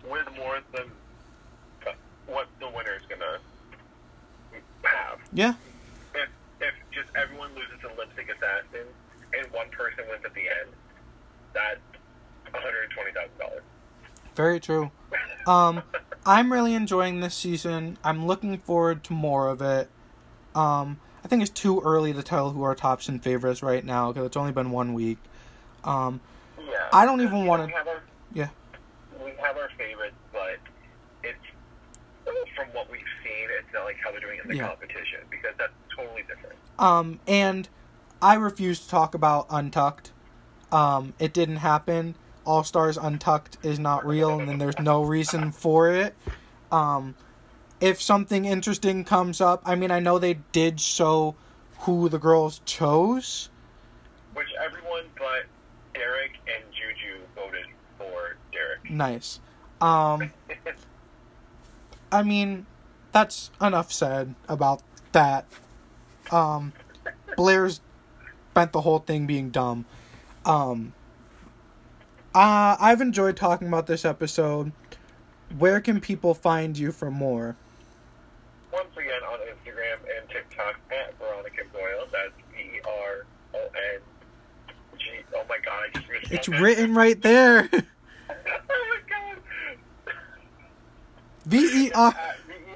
with 0.09 0.27
more 0.37 0.59
than 0.73 0.91
what 2.27 2.47
the 2.59 2.69
winner 2.69 2.93
is 2.95 3.03
gonna 3.09 3.39
have. 4.83 5.19
Yeah. 5.33 5.53
If 6.61 6.73
just 6.91 7.09
everyone 7.15 7.49
loses 7.55 7.79
to 7.81 7.87
Lip 7.97 8.09
sync 8.15 8.29
assassin 8.29 8.87
and 9.37 9.51
one 9.51 9.69
person 9.69 10.03
wins 10.09 10.23
at 10.25 10.33
the 10.33 10.41
end, 10.41 10.69
that's 11.53 11.79
one 12.51 12.61
hundred 12.63 12.89
twenty 12.91 13.11
thousand 13.11 13.37
dollars. 13.39 13.63
Very 14.35 14.59
true. 14.59 14.91
Um, 15.47 15.81
I'm 16.25 16.51
really 16.51 16.73
enjoying 16.73 17.19
this 17.21 17.35
season. 17.35 17.97
I'm 18.03 18.25
looking 18.27 18.57
forward 18.57 19.03
to 19.05 19.13
more 19.13 19.47
of 19.49 19.61
it. 19.61 19.89
Um, 20.55 20.99
I 21.23 21.27
think 21.27 21.41
it's 21.41 21.51
too 21.51 21.79
early 21.81 22.13
to 22.13 22.21
tell 22.23 22.51
who 22.51 22.63
our 22.63 22.75
tops 22.75 23.07
and 23.09 23.21
favorites 23.23 23.61
right 23.63 23.83
now 23.83 24.11
because 24.11 24.25
it's 24.27 24.37
only 24.37 24.51
been 24.51 24.71
one 24.71 24.93
week. 24.93 25.17
Um, 25.83 26.19
Yeah. 26.59 26.89
I 26.91 27.05
don't 27.05 27.21
even 27.21 27.45
have 27.45 27.87
our- 27.87 28.01
yeah. 28.33 28.49
We 29.23 29.31
have 29.41 29.57
our 29.57 29.69
favorites, 29.77 30.15
but 30.33 30.57
it's 31.23 31.37
from 32.55 32.67
what 32.73 32.89
we've 32.91 33.01
not 33.77 33.85
like 33.85 33.97
how 34.03 34.11
they're 34.11 34.19
doing 34.19 34.39
in 34.41 34.47
the 34.49 34.55
Yeah. 34.55 34.67
competition 34.67 35.19
because 35.29 35.53
that's 35.57 35.73
totally 35.95 36.23
different. 36.23 36.55
Um, 36.79 37.19
and 37.27 37.69
I 38.21 38.35
refuse 38.35 38.79
to 38.79 38.89
talk 38.89 39.13
about 39.13 39.47
Untucked. 39.49 40.11
Um, 40.71 41.13
it 41.19 41.33
didn't 41.33 41.57
happen. 41.57 42.15
All 42.45 42.63
Stars 42.63 42.97
Untucked 42.97 43.57
is 43.63 43.77
not 43.79 44.05
real, 44.05 44.39
and 44.39 44.47
then 44.47 44.57
there's 44.57 44.79
no 44.79 45.03
reason 45.03 45.51
for 45.51 45.91
it. 45.91 46.15
Um, 46.71 47.15
if 47.79 48.01
something 48.01 48.45
interesting 48.45 49.03
comes 49.03 49.41
up, 49.41 49.61
I 49.65 49.75
mean, 49.75 49.91
I 49.91 49.99
know 49.99 50.17
they 50.17 50.35
did 50.51 50.79
show 50.79 51.35
who 51.79 52.09
the 52.09 52.17
girls 52.19 52.61
chose. 52.65 53.49
Which 54.33 54.47
everyone 54.63 55.03
but 55.17 55.45
Derrick 55.93 56.31
and 56.47 56.63
Juju 56.71 57.19
voted 57.35 57.65
for 57.97 58.37
Derrick. 58.51 58.89
Nice. 58.89 59.39
Um, 59.81 60.31
I 62.11 62.23
mean, 62.23 62.65
that's 63.11 63.51
enough 63.61 63.91
said 63.91 64.35
about 64.47 64.81
that. 65.11 65.45
Um, 66.31 66.73
Blair's 67.35 67.81
spent 68.51 68.71
the 68.71 68.81
whole 68.81 68.99
thing 68.99 69.27
being 69.27 69.49
dumb. 69.49 69.85
Um, 70.45 70.93
uh, 72.33 72.75
I've 72.79 73.01
enjoyed 73.01 73.37
talking 73.37 73.67
about 73.67 73.87
this 73.87 74.05
episode. 74.05 74.71
Where 75.57 75.79
can 75.79 75.99
people 76.01 76.33
find 76.33 76.77
you 76.77 76.91
for 76.91 77.09
more? 77.11 77.55
Once 78.73 78.89
again 78.97 79.21
on 79.23 79.39
Instagram 79.39 79.97
and 80.17 80.29
TikTok 80.29 80.75
at 80.91 81.17
Veronyca 81.19 81.71
Goyle. 81.71 82.07
That's 82.11 82.33
V 82.53 82.59
E 82.59 82.81
R 82.85 83.25
O 83.53 83.59
N 83.59 84.01
G. 84.97 85.05
Oh 85.35 85.43
my 85.47 85.57
god, 85.63 85.83
I 85.85 85.97
just 85.97 86.09
missed 86.09 86.31
It's 86.31 86.49
written 86.49 86.93
right 86.93 87.21
there. 87.21 87.69
oh 87.73 87.79
my 88.29 88.99
god. 89.09 89.37
V 91.45 91.85
E 91.87 91.91
R. 91.93 92.13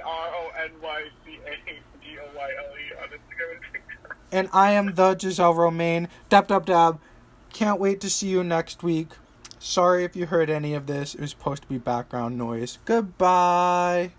At 0.01 0.07
V 0.07 0.09
R 0.09 0.27
O 0.35 0.51
N 0.63 0.71
Y 0.81 1.03
C 1.25 1.39
A 1.45 2.03
G 2.03 2.17
O 2.19 2.25
Y 2.35 2.49
L 2.57 3.03
on 3.03 3.09
Instagram 3.09 3.51
and 3.53 3.61
TikTok. 3.73 4.17
And 4.31 4.49
I 4.53 4.71
am 4.71 4.95
the 4.95 5.17
Giselle 5.17 5.53
Romaine. 5.53 6.07
Dab 6.29 6.47
dab 6.47 6.65
dab. 6.65 6.99
Can't 7.53 7.79
wait 7.79 8.01
to 8.01 8.09
see 8.09 8.29
you 8.29 8.43
next 8.43 8.83
week. 8.83 9.09
Sorry 9.59 10.03
if 10.03 10.15
you 10.15 10.25
heard 10.25 10.49
any 10.49 10.73
of 10.73 10.87
this. 10.87 11.13
It 11.13 11.21
was 11.21 11.31
supposed 11.31 11.63
to 11.63 11.69
be 11.69 11.77
background 11.77 12.37
noise. 12.37 12.79
Goodbye. 12.85 14.11